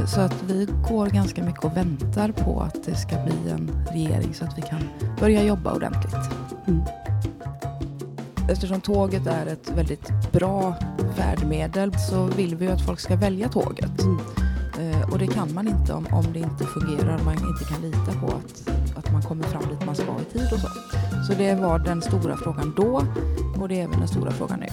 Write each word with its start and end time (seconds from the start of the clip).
Eh, 0.00 0.06
så 0.06 0.20
att 0.20 0.42
vi 0.46 0.68
går 0.88 1.06
ganska 1.06 1.44
mycket 1.44 1.64
och 1.64 1.76
väntar 1.76 2.32
på 2.32 2.60
att 2.60 2.84
det 2.84 2.94
ska 2.94 3.16
bli 3.24 3.50
en 3.50 3.86
regering 3.92 4.34
så 4.34 4.44
att 4.44 4.58
vi 4.58 4.62
kan 4.62 4.80
börja 5.20 5.42
jobba 5.42 5.74
ordentligt. 5.74 6.14
Mm. 6.66 6.80
Eftersom 8.50 8.80
tåget 8.80 9.26
är 9.26 9.46
ett 9.46 9.70
väldigt 9.76 10.32
bra 10.32 10.74
färdmedel 11.16 11.98
så 12.10 12.24
vill 12.24 12.56
vi 12.56 12.68
att 12.68 12.86
folk 12.86 13.00
ska 13.00 13.16
välja 13.16 13.48
tåget. 13.48 14.02
Mm. 14.02 14.18
Och 15.12 15.18
det 15.18 15.26
kan 15.26 15.54
man 15.54 15.68
inte 15.68 15.92
om, 15.92 16.06
om 16.10 16.24
det 16.32 16.38
inte 16.38 16.64
fungerar, 16.64 17.20
man 17.24 17.34
inte 17.34 17.64
kan 17.72 17.82
lita 17.82 18.20
på 18.20 18.26
att, 18.26 18.70
att 18.96 19.12
man 19.12 19.22
kommer 19.22 19.44
fram 19.44 19.62
dit 19.70 19.86
man 19.86 19.94
ska 19.94 20.04
i 20.04 20.32
tid 20.32 20.52
och 20.52 20.60
så. 20.60 20.68
Så 21.26 21.34
det 21.38 21.54
var 21.54 21.78
den 21.78 22.02
stora 22.02 22.36
frågan 22.36 22.74
då 22.76 23.02
och 23.60 23.68
det 23.68 23.80
är 23.80 23.84
även 23.84 23.98
den 23.98 24.08
stora 24.08 24.30
frågan 24.30 24.60
nu. 24.60 24.66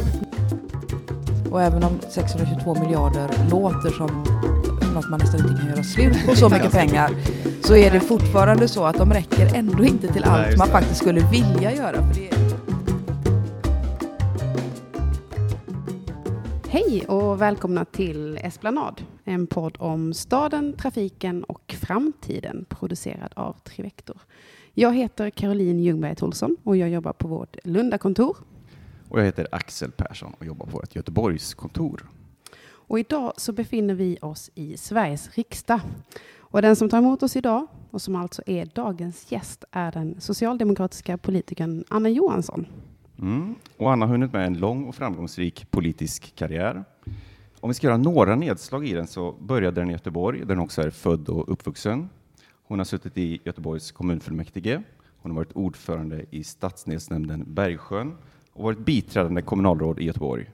Och 1.52 1.62
även 1.62 1.84
om 1.84 2.00
622 2.09 2.75
miljarder 2.75 3.30
låter 3.51 3.89
som 3.89 4.25
något 4.97 5.10
man 5.10 5.19
nästan 5.19 5.39
inte 5.39 5.61
kan 5.61 5.69
göra 5.69 5.83
slut 5.83 6.25
på 6.25 6.36
så 6.36 6.50
mycket 6.50 6.71
pengar 6.71 7.11
så 7.61 7.75
är 7.75 7.92
det 7.92 8.00
fortfarande 8.00 8.68
så 8.68 8.86
att 8.86 8.97
de 8.97 9.14
räcker 9.14 9.56
ändå 9.56 9.83
inte 9.83 10.14
till 10.14 10.23
allt 10.23 10.57
man 10.57 10.68
faktiskt 10.68 11.00
skulle 11.00 11.29
vilja 11.32 11.75
göra. 11.75 11.93
För 11.93 12.21
det 12.21 12.37
Hej 16.70 17.06
och 17.07 17.42
välkomna 17.42 17.86
till 17.86 18.37
Esplanad, 18.37 19.01
en 19.23 19.47
podd 19.47 19.78
om 19.79 20.14
staden, 20.14 20.73
trafiken 20.73 21.43
och 21.43 21.75
framtiden 21.82 22.65
producerad 22.70 23.34
av 23.36 23.54
Trivector. 23.64 24.18
Jag 24.73 24.95
heter 24.95 25.29
Caroline 25.29 25.79
Ljungberg 25.79 26.15
Tolsson 26.15 26.57
och 26.64 26.78
jag 26.78 26.89
jobbar 26.89 27.14
på 27.14 27.28
vårt 27.28 27.57
Lundakontor. 27.64 28.37
Och 29.09 29.20
jag 29.20 29.25
heter 29.25 29.48
Axel 29.51 29.92
Persson 29.92 30.34
och 30.39 30.45
jobbar 30.45 30.65
på 30.65 30.82
ett 30.82 30.95
Göteborgskontor. 30.95 32.03
Och 32.88 33.00
idag 33.00 33.33
så 33.38 33.53
befinner 33.53 33.94
vi 33.94 34.17
oss 34.22 34.52
i 34.55 34.77
Sveriges 34.77 35.38
riksdag. 35.38 35.80
Och 36.38 36.62
den 36.62 36.75
som 36.75 36.89
tar 36.89 36.98
emot 36.98 37.23
oss 37.23 37.36
idag, 37.36 37.67
och 37.92 38.02
som 38.02 38.16
alltså 38.16 38.42
är 38.45 38.66
dagens 38.66 39.31
gäst, 39.31 39.64
är 39.72 39.92
den 39.92 40.22
socialdemokratiska 40.22 41.17
politikern 41.17 41.84
Anna 41.89 42.09
Johansson. 42.09 42.67
Mm. 43.20 43.56
Och 43.78 43.92
Anna 43.92 44.06
har 44.06 44.12
hunnit 44.12 44.34
med 44.34 44.45
en 44.45 44.58
lång 44.58 44.86
och 44.86 44.95
framgångsrik 44.95 45.72
politisk 45.72 46.36
karriär. 46.36 46.84
Om 47.59 47.70
vi 47.70 47.73
ska 47.73 47.88
göra 47.88 47.97
några 47.97 48.36
nedslag 48.36 48.88
i 48.88 48.94
den 48.94 49.08
så 49.08 49.31
började 49.31 49.81
den 49.81 49.90
i 49.90 49.94
Göteborg, 49.94 50.45
där 50.45 50.56
hon 50.56 50.64
också 50.64 50.81
är 50.81 50.90
född 50.90 51.30
och 51.30 51.52
uppvuxen. 51.52 52.09
Hon 52.64 52.80
har 52.80 52.86
suttit 52.86 53.17
i 53.17 53.42
Göteborgs 53.44 53.92
kommunfullmäktige. 53.92 54.84
Hon 55.22 55.31
har 55.31 55.36
varit 55.36 55.53
ordförande 55.53 56.25
i 56.30 56.44
stadsdelsnämnden 56.44 57.44
Bergsjön 57.47 58.17
och 58.53 58.64
varit 58.64 58.80
biträdande 58.80 59.42
kommunalråd 59.42 60.00
i 60.00 60.06
Göteborg. 60.06 60.50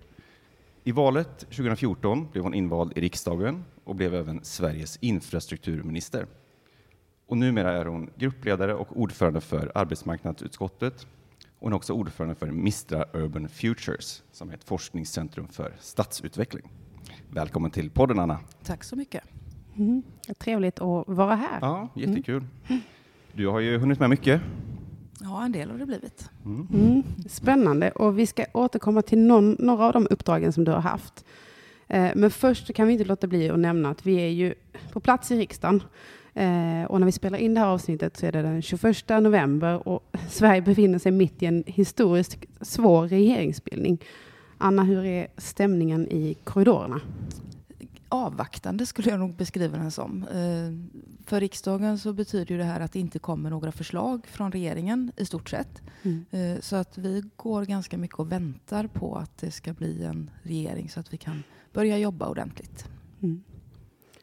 I 0.85 0.91
valet 0.91 1.39
2014 1.39 2.27
blev 2.31 2.43
hon 2.43 2.53
invald 2.53 2.93
i 2.95 3.01
riksdagen 3.01 3.63
och 3.83 3.95
blev 3.95 4.15
även 4.15 4.43
Sveriges 4.43 4.97
infrastrukturminister. 5.01 6.27
Och 7.27 7.37
numera 7.37 7.71
är 7.71 7.85
hon 7.85 8.09
gruppledare 8.17 8.73
och 8.73 9.01
ordförande 9.01 9.41
för 9.41 9.71
arbetsmarknadsutskottet. 9.75 11.07
Hon 11.59 11.71
är 11.71 11.75
också 11.75 11.93
ordförande 11.93 12.35
för 12.35 12.51
Mistra 12.51 13.05
Urban 13.13 13.49
Futures, 13.49 14.23
som 14.31 14.49
är 14.49 14.53
ett 14.53 14.63
forskningscentrum 14.63 15.47
för 15.47 15.75
stadsutveckling. 15.79 16.71
Välkommen 17.29 17.71
till 17.71 17.89
podden, 17.89 18.19
Anna. 18.19 18.39
Tack 18.63 18.83
så 18.83 18.95
mycket. 18.95 19.23
Mm. 19.75 20.03
Trevligt 20.37 20.79
att 20.79 21.07
vara 21.07 21.35
här. 21.35 21.59
Ja, 21.61 21.89
jättekul. 21.95 22.45
Mm. 22.67 22.81
Du 23.33 23.47
har 23.47 23.59
ju 23.59 23.77
hunnit 23.77 23.99
med 23.99 24.09
mycket. 24.09 24.41
Ja, 25.19 25.45
en 25.45 25.51
del 25.51 25.71
har 25.71 25.77
det 25.77 25.85
blivit. 25.85 26.29
Mm. 26.45 26.67
Mm. 26.73 27.03
Spännande. 27.29 27.91
Och 27.91 28.19
vi 28.19 28.27
ska 28.27 28.45
återkomma 28.53 29.01
till 29.01 29.19
någon, 29.19 29.55
några 29.59 29.85
av 29.85 29.93
de 29.93 30.07
uppdragen 30.09 30.53
som 30.53 30.63
du 30.63 30.71
har 30.71 30.81
haft. 30.81 31.25
Eh, 31.87 32.11
men 32.15 32.31
först 32.31 32.73
kan 32.73 32.87
vi 32.87 32.93
inte 32.93 33.05
låta 33.05 33.27
bli 33.27 33.49
att 33.49 33.59
nämna 33.59 33.89
att 33.89 34.05
vi 34.05 34.15
är 34.15 34.29
ju 34.29 34.53
på 34.91 34.99
plats 34.99 35.31
i 35.31 35.37
riksdagen. 35.37 35.83
Eh, 36.33 36.83
och 36.83 36.99
när 36.99 37.05
vi 37.05 37.11
spelar 37.11 37.37
in 37.37 37.53
det 37.53 37.59
här 37.59 37.67
avsnittet 37.67 38.17
så 38.17 38.25
är 38.25 38.31
det 38.31 38.41
den 38.41 38.61
21 38.61 39.09
november 39.09 39.87
och 39.87 40.03
Sverige 40.29 40.61
befinner 40.61 40.99
sig 40.99 41.11
mitt 41.11 41.43
i 41.43 41.45
en 41.45 41.63
historiskt 41.67 42.37
svår 42.61 43.07
regeringsbildning. 43.07 44.01
Anna, 44.57 44.83
hur 44.83 45.05
är 45.05 45.27
stämningen 45.37 46.07
i 46.07 46.37
korridorerna? 46.43 47.01
Avvaktande 48.13 48.85
skulle 48.85 49.09
jag 49.09 49.19
nog 49.19 49.35
beskriva 49.35 49.77
den 49.77 49.91
som. 49.91 50.23
Eh, 50.23 50.97
för 51.25 51.39
riksdagen 51.39 51.99
så 51.99 52.13
betyder 52.13 52.57
det 52.57 52.63
här 52.63 52.79
att 52.79 52.91
det 52.91 52.99
inte 52.99 53.19
kommer 53.19 53.49
några 53.49 53.71
förslag 53.71 54.27
från 54.27 54.51
regeringen 54.51 55.11
i 55.17 55.25
stort 55.25 55.49
sett. 55.49 55.81
Mm. 56.03 56.25
Eh, 56.31 56.59
så 56.59 56.75
att 56.75 56.97
vi 56.97 57.23
går 57.35 57.65
ganska 57.65 57.97
mycket 57.97 58.19
och 58.19 58.31
väntar 58.31 58.87
på 58.87 59.15
att 59.15 59.37
det 59.37 59.51
ska 59.51 59.73
bli 59.73 60.03
en 60.03 60.29
regering 60.43 60.89
så 60.89 60.99
att 60.99 61.13
vi 61.13 61.17
kan 61.17 61.43
börja 61.73 61.97
jobba 61.97 62.29
ordentligt. 62.29 62.85
Mm. 63.21 63.43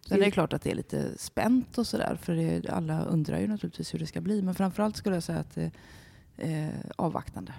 Sen 0.08 0.18
är 0.20 0.24
det 0.24 0.30
klart 0.30 0.52
att 0.52 0.62
det 0.62 0.70
är 0.70 0.74
lite 0.74 1.18
spänt 1.18 1.78
och 1.78 1.86
sådär 1.86 2.18
för 2.22 2.34
det, 2.34 2.68
alla 2.68 3.02
undrar 3.02 3.38
ju 3.38 3.46
naturligtvis 3.46 3.94
hur 3.94 3.98
det 3.98 4.06
ska 4.06 4.20
bli. 4.20 4.42
Men 4.42 4.54
framförallt 4.54 4.96
skulle 4.96 5.16
jag 5.16 5.22
säga 5.22 5.38
att 5.38 5.54
det 5.54 5.70
är 6.36 6.72
avvaktande. 6.96 7.52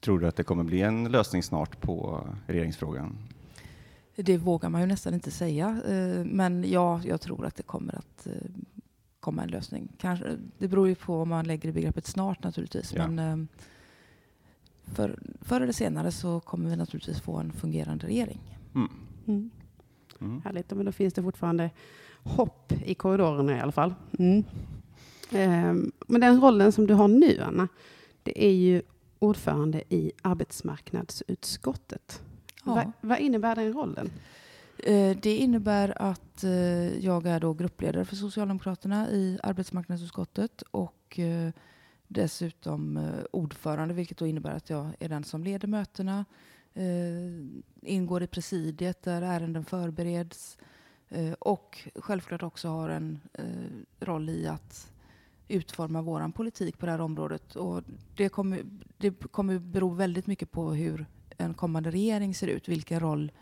Tror 0.00 0.18
du 0.18 0.26
att 0.26 0.36
det 0.36 0.44
kommer 0.44 0.64
bli 0.64 0.80
en 0.80 1.04
lösning 1.04 1.42
snart 1.42 1.80
på 1.80 2.26
regeringsfrågan? 2.46 3.18
Det 4.16 4.38
vågar 4.38 4.68
man 4.68 4.80
ju 4.80 4.86
nästan 4.86 5.14
inte 5.14 5.30
säga. 5.30 5.82
Eh, 5.88 6.24
men 6.24 6.70
ja, 6.70 7.00
jag 7.04 7.20
tror 7.20 7.46
att 7.46 7.56
det 7.56 7.62
kommer 7.62 7.94
att 7.94 8.26
eh, 8.26 8.32
komma 9.20 9.42
en 9.42 9.48
lösning. 9.48 9.88
Kanske, 9.98 10.36
det 10.58 10.68
beror 10.68 10.88
ju 10.88 10.94
på 10.94 11.22
om 11.22 11.28
man 11.28 11.46
lägger 11.46 11.68
i 11.68 11.72
begreppet 11.72 12.06
snart 12.06 12.42
naturligtvis. 12.42 12.92
Ja. 12.92 13.08
Men 13.08 13.18
eh, 13.18 13.46
för, 14.94 15.18
förr 15.40 15.60
eller 15.60 15.72
senare 15.72 16.12
så 16.12 16.40
kommer 16.40 16.70
vi 16.70 16.76
naturligtvis 16.76 17.20
få 17.20 17.36
en 17.36 17.52
fungerande 17.52 18.06
regering. 18.06 18.58
Mm. 18.74 18.88
Mm. 19.26 19.50
Mm. 20.20 20.42
Härligt, 20.44 20.70
men 20.70 20.86
då 20.86 20.92
finns 20.92 21.14
det 21.14 21.22
fortfarande 21.22 21.70
hopp 22.22 22.72
i 22.84 22.94
korridorerna 22.94 23.56
i 23.56 23.60
alla 23.60 23.72
fall. 23.72 23.94
Mm. 24.18 24.44
Ehm, 25.30 25.92
men 26.06 26.20
den 26.20 26.40
rollen 26.40 26.72
som 26.72 26.86
du 26.86 26.94
har 26.94 27.08
nu, 27.08 27.40
Anna, 27.40 27.68
det 28.22 28.44
är 28.44 28.52
ju 28.52 28.82
ordförande 29.18 29.82
i 29.88 30.12
arbetsmarknadsutskottet. 30.22 32.22
Ja. 32.64 32.74
Va, 32.74 32.92
vad 33.00 33.18
innebär 33.18 33.56
den 33.56 33.72
rollen? 33.72 34.10
Eh, 34.78 35.16
det 35.16 35.36
innebär 35.36 36.02
att 36.02 36.44
eh, 36.44 36.98
jag 37.04 37.26
är 37.26 37.40
då 37.40 37.54
gruppledare 37.54 38.04
för 38.04 38.16
Socialdemokraterna 38.16 39.10
i 39.10 39.38
arbetsmarknadsutskottet 39.42 40.62
och 40.62 41.18
eh, 41.18 41.50
dessutom 42.08 43.10
ordförande, 43.30 43.94
vilket 43.94 44.18
då 44.18 44.26
innebär 44.26 44.54
att 44.54 44.70
jag 44.70 44.90
är 44.98 45.08
den 45.08 45.24
som 45.24 45.44
leder 45.44 45.68
mötena, 45.68 46.24
ingår 47.82 48.22
i 48.22 48.26
presidiet 48.26 49.02
där 49.02 49.22
ärenden 49.22 49.64
förbereds 49.64 50.58
och 51.38 51.88
självklart 51.94 52.42
också 52.42 52.68
har 52.68 52.88
en 52.88 53.20
roll 54.00 54.28
i 54.28 54.46
att 54.46 54.92
utforma 55.48 56.02
vår 56.02 56.32
politik 56.32 56.78
på 56.78 56.86
det 56.86 56.92
här 56.92 57.00
området. 57.00 57.56
Och 57.56 57.82
det 58.16 58.28
kommer, 58.28 58.62
det 58.98 59.10
kommer 59.10 59.58
bero 59.58 59.88
väldigt 59.88 60.26
mycket 60.26 60.50
på 60.50 60.72
hur 60.72 61.06
en 61.38 61.54
kommande 61.54 61.90
regering 61.90 62.34
ser 62.34 62.46
ut, 62.46 62.68
vilken 62.68 63.00
roll 63.00 63.32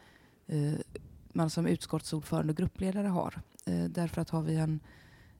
eh, 0.47 0.72
man 1.32 1.50
som 1.50 1.66
utskottsordförande 1.66 2.50
och 2.53 2.56
gruppledare 2.56 3.06
har. 3.06 3.41
Eh, 3.66 3.84
därför 3.84 4.20
att 4.20 4.30
har 4.30 4.42
vi 4.42 4.56
en, 4.56 4.80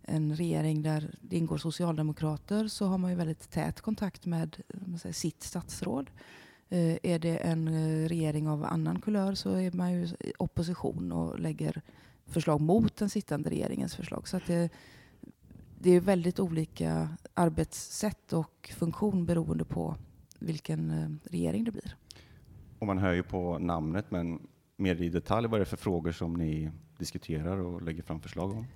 en 0.03 0.37
regering 0.37 0.83
där 0.83 1.15
det 1.21 1.37
ingår 1.37 1.59
socialdemokrater 1.59 2.69
så 2.69 2.87
har 2.87 2.99
man 2.99 3.11
ju 3.11 3.17
väldigt 3.17 3.51
tät 3.51 3.81
kontakt 3.81 4.27
med 4.27 4.57
säger, 5.01 5.13
sitt 5.13 5.43
statsråd. 5.43 6.11
Eh, 6.69 6.97
är 7.03 7.19
det 7.19 7.37
en 7.37 7.69
eh, 7.69 8.09
regering 8.09 8.49
av 8.49 8.65
annan 8.65 9.01
kulör 9.01 9.35
så 9.35 9.51
är 9.51 9.73
man 9.73 9.93
ju 9.93 10.05
i 10.05 10.33
opposition 10.39 11.13
och 11.13 11.41
lägger 11.41 11.83
förslag 12.27 12.61
mot 12.61 12.97
den 12.97 13.11
sittande 13.11 13.51
regeringens 13.51 13.97
förslag. 13.97 14.29
Så 14.29 14.37
att 14.37 14.47
det, 14.47 14.71
det 15.79 15.91
är 15.91 16.01
väldigt 16.01 16.41
olika 16.41 17.09
arbetssätt 17.35 18.33
och 18.33 18.73
funktion 18.77 19.27
beroende 19.27 19.65
på 19.65 19.97
vilken 20.39 20.91
eh, 20.91 21.31
regering 21.31 21.65
det 21.65 21.71
blir. 21.71 21.97
Och 22.83 22.87
man 22.87 22.99
hör 22.99 23.13
ju 23.13 23.23
på 23.23 23.59
namnet, 23.59 24.11
men 24.11 24.47
mer 24.77 25.03
i 25.03 25.09
detalj, 25.09 25.49
vad 25.49 25.55
är 25.55 25.59
det 25.59 25.71
för 25.71 25.77
frågor 25.77 26.13
som 26.13 26.35
ni 26.35 26.71
diskuterar 26.99 27.59
och 27.59 27.83
lägger 27.83 28.03
fram 28.03 28.21
förslag 28.21 28.51
om? 28.51 28.67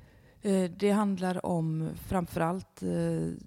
Eh, 0.43 0.70
det 0.70 0.91
handlar 0.91 1.47
om 1.47 1.91
framförallt 1.94 2.82
allt 2.82 3.41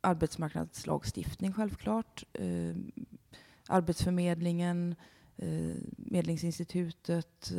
arbetsmarknadslagstiftning 0.00 1.52
självklart, 1.52 2.24
eh, 2.32 2.76
Arbetsförmedlingen, 3.68 4.94
Medlingsinstitutet, 5.96 7.52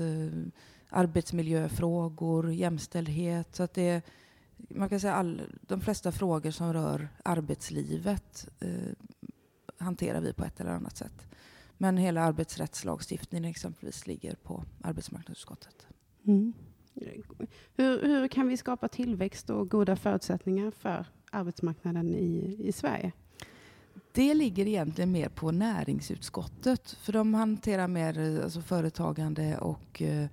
arbetsmiljöfrågor, 0.89 2.53
jämställdhet. 2.53 3.55
Så 3.55 3.63
att 3.63 3.73
det, 3.73 4.01
man 4.57 4.89
kan 4.89 4.99
säga 4.99 5.13
all, 5.13 5.41
de 5.61 5.81
flesta 5.81 6.11
frågor 6.11 6.51
som 6.51 6.73
rör 6.73 7.09
arbetslivet 7.23 8.49
eh, 8.59 8.93
hanterar 9.77 10.21
vi 10.21 10.33
på 10.33 10.45
ett 10.45 10.59
eller 10.59 10.71
annat 10.71 10.97
sätt. 10.97 11.25
Men 11.81 11.97
hela 11.97 12.21
arbetsrättslagstiftningen 12.21 13.49
exempelvis 13.49 14.07
ligger 14.07 14.35
på 14.35 14.63
arbetsmarknadsutskottet. 14.81 15.87
Mm. 16.27 16.53
Hur, 17.75 18.01
hur, 18.01 18.27
kan 18.27 18.47
vi 18.47 18.57
skapa 18.57 18.87
tillväxt 18.87 19.49
och 19.49 19.69
goda 19.69 19.95
förutsättningar 19.95 20.71
för 20.71 21.05
arbetsmarknaden 21.31 22.15
i, 22.15 22.57
i 22.59 22.71
Sverige? 22.71 23.11
Det 24.11 24.33
ligger 24.33 24.67
egentligen 24.67 25.11
mer 25.11 25.29
på 25.29 25.51
näringsutskottet, 25.51 26.91
för 26.91 27.13
de 27.13 27.33
hanterar 27.33 27.87
mer 27.87 28.41
alltså 28.43 28.61
företagande 28.61 29.57
och 29.57 30.01
eh, 30.01 30.27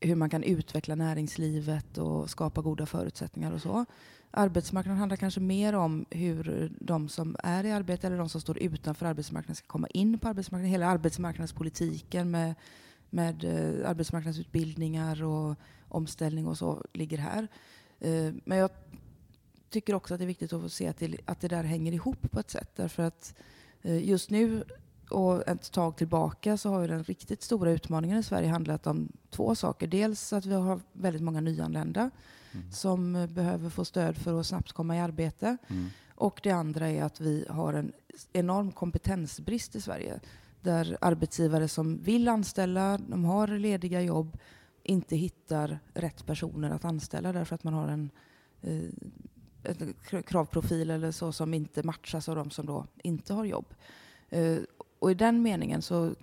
hur 0.00 0.14
man 0.14 0.30
kan 0.30 0.42
utveckla 0.42 0.94
näringslivet 0.94 1.98
och 1.98 2.30
skapa 2.30 2.60
goda 2.62 2.86
förutsättningar 2.86 3.52
och 3.52 3.62
så. 3.62 3.84
Arbetsmarknaden 4.30 4.98
handlar 4.98 5.16
kanske 5.16 5.40
mer 5.40 5.74
om 5.74 6.04
hur 6.10 6.72
de 6.80 7.08
som 7.08 7.36
är 7.38 7.64
i 7.64 7.72
arbete 7.72 8.06
eller 8.06 8.18
de 8.18 8.28
som 8.28 8.40
står 8.40 8.58
utanför 8.58 9.06
arbetsmarknaden 9.06 9.56
ska 9.56 9.66
komma 9.66 9.86
in 9.86 10.18
på 10.18 10.28
arbetsmarknaden. 10.28 10.70
Hela 10.70 10.86
arbetsmarknadspolitiken 10.86 12.30
med, 12.30 12.54
med 13.10 13.44
eh, 13.44 13.90
arbetsmarknadsutbildningar 13.90 15.24
och 15.24 15.56
omställning 15.88 16.46
och 16.46 16.58
så 16.58 16.84
ligger 16.92 17.18
här. 17.18 17.48
Eh, 18.00 18.32
men 18.44 18.58
jag 18.58 18.70
tycker 19.70 19.94
också 19.94 20.14
att 20.14 20.20
det 20.20 20.24
är 20.24 20.26
viktigt 20.26 20.52
att 20.52 20.72
se 20.72 20.86
att 20.86 20.98
det, 20.98 21.16
att 21.24 21.40
det 21.40 21.48
där 21.48 21.64
hänger 21.64 21.92
ihop 21.92 22.30
på 22.30 22.40
ett 22.40 22.50
sätt. 22.50 22.70
Därför 22.76 23.02
att 23.02 23.34
eh, 23.82 24.08
just 24.08 24.30
nu 24.30 24.64
och 25.10 25.48
ett 25.48 25.72
tag 25.72 25.96
tillbaka 25.96 26.56
så 26.56 26.70
har 26.70 26.80
ju 26.80 26.86
den 26.86 27.04
riktigt 27.04 27.42
stora 27.42 27.70
utmaningen 27.70 28.18
i 28.18 28.22
Sverige 28.22 28.48
handlat 28.48 28.86
om 28.86 29.08
två 29.30 29.54
saker. 29.54 29.86
Dels 29.86 30.32
att 30.32 30.46
vi 30.46 30.54
har 30.54 30.80
väldigt 30.92 31.22
många 31.22 31.40
nyanlända 31.40 32.10
mm. 32.52 32.72
som 32.72 33.28
behöver 33.30 33.70
få 33.70 33.84
stöd 33.84 34.16
för 34.16 34.40
att 34.40 34.46
snabbt 34.46 34.72
komma 34.72 34.96
i 34.96 35.00
arbete. 35.00 35.56
Mm. 35.68 35.86
Och 36.14 36.40
det 36.42 36.50
andra 36.50 36.88
är 36.88 37.02
att 37.02 37.20
vi 37.20 37.46
har 37.48 37.72
en 37.72 37.92
enorm 38.32 38.72
kompetensbrist 38.72 39.76
i 39.76 39.80
Sverige. 39.80 40.20
Där 40.60 40.98
arbetsgivare 41.00 41.68
som 41.68 42.02
vill 42.02 42.28
anställa, 42.28 42.98
de 43.08 43.24
har 43.24 43.48
lediga 43.48 44.00
jobb, 44.00 44.38
inte 44.82 45.16
hittar 45.16 45.78
rätt 45.94 46.26
personer 46.26 46.70
att 46.70 46.84
anställa 46.84 47.32
därför 47.32 47.54
att 47.54 47.64
man 47.64 47.74
har 47.74 47.88
en, 47.88 48.10
eh, 48.62 50.22
kravprofil 50.22 50.90
eller 50.90 51.10
så 51.10 51.32
som 51.32 51.54
inte 51.54 51.82
matchas 51.82 52.28
av 52.28 52.36
de 52.36 52.50
som 52.50 52.66
då 52.66 52.86
inte 53.02 53.34
har 53.34 53.44
jobb. 53.44 53.74
Eh, 54.30 54.58
och 55.04 55.10
i 55.10 55.14
den 55.14 55.42
meningen 55.42 55.82
så 55.82 56.14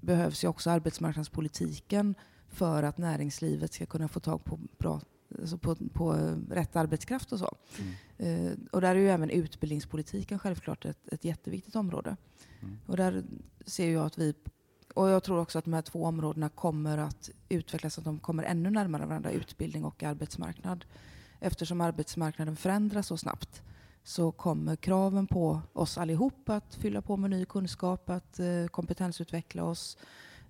behövs 0.00 0.44
ju 0.44 0.48
också 0.48 0.70
arbetsmarknadspolitiken 0.70 2.14
för 2.48 2.82
att 2.82 2.98
näringslivet 2.98 3.72
ska 3.72 3.86
kunna 3.86 4.08
få 4.08 4.20
tag 4.20 4.44
på 4.44 4.58
bra 4.78 5.00
alltså 5.40 5.58
på, 5.58 5.74
på 5.74 6.12
rätt 6.50 6.76
arbetskraft 6.76 7.32
och 7.32 7.38
så. 7.38 7.56
Mm. 7.78 8.46
Eh, 8.46 8.52
och 8.70 8.80
där 8.80 8.96
är 8.96 9.00
ju 9.00 9.10
även 9.10 9.30
utbildningspolitiken 9.30 10.38
självklart 10.38 10.84
ett, 10.84 11.08
ett 11.12 11.24
jätteviktigt 11.24 11.76
område. 11.76 12.16
Mm. 12.60 12.78
Och 12.86 12.96
där 12.96 13.24
ser 13.66 13.92
jag 13.92 14.06
att 14.06 14.18
vi, 14.18 14.34
och 14.94 15.08
jag 15.08 15.22
tror 15.22 15.38
också 15.38 15.58
att 15.58 15.64
de 15.64 15.72
här 15.72 15.82
två 15.82 16.04
områdena 16.04 16.48
kommer 16.48 16.98
att 16.98 17.30
utvecklas, 17.48 17.98
att 17.98 18.04
de 18.04 18.18
kommer 18.18 18.42
ännu 18.42 18.70
närmare 18.70 19.06
varandra, 19.06 19.30
utbildning 19.30 19.84
och 19.84 20.02
arbetsmarknad. 20.02 20.84
Eftersom 21.40 21.80
arbetsmarknaden 21.80 22.56
förändras 22.56 23.06
så 23.06 23.16
snabbt 23.16 23.62
så 24.04 24.32
kommer 24.32 24.76
kraven 24.76 25.26
på 25.26 25.60
oss 25.72 25.98
allihop 25.98 26.48
att 26.48 26.74
fylla 26.74 27.02
på 27.02 27.16
med 27.16 27.30
ny 27.30 27.44
kunskap, 27.44 28.10
att 28.10 28.38
eh, 28.38 28.66
kompetensutveckla 28.66 29.64
oss, 29.64 29.98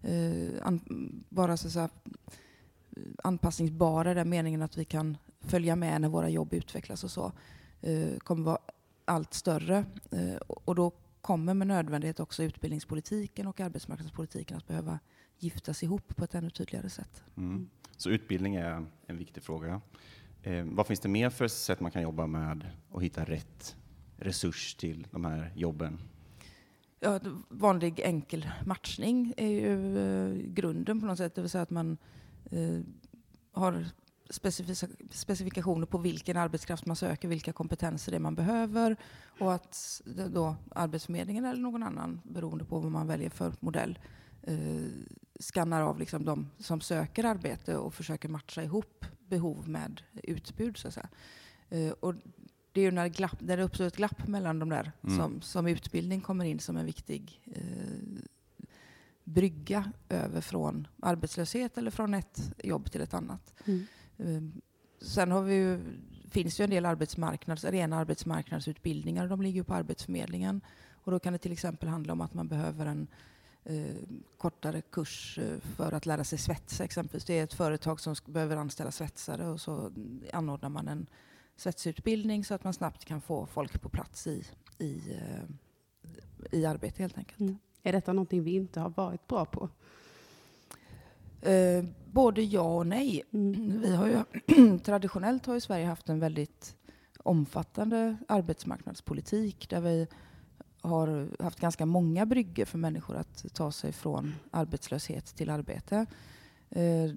eh, 0.03 0.67
an, 0.67 0.81
vara 1.29 1.57
så, 1.57 1.71
så 1.71 1.81
här, 1.81 1.91
anpassningsbara 3.25 4.11
i 4.11 4.15
den 4.15 4.29
meningen 4.29 4.63
att 4.63 4.77
vi 4.77 4.85
kan 4.85 5.17
följa 5.41 5.77
med 5.77 6.01
när 6.01 6.09
våra 6.09 6.29
jobb 6.29 6.55
utvecklas 6.55 7.05
och 7.05 7.11
så, 7.11 7.33
eh, 7.81 8.19
kommer 8.19 8.45
vara 8.45 8.59
allt 9.05 9.35
större. 9.35 9.85
Eh, 10.11 10.37
och 10.47 10.75
då 10.75 10.93
kommer 11.21 11.55
med 11.55 11.67
nödvändighet 11.67 12.21
också 12.21 12.43
utbildningspolitiken 12.43 13.47
och 13.47 13.61
arbetsmarknadspolitiken 13.61 14.57
att 14.57 14.67
behöva 14.67 14.99
giftas 15.39 15.83
ihop 15.83 16.17
på 16.17 16.25
ett 16.25 16.35
ännu 16.35 16.51
tydligare 16.51 16.91
sätt. 16.91 17.23
Mm. 17.37 17.69
Så 17.97 18.11
utbildning 18.11 18.55
är 18.55 18.87
en 19.07 19.19
viktig 19.19 19.43
fråga. 19.43 19.81
Eh, 20.43 20.65
vad 20.65 20.87
finns 20.87 21.01
det 21.01 21.09
mer 21.09 21.31
för 21.31 21.49
sätt 21.49 21.81
man 21.81 21.91
kan 21.91 22.03
jobba 22.03 22.27
med 22.27 22.71
och 22.91 23.03
hitta 23.03 23.25
rätt 23.25 23.77
resurs 24.17 24.75
till 24.75 25.07
de 25.11 25.25
här 25.25 25.53
jobben? 25.55 25.99
Ja, 27.01 27.21
vanlig 27.49 28.01
enkel 28.01 28.49
matchning 28.67 29.35
är 29.37 29.49
ju 29.49 29.99
eh, 29.99 30.53
grunden 30.53 31.01
på 31.01 31.07
något 31.07 31.19
sätt. 31.19 31.35
Det 31.35 31.41
vill 31.41 31.51
säga 31.51 31.63
att 31.63 31.71
man 31.71 31.97
eh, 32.51 32.81
har 33.53 33.87
specifikationer 35.11 35.87
på 35.87 35.99
vilken 35.99 36.37
arbetskraft 36.37 36.87
man 36.87 36.97
söker, 36.97 37.29
vilka 37.29 37.53
kompetenser 37.53 38.13
det 38.13 38.17
är 38.17 38.21
man 38.21 38.35
behöver 38.35 38.97
och 39.41 39.55
att 39.55 40.03
då 40.29 40.57
Arbetsförmedlingen 40.75 41.45
eller 41.45 41.61
någon 41.61 41.83
annan, 41.83 42.21
beroende 42.25 42.65
på 42.65 42.79
vad 42.79 42.93
man 42.93 43.07
väljer 43.07 43.31
för 43.31 43.53
modell, 43.61 43.99
eh, 44.43 44.87
skannar 45.41 45.83
av 45.83 45.99
liksom 45.99 46.25
de 46.25 46.51
som 46.59 46.81
söker 46.81 47.25
arbete 47.25 47.77
och 47.77 47.95
försöker 47.95 48.29
matcha 48.29 48.63
ihop 48.63 49.05
behov 49.29 49.69
med 49.69 50.03
utbud. 50.23 50.77
Så 50.77 50.89
att 50.89 50.95
säga. 50.95 51.09
Eh, 51.69 51.91
och 51.91 52.15
det 52.73 52.81
är 52.81 52.85
ju 52.85 52.91
när, 52.91 53.09
glapp, 53.09 53.41
när 53.41 53.57
det 53.57 53.63
uppstår 53.63 53.85
ett 53.85 53.97
glapp 53.97 54.29
mellan 54.29 54.59
de 54.59 54.69
där 54.69 54.93
mm. 55.03 55.19
som, 55.19 55.41
som 55.41 55.67
utbildning 55.67 56.21
kommer 56.21 56.45
in 56.45 56.61
som 56.61 56.77
en 56.77 56.87
viktig 56.87 57.41
eh, 57.55 58.23
brygga 59.25 59.93
över 60.09 60.41
från 60.41 60.89
arbetslöshet 61.03 61.79
eller 61.79 61.91
från 61.91 62.15
ett 62.15 62.53
jobb 62.65 62.91
till 62.91 63.01
ett 63.01 63.15
annat. 63.15 63.55
Mm. 63.65 63.87
Eh, 64.19 64.63
sen 65.07 65.31
har 65.31 65.43
vi 65.43 65.55
ju, 65.55 65.81
finns 66.31 66.57
det 66.57 66.61
ju 66.61 66.65
en 66.65 66.71
del 66.71 66.87
arbetsmarknads, 66.87 67.65
rena 67.65 67.99
arbetsmarknadsutbildningar. 67.99 69.29
De 69.29 69.43
ligger 69.43 69.63
på 69.63 69.75
Arbetsförmedlingen. 69.75 70.61
Och 70.91 71.13
då 71.13 71.19
kan 71.19 71.33
det 71.33 71.39
till 71.39 71.53
exempel 71.53 71.89
handla 71.89 72.13
om 72.13 72.21
att 72.21 72.35
man 72.35 72.49
behöver 72.49 72.87
en 72.87 73.07
kortare 74.39 74.81
kurs 74.81 75.39
eh, 75.39 75.59
för 75.77 75.93
att 75.93 76.07
lära 76.07 76.25
sig 76.25 76.39
svetsa 76.39 76.85
exempelvis. 76.85 77.25
Det 77.25 77.39
är 77.39 77.45
ett 77.45 77.55
företag 77.55 78.01
som 78.01 78.15
behöver 78.27 78.57
anställa 78.57 78.91
svetsare 78.91 79.47
och 79.47 79.61
så 79.61 79.93
anordnar 80.33 80.69
man 80.69 80.89
en 80.89 81.07
svetsutbildning 81.57 82.45
så 82.45 82.55
att 82.55 82.65
man 82.65 82.73
snabbt 82.73 83.05
kan 83.05 83.21
få 83.21 83.47
folk 83.47 83.83
på 83.83 83.89
plats 83.89 84.27
i, 84.27 84.45
i, 84.79 85.01
eh, 85.13 85.45
i 86.51 86.67
arbete 86.67 87.03
helt 87.03 87.19
enkelt. 87.19 87.41
Mm. 87.41 87.59
Är 87.83 87.93
detta 87.93 88.13
någonting 88.13 88.43
vi 88.43 88.55
inte 88.55 88.81
har 88.81 88.91
varit 88.91 89.27
bra 89.27 89.45
på? 89.45 89.69
Eh, 91.41 91.85
både 92.13 92.43
ja 92.43 92.77
och 92.77 92.87
nej. 92.87 93.23
Mm. 93.33 93.81
Vi 93.81 93.95
har 93.95 94.07
ju, 94.07 94.79
traditionellt 94.85 95.47
har 95.47 95.55
ju 95.55 95.61
Sverige 95.61 95.87
haft 95.87 96.09
en 96.09 96.21
väldigt 96.21 96.77
omfattande 97.19 98.17
arbetsmarknadspolitik 98.29 99.71
där 99.71 99.81
vi 99.81 100.07
har 100.83 101.29
haft 101.43 101.61
ganska 101.61 101.87
många 101.87 102.27
brygger 102.27 102.65
för 102.65 102.79
människor 102.79 103.17
att 103.17 103.45
ta 103.55 103.73
sig 103.73 103.93
från 103.93 104.35
arbetslöshet 104.51 105.27
till 105.27 105.51
arbete. 105.51 106.07
Eh, 106.71 107.11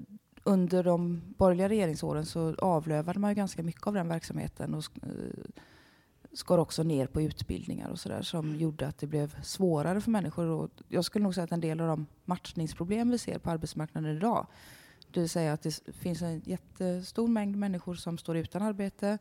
under 0.44 0.83
de 0.83 1.21
borgerliga 1.38 1.69
regeringsåren 1.69 2.25
så 2.25 2.56
avlövade 2.56 3.19
man 3.19 3.31
ju 3.31 3.35
ganska 3.35 3.63
mycket 3.63 3.88
av 3.88 3.94
den 3.94 4.07
verksamheten 4.07 4.73
och 4.73 4.85
eh, 5.03 5.09
skar 6.33 6.57
också 6.57 6.83
ner 6.83 7.07
på 7.07 7.21
utbildningar 7.21 7.89
och 7.89 8.00
sådär 8.00 8.21
som 8.21 8.56
gjorde 8.56 8.88
att 8.88 8.97
det 8.97 9.07
blev 9.07 9.41
svårare 9.44 10.01
för 10.01 10.11
människor. 10.11 10.45
Och 10.45 10.69
jag 10.88 11.06
skulle 11.06 11.23
nog 11.23 11.35
säga 11.35 11.44
att 11.44 11.51
en 11.51 11.61
del 11.61 11.81
av 11.81 11.88
de 11.88 12.06
matchningsproblem 12.25 13.11
vi 13.11 13.18
ser 13.18 13.39
på 13.39 13.50
arbetsmarknaden 13.50 14.18
idag, 14.18 14.47
det 15.11 15.19
vill 15.19 15.29
säga 15.29 15.54
att 15.54 15.61
det 15.61 15.80
finns 15.87 16.21
en 16.21 16.42
jättestor 16.45 17.28
mängd 17.28 17.56
människor 17.56 17.95
som 17.95 18.18
står 18.18 18.37
utan 18.37 18.61
arbete, 18.61 19.18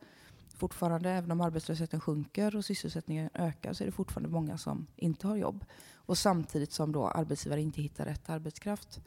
fortfarande, 0.55 1.11
även 1.11 1.31
om 1.31 1.41
arbetslösheten 1.41 2.01
sjunker 2.01 2.57
och 2.57 2.65
sysselsättningen 2.65 3.31
ökar, 3.35 3.73
så 3.73 3.85
är 3.85 3.87
det 3.87 3.93
fortfarande 3.93 4.29
många 4.29 4.59
som 4.59 4.87
inte 4.97 5.27
har 5.27 5.37
jobb. 5.37 5.65
Och 5.95 6.19
samtidigt 6.19 6.73
som 6.73 6.93
då 6.93 7.09
arbetsgivare 7.09 7.61
inte 7.61 7.83
hittar 7.83 8.05
rätt 8.05 8.31
arbetskraft. 8.31 9.01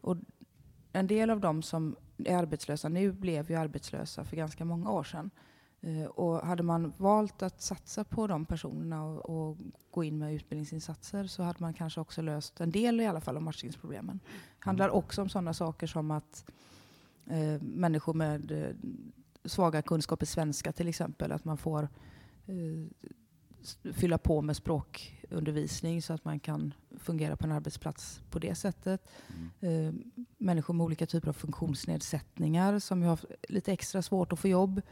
Och 0.00 0.16
en 0.92 1.06
del 1.06 1.30
av 1.30 1.40
de 1.40 1.62
som 1.62 1.96
är 2.18 2.36
arbetslösa 2.36 2.88
nu 2.88 3.12
blev 3.12 3.50
ju 3.50 3.56
arbetslösa 3.56 4.24
för 4.24 4.36
ganska 4.36 4.64
många 4.64 4.90
år 4.90 5.04
sedan. 5.04 5.30
Eh, 5.80 6.04
och 6.04 6.46
hade 6.46 6.62
man 6.62 6.92
valt 6.96 7.42
att 7.42 7.62
satsa 7.62 8.04
på 8.04 8.26
de 8.26 8.46
personerna 8.46 9.04
och, 9.04 9.48
och, 9.48 9.56
gå 9.90 10.04
in 10.04 10.18
med 10.18 10.34
utbildningsinsatser 10.34 11.24
så 11.24 11.42
hade 11.42 11.60
man 11.60 11.74
kanske 11.74 12.00
också 12.00 12.22
löst 12.22 12.60
en 12.60 12.70
del 12.70 13.00
i 13.00 13.06
alla 13.06 13.20
fall 13.20 13.36
av 13.36 13.42
matchningsproblemen. 13.42 14.20
Det 14.58 14.64
handlar 14.64 14.88
också 14.88 15.22
om 15.22 15.28
sådana 15.28 15.54
saker 15.54 15.86
som 15.86 16.10
att 16.10 16.44
eh, 17.26 17.62
människor 17.62 18.14
med 18.14 18.50
eh, 18.50 18.74
svaga 19.44 19.82
kunskaper 19.82 20.24
i 20.24 20.26
svenska 20.26 20.72
till 20.72 20.88
exempel. 20.88 21.32
Att 21.32 21.44
man 21.44 21.58
får 21.58 21.88
eh, 22.46 23.12
fylla 23.92 24.18
på 24.18 24.42
med 24.42 24.56
språkundervisning 24.56 26.02
så 26.02 26.12
att 26.12 26.24
man 26.24 26.40
kan 26.40 26.74
fungera 26.98 27.36
på 27.36 27.46
en 27.46 27.52
arbetsplats 27.52 28.20
på 28.30 28.38
det 28.38 28.54
sättet. 28.54 29.08
Mm. 29.60 29.86
Eh, 29.86 29.94
människor 30.38 30.74
med 30.74 30.84
olika 30.84 31.06
typer 31.06 31.28
av 31.28 31.32
funktionsnedsättningar 31.32 32.78
som 32.78 33.02
har 33.02 33.20
lite 33.48 33.72
extra 33.72 34.02
svårt 34.02 34.32
att 34.32 34.38
få 34.38 34.48
jobb. 34.48 34.70
Mm. 34.70 34.82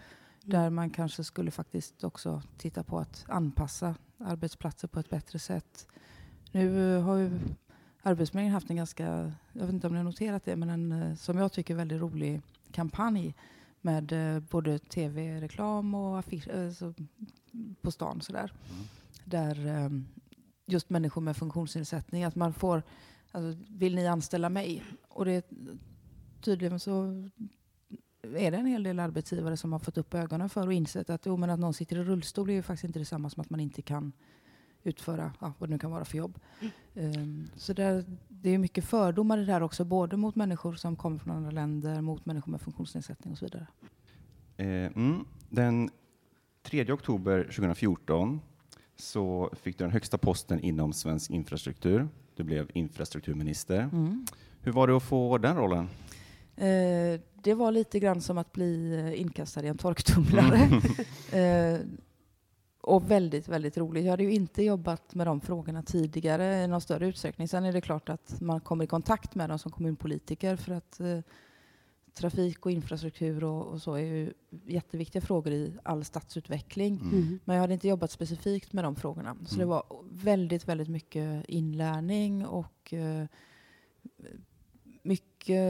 Där 0.43 0.71
man 0.71 0.91
kanske 0.91 1.25
skulle 1.25 1.51
faktiskt 1.51 2.05
också 2.05 2.43
titta 2.59 2.83
på 2.83 2.99
att 2.99 3.25
anpassa 3.29 3.95
arbetsplatser 4.19 4.89
på 4.89 5.01
ett 5.01 5.11
bättre 5.11 5.39
sätt. 5.39 5.87
Nu 6.53 6.97
har 6.97 7.17
ju 7.17 7.41
Arbetsförmedlingen 8.03 8.55
haft 8.55 8.71
en 8.71 8.77
ganska, 8.77 9.33
jag 9.53 9.61
vet 9.61 9.73
inte 9.73 9.87
om 9.87 9.93
ni 9.93 9.97
har 9.97 10.05
noterat 10.05 10.45
det, 10.45 10.57
men 10.57 10.71
en 10.71 10.93
eh, 10.93 11.15
som 11.15 11.39
jag 11.39 11.53
tycker 11.53 11.75
väldigt 11.75 12.01
rolig 12.01 12.41
kampanj 12.73 13.35
med 13.81 14.13
eh, 14.13 14.41
både 14.41 14.79
tv-reklam 14.79 15.95
och 15.95 16.19
affischer 16.19 16.67
alltså, 16.67 16.95
på 17.81 17.91
stan. 17.91 18.21
Sådär. 18.21 18.53
Mm. 18.71 18.85
Där 19.25 19.67
eh, 19.67 19.91
just 20.67 20.91
människor 20.91 21.21
med 21.21 21.37
funktionsnedsättning, 21.37 22.25
att 22.25 22.35
man 22.35 22.53
får, 22.53 22.83
alltså, 23.33 23.65
vill 23.71 23.95
ni 23.95 24.07
anställa 24.07 24.49
mig? 24.49 24.85
Och 25.09 25.25
det 25.25 25.51
tydligen 26.41 26.81
så 26.81 27.29
är 28.23 28.51
det 28.51 28.57
en 28.57 28.67
hel 28.67 28.83
del 28.83 29.01
arbetsgivare 29.01 29.57
som 29.57 29.73
har 29.73 29.79
fått 29.79 29.99
upp 29.99 30.15
ögonen 30.15 30.49
för 30.49 30.67
och 30.67 30.73
insett 30.73 31.11
att, 31.11 31.27
oh, 31.27 31.37
men 31.37 31.51
att 31.51 31.61
någon 31.61 31.75
sitter 31.75 31.97
i 31.97 32.05
rullstol 32.05 32.51
är 32.51 32.55
ju 32.55 32.63
faktiskt 32.63 32.85
inte 32.85 32.99
detsamma 32.99 33.31
som 33.31 33.41
att 33.41 33.51
man 33.51 33.61
inte 33.61 33.83
kan 33.83 34.13
utföra 34.83 35.33
ja, 35.41 35.53
vad 35.59 35.69
det 35.69 35.73
nu 35.73 35.79
kan 35.79 35.91
vara 35.91 36.05
för 36.05 36.19
jobb. 36.19 36.39
Um, 36.95 37.51
så 37.57 37.73
där, 37.73 38.05
det 38.29 38.51
är 38.51 38.59
mycket 38.59 38.85
fördomar 38.85 39.39
i 39.39 39.45
det 39.45 39.53
här 39.53 39.63
också, 39.63 39.85
både 39.85 40.17
mot 40.17 40.35
människor 40.37 40.75
som 40.75 40.97
kommer 40.97 41.19
från 41.19 41.37
andra 41.37 41.51
länder, 41.51 42.01
mot 42.01 42.27
människor 42.27 42.53
med 42.53 42.61
funktionsnedsättning 42.61 43.33
och 43.33 43.39
så 43.39 43.45
vidare. 43.45 43.67
Eh, 44.57 44.67
mm, 44.97 45.25
den 45.49 45.91
3 46.63 46.93
oktober 46.93 47.43
2014 47.43 48.41
så 48.97 49.51
fick 49.63 49.79
du 49.79 49.85
den 49.85 49.93
högsta 49.93 50.19
posten 50.19 50.61
inom 50.61 50.93
svensk 50.93 51.31
infrastruktur. 51.31 52.09
Du 52.37 52.43
blev 52.43 52.71
infrastrukturminister. 52.75 53.81
Mm. 53.81 54.27
Hur 54.61 54.73
var 54.73 54.87
det 54.87 54.97
att 54.97 55.03
få 55.03 55.39
den 55.39 55.57
rollen? 55.57 55.89
Eh, 56.57 57.21
det 57.43 57.55
var 57.55 57.73
lite 57.73 58.01
grann 58.01 58.21
som 58.21 58.39
att 58.39 58.53
bli 58.53 58.95
eh, 58.95 59.21
inkastad 59.21 59.65
i 59.65 59.69
en 59.69 59.79
torktumlare. 59.79 60.57
Mm. 60.57 60.81
eh, 61.77 61.81
och 62.81 63.11
väldigt, 63.11 63.49
väldigt 63.49 63.79
roligt. 63.79 64.05
Jag 64.05 64.11
hade 64.11 64.23
ju 64.23 64.33
inte 64.33 64.63
jobbat 64.63 65.15
med 65.15 65.27
de 65.27 65.41
frågorna 65.41 65.83
tidigare 65.83 66.63
i 66.65 66.67
någon 66.67 66.81
större 66.81 67.07
utsträckning. 67.07 67.49
Sen 67.49 67.65
är 67.65 67.73
det 67.73 67.81
klart 67.81 68.09
att 68.09 68.41
man 68.41 68.61
kommer 68.61 68.85
i 68.85 68.87
kontakt 68.87 69.35
med 69.35 69.51
dem 69.51 69.59
som 69.59 69.73
kommunpolitiker 69.73 70.57
för 70.57 70.73
att 70.73 71.01
eh, 71.01 71.21
trafik 72.15 72.67
och 72.67 72.73
infrastruktur 72.73 73.45
och, 73.45 73.67
och, 73.67 73.83
så 73.83 73.95
är 73.95 74.05
ju 74.05 74.33
jätteviktiga 74.67 75.23
frågor 75.23 75.53
i 75.53 75.73
all 75.83 76.05
stadsutveckling. 76.05 76.97
Mm. 76.97 77.13
mm. 77.13 77.39
Men 77.45 77.57
jag 77.57 77.61
hade 77.61 77.75
inte 77.75 77.89
jobbat 77.89 78.11
specifikt 78.11 78.73
med 78.73 78.85
de 78.85 78.97
frågorna. 78.97 79.37
Så 79.47 79.55
mm. 79.55 79.59
det 79.59 79.71
var 79.71 79.85
väldigt, 80.11 80.69
väldigt 80.69 80.89
mycket 80.89 81.45
inlärning 81.49 82.47
och 82.47 82.95
eh, 82.95 83.27
mycket 85.03 85.63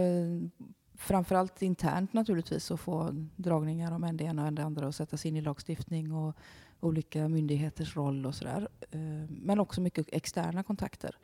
framförallt 0.95 1.63
internt 1.63 2.13
naturligtvis 2.13 2.71
att 2.71 2.81
få 2.81 3.11
dragningar 3.37 3.93
om 3.93 4.05
en 4.05 4.17
det 4.17 4.25
ena 4.25 4.43
och 4.43 4.49
en 4.49 4.55
det 4.55 4.65
andra 4.65 4.87
och 4.87 4.95
sätta 4.95 5.17
sig 5.17 5.29
in 5.29 5.37
i 5.37 5.41
lagstiftning 5.41 6.13
och 6.13 6.37
olika 6.81 7.29
myndigheters 7.29 7.97
roll 7.97 8.27
och 8.27 8.35
sådär. 8.35 8.69
Eh, 8.91 9.01
men 9.29 9.61
också 9.61 9.81
mycket 9.81 10.09
externa 10.13 10.63
kontakter. 10.63 11.17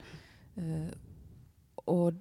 Eh, 0.54 0.94
och 1.74 2.12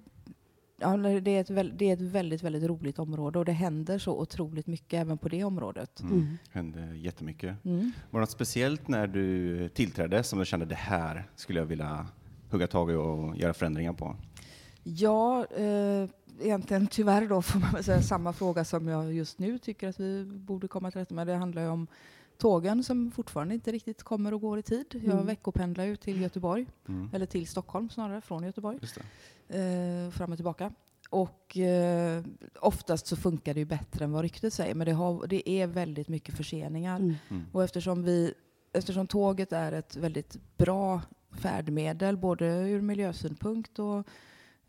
ja, 0.78 0.98
det, 0.98 1.32
är 1.32 1.42
ett, 1.42 1.80
det 1.80 1.90
är 1.90 1.94
ett 1.94 2.02
väldigt, 2.02 2.44
väldigt 2.44 2.64
roligt 2.64 3.00
område 3.00 3.40
och 3.40 3.46
det 3.46 3.52
händer 3.52 3.98
så 3.98 4.20
otroligt 4.20 4.68
mycket 4.68 5.02
även 5.02 5.18
på 5.18 5.30
det 5.30 5.44
området. 5.44 6.02
Mm. 6.02 6.14
Mm. 6.14 6.38
händer 6.52 6.94
jättemycket. 6.94 7.66
Mm. 7.66 7.92
Var 8.10 8.20
det 8.20 8.24
något 8.24 8.30
speciellt 8.30 8.88
när 8.88 9.08
du 9.08 9.70
tillträdde 9.70 10.24
som 10.24 10.40
du 10.40 10.46
kände 10.46 10.66
det 10.66 10.76
här 10.76 11.30
skulle 11.36 11.60
jag 11.60 11.66
vilja 11.66 12.08
hugga 12.50 12.68
tag 12.68 12.92
i 12.92 12.96
och 12.96 13.38
göra 13.38 13.54
förändringar 13.54 13.94
på? 13.94 14.16
Ja, 14.84 15.46
eh, 15.46 16.10
egentligen 16.42 16.88
tyvärr 16.88 17.28
då 17.28 17.42
får 17.42 17.60
man 17.60 17.84
säga 17.84 18.02
samma 18.02 18.34
fråga 18.34 18.66
som 18.66 18.88
jag 18.88 19.14
just 19.14 19.40
nu 19.40 19.60
tycker 19.60 19.88
att 19.88 20.00
vi 20.00 20.26
borde 20.26 20.68
komma 20.68 20.92
till 20.92 21.00
rätta 21.00 21.16
med. 21.16 21.28
Det 21.28 21.36
handlar 21.36 21.62
ju 21.62 21.68
om 21.68 21.88
tågen 22.44 22.84
som 22.84 23.12
fortfarande 23.12 23.54
inte 23.54 23.72
riktigt 23.72 24.04
kommer 24.04 24.34
och 24.34 24.42
går 24.42 24.60
i 24.60 24.62
tid. 24.62 24.86
Jag 24.92 25.14
mm. 25.14 25.26
veckopendlar 25.26 25.84
ju 25.84 25.96
till 25.96 26.22
Göteborg, 26.22 26.66
mm. 26.88 27.10
eller 27.14 27.26
till 27.26 27.48
Stockholm 27.48 27.90
snarare, 27.90 28.22
från 28.22 28.44
Göteborg. 28.44 28.80
Eh, 29.50 30.10
fram 30.12 30.32
och 30.32 30.38
tillbaka. 30.38 30.74
Och 31.10 31.58
eh, 31.58 32.24
oftast 32.60 33.08
så 33.08 33.16
funkar 33.16 33.54
det 33.54 33.60
ju 33.60 33.66
bättre 33.66 34.06
än 34.06 34.12
vad 34.12 34.22
ryktet 34.22 34.54
säger, 34.54 34.76
men 34.76 34.86
det, 34.86 34.92
har, 34.92 35.28
det 35.28 35.50
är 35.50 35.68
väldigt 35.68 36.08
mycket 36.08 36.38
förseningar. 36.38 36.96
Mm. 37.00 37.16
mm. 37.30 37.44
Och 37.52 37.64
eftersom, 37.64 38.04
vi, 38.04 38.34
eftersom 38.74 39.08
tåget 39.08 39.54
är 39.54 39.72
ett 39.72 39.96
väldigt 39.96 40.38
bra 40.58 41.02
färdmedel, 41.32 42.18
både 42.18 42.46
ur 42.46 42.82
miljösynpunkt 42.82 43.80
och 43.80 44.08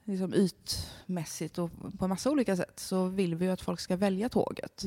liksom 0.04 0.34
ytmässigt 0.34 1.58
och 1.58 1.70
på 1.98 2.04
en 2.04 2.08
massa 2.08 2.30
olika 2.30 2.56
sätt, 2.56 2.80
så 2.80 3.06
vill 3.06 3.34
vi 3.34 3.44
ju 3.44 3.50
att 3.50 3.60
folk 3.60 3.80
ska 3.80 3.96
välja 3.96 4.28
tåget. 4.28 4.84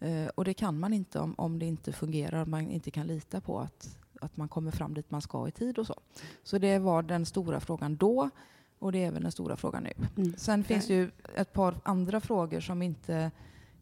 Mm. 0.00 0.24
Eh, 0.24 0.30
och 0.34 0.44
det 0.44 0.54
kan 0.54 0.78
man 0.78 0.92
inte 0.92 1.18
om, 1.18 1.34
om 1.38 1.58
det 1.58 1.66
inte 1.66 1.92
fungerar, 1.92 2.46
man 2.46 2.70
inte 2.70 2.90
kan 2.90 3.06
lita 3.06 3.40
på 3.40 3.60
att, 3.60 3.98
att 4.20 4.36
man 4.36 4.48
kommer 4.48 4.70
fram 4.70 4.94
dit 4.94 5.10
man 5.10 5.22
ska 5.22 5.48
i 5.48 5.50
tid 5.50 5.78
och 5.78 5.86
så. 5.86 5.94
Så 6.42 6.58
det 6.58 6.78
var 6.78 7.02
den 7.02 7.26
stora 7.26 7.60
frågan 7.60 7.96
då 7.96 8.30
och 8.78 8.92
det 8.92 9.04
är 9.04 9.10
väl 9.10 9.22
den 9.22 9.32
stora 9.32 9.56
frågan 9.56 9.82
nu. 9.82 9.92
Mm. 10.16 10.34
Sen 10.36 10.64
finns 10.64 10.86
det 10.86 10.94
ju 10.94 11.10
ett 11.34 11.52
par 11.52 11.74
andra 11.82 12.20
frågor 12.20 12.60
som 12.60 12.82
inte 12.82 13.30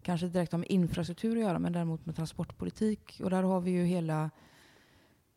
kanske 0.02 0.26
direkt 0.26 0.52
har 0.52 0.58
med 0.58 0.70
infrastruktur 0.70 1.36
att 1.36 1.42
göra 1.42 1.58
men 1.58 1.72
däremot 1.72 2.06
med 2.06 2.16
transportpolitik. 2.16 3.20
Och 3.24 3.30
där 3.30 3.42
har 3.42 3.60
vi 3.60 3.70
ju 3.70 3.84
hela 3.84 4.30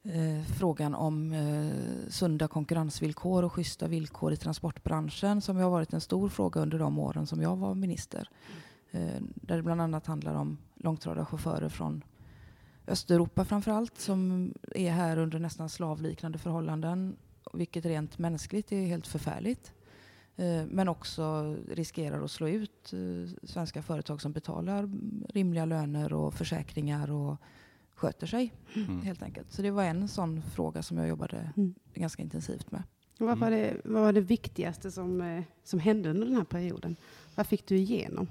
eh, 0.03 0.43
frågan 0.57 0.95
om 0.95 1.33
eh, 1.33 2.09
sunda 2.09 2.47
konkurrensvillkor 2.47 3.43
och 3.43 3.53
schyssta 3.53 3.87
villkor 3.87 4.33
i 4.33 4.37
transportbranschen 4.37 5.41
som 5.41 5.57
har 5.57 5.69
varit 5.69 5.93
en 5.93 6.01
stor 6.01 6.29
fråga 6.29 6.61
under 6.61 6.79
de 6.79 6.99
åren 6.99 7.27
som 7.27 7.41
jag 7.41 7.55
var 7.55 7.75
minister. 7.75 8.29
Eh, 8.29 8.70
där 9.35 9.55
det 9.57 9.63
bland 9.63 9.81
annat 9.81 10.05
handlar 10.05 10.35
om 10.35 10.57
långtradarchaufförer 10.75 11.69
från 11.69 12.03
Östeuropa 12.87 13.45
framför 13.45 13.71
allt 13.71 13.97
som 13.97 14.53
är 14.75 14.91
här 14.91 15.17
under 15.17 15.39
nästan 15.39 15.69
slavliknande 15.69 16.37
förhållanden 16.37 17.15
vilket 17.53 17.85
rent 17.85 18.17
mänskligt 18.17 18.71
är 18.71 18.85
helt 18.85 19.07
förfärligt. 19.07 19.73
Eh, 20.35 20.65
men 20.65 20.87
också 20.87 21.55
riskerar 21.69 22.23
att 22.23 22.31
slå 22.31 22.47
ut 22.47 22.93
eh, 22.93 23.33
svenska 23.43 23.81
företag 23.81 24.21
som 24.21 24.31
betalar 24.31 24.89
rimliga 25.29 25.65
löner 25.65 26.13
och 26.13 26.33
försäkringar 26.33 27.11
och 27.11 27.37
sköter 27.95 28.27
sig 28.27 28.53
mm. 28.75 29.01
helt 29.01 29.23
enkelt. 29.23 29.51
Så 29.51 29.61
det 29.61 29.71
var 29.71 29.83
en 29.83 30.07
sån 30.07 30.41
fråga 30.41 30.83
som 30.83 30.97
jag 30.97 31.07
jobbade 31.07 31.53
mm. 31.57 31.73
ganska 31.93 32.23
intensivt 32.23 32.71
med. 32.71 32.83
Vad 33.17 33.37
var, 33.37 33.51
det, 33.51 33.81
vad 33.83 34.03
var 34.03 34.13
det 34.13 34.21
viktigaste 34.21 34.91
som, 34.91 35.43
som 35.63 35.79
hände 35.79 36.09
under 36.09 36.27
den 36.27 36.35
här 36.35 36.43
perioden? 36.43 36.95
Vad 37.35 37.47
fick 37.47 37.67
du 37.67 37.77
igenom? 37.77 38.27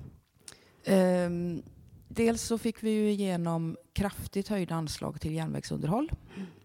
Um, 0.87 1.62
dels 2.08 2.42
så 2.42 2.58
fick 2.58 2.82
vi 2.82 2.90
ju 2.90 3.10
igenom 3.10 3.76
kraftigt 3.92 4.49
höjda 4.49 4.75
anslag 4.75 5.20
till 5.20 5.34
järnvägsunderhåll 5.34 6.12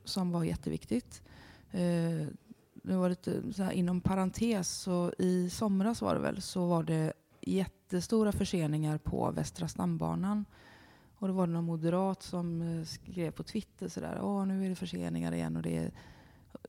som 0.03 0.31
var 0.31 0.43
jätteviktigt. 0.43 1.21
Uh, 1.73 2.27
det 2.73 2.95
var 2.95 3.09
lite 3.09 3.53
så 3.53 3.63
här, 3.63 3.71
inom 3.71 4.01
parentes, 4.01 4.69
så 4.69 5.13
i 5.17 5.49
somras 5.49 6.01
var 6.01 6.15
det 6.15 6.21
väl, 6.21 6.41
så 6.41 6.65
var 6.65 6.83
det 6.83 7.13
jättestora 7.41 8.31
förseningar 8.31 8.97
på 8.97 9.31
Västra 9.31 9.67
stambanan. 9.67 10.45
Och 11.17 11.27
då 11.27 11.33
var 11.33 11.47
det 11.47 11.53
någon 11.53 11.65
moderat 11.65 12.23
som 12.23 12.61
eh, 12.61 12.85
skrev 12.85 13.31
på 13.31 13.43
Twitter 13.43 13.87
sådär, 13.87 14.19
åh 14.21 14.45
nu 14.45 14.65
är 14.65 14.69
det 14.69 14.75
förseningar 14.75 15.31
igen 15.31 15.55
och 15.55 15.61
det 15.61 15.77
är 15.77 15.91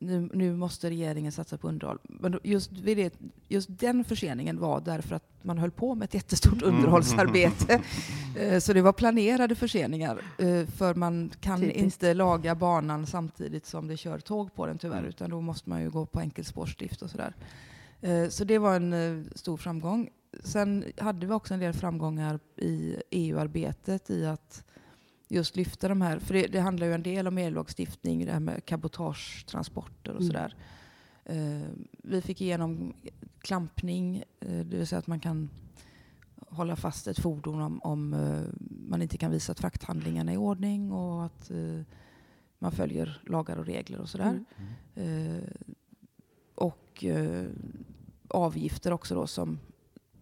nu, 0.00 0.30
nu, 0.32 0.56
måste 0.56 0.90
regeringen 0.90 1.32
satsa 1.32 1.58
på 1.58 1.68
underhåll. 1.68 1.98
Men 2.02 2.40
just, 2.42 2.70
det, 2.84 3.14
just 3.48 3.68
den 3.78 4.04
förseningen 4.04 4.58
var 4.58 4.80
därför 4.80 5.16
att 5.16 5.22
man 5.42 5.58
höll 5.58 5.70
på 5.70 5.94
med 5.94 6.04
ett 6.04 6.14
jättestort 6.14 6.62
mm. 6.62 6.74
underhållsarbete. 6.74 7.82
Eh, 8.38 8.58
så 8.58 8.72
det 8.72 8.82
var 8.82 8.92
planerade 8.92 9.54
förseningar, 9.54 10.22
eh, 10.38 10.66
för 10.66 10.94
man 10.94 11.30
kan 11.40 11.60
Typiskt. 11.60 11.82
inte 11.82 12.14
laga 12.14 12.54
banan 12.54 13.06
samtidigt 13.06 13.66
som 13.66 13.88
det 13.88 13.96
kör 13.96 14.18
tåg 14.18 14.54
på 14.54 14.66
den 14.66 14.78
tyvärr, 14.78 14.98
mm. 14.98 15.08
utan 15.08 15.30
då 15.30 15.40
måste 15.40 15.70
man 15.70 15.82
ju 15.82 15.90
gå 15.90 16.06
på 16.06 16.20
enkelspårsdrift 16.20 17.02
och 17.02 17.10
sådär. 17.10 17.34
Eh, 18.00 18.28
så 18.28 18.44
det 18.44 18.58
var 18.58 18.76
en 18.76 19.30
stor 19.34 19.56
framgång. 19.56 20.08
Sen 20.44 20.84
hade 20.98 21.26
vi 21.26 21.32
också 21.32 21.54
en 21.54 21.60
del 21.60 21.72
framgångar 21.72 22.40
i 22.56 22.96
EU-arbetet 23.10 24.10
i 24.10 24.26
att 24.26 24.64
just 25.28 25.56
lyfta 25.56 25.88
de 25.88 26.02
här, 26.02 26.18
för 26.18 26.34
det, 26.34 26.46
det 26.46 26.60
handlar 26.60 26.86
ju 26.86 26.92
en 26.92 27.02
del 27.02 27.26
om 27.26 27.38
ellagstiftning, 27.38 28.26
det 28.26 28.32
här 28.32 28.40
med 28.40 28.64
cabotagetransporter 28.64 30.12
och 30.12 30.20
mm. 30.20 30.26
sådär. 30.26 30.54
Uh, 31.30 31.68
vi 32.02 32.22
fick 32.22 32.40
igenom 32.40 32.94
klampning, 33.40 34.22
uh, 34.44 34.64
det 34.64 34.76
vill 34.76 34.86
säga 34.86 34.98
att 34.98 35.06
man 35.06 35.20
kan 35.20 35.50
hålla 36.48 36.76
fast 36.76 37.06
ett 37.06 37.18
fordon 37.18 37.60
om, 37.60 37.80
om 37.82 38.14
uh, 38.14 38.48
man 38.88 39.02
inte 39.02 39.18
kan 39.18 39.30
visa 39.30 39.52
att 39.52 39.60
frakthandlingarna 39.60 40.30
är 40.30 40.34
i 40.34 40.38
ordning 40.38 40.92
och 40.92 41.24
att 41.24 41.50
man 42.58 42.72
följer 42.72 43.22
lagar 43.26 43.56
och 43.56 43.66
regler 43.66 44.00
och 44.00 44.08
sådär. 44.08 44.44
Mm. 44.94 45.44
och 46.54 47.04
avgifter 48.28 48.92
också 48.92 49.14
då 49.14 49.26
som 49.26 49.58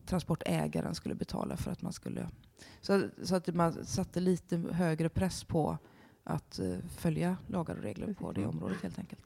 transportägaren 0.07 0.95
skulle 0.95 1.15
betala 1.15 1.57
för 1.57 1.71
att 1.71 1.83
man 1.83 1.93
skulle 1.93 2.29
så, 2.81 3.09
så 3.23 3.37
att 3.37 3.55
man 3.55 3.85
satte 3.85 4.21
lite 4.21 4.57
högre 4.57 5.09
press 5.09 5.45
på 5.45 5.79
att 6.25 6.61
uh, 6.63 6.77
följa 6.97 7.37
lagar 7.47 7.77
och 7.77 7.83
regler 7.83 8.15
på 8.15 8.33
det 8.33 8.47
området 8.47 8.83
helt 8.83 8.99
enkelt. 8.99 9.23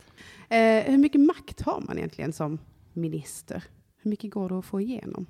Eh, 0.49 0.91
hur 0.91 0.99
mycket 0.99 1.21
makt 1.21 1.61
har 1.61 1.81
man 1.81 1.99
egentligen 1.99 2.33
som 2.33 2.59
minister? 2.93 3.65
Hur 3.97 4.11
mycket 4.11 4.31
går 4.31 4.49
det 4.49 4.59
att 4.59 4.65
få 4.65 4.81
igenom? 4.81 5.27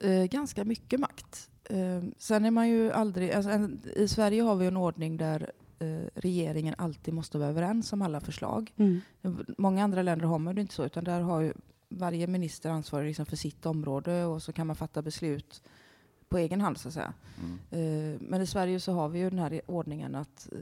Eh, 0.00 0.24
ganska 0.24 0.64
mycket 0.64 1.00
makt. 1.00 1.50
Eh, 1.64 2.02
sen 2.18 2.44
är 2.44 2.50
man 2.50 2.68
ju 2.68 2.92
aldrig... 2.92 3.32
Alltså, 3.32 3.50
en, 3.50 3.80
I 3.96 4.08
Sverige 4.08 4.42
har 4.42 4.56
vi 4.56 4.66
en 4.66 4.76
ordning 4.76 5.16
där 5.16 5.52
eh, 5.78 6.06
regeringen 6.14 6.74
alltid 6.78 7.14
måste 7.14 7.38
vara 7.38 7.48
överens 7.48 7.92
om 7.92 8.02
alla 8.02 8.20
förslag. 8.20 8.72
Mm. 8.76 9.00
Många 9.58 9.84
andra 9.84 10.02
länder 10.02 10.26
har 10.26 10.38
man 10.38 10.54
det 10.54 10.60
inte 10.60 10.74
så, 10.74 10.84
utan 10.84 11.04
där 11.04 11.20
har 11.20 11.40
ju 11.40 11.52
varje 11.88 12.26
minister 12.26 12.70
ansvar 12.70 13.04
liksom 13.04 13.26
för 13.26 13.36
sitt 13.36 13.66
område 13.66 14.24
och 14.24 14.42
så 14.42 14.52
kan 14.52 14.66
man 14.66 14.76
fatta 14.76 15.02
beslut 15.02 15.62
på 16.30 16.38
egen 16.38 16.60
hand 16.60 16.78
så 16.78 16.88
att 16.88 16.94
säga. 16.94 17.12
Mm. 17.42 18.12
Uh, 18.12 18.20
men 18.20 18.42
i 18.42 18.46
Sverige 18.46 18.80
så 18.80 18.92
har 18.92 19.08
vi 19.08 19.18
ju 19.18 19.30
den 19.30 19.38
här 19.38 19.60
ordningen 19.66 20.14
att 20.14 20.48
uh, 20.52 20.58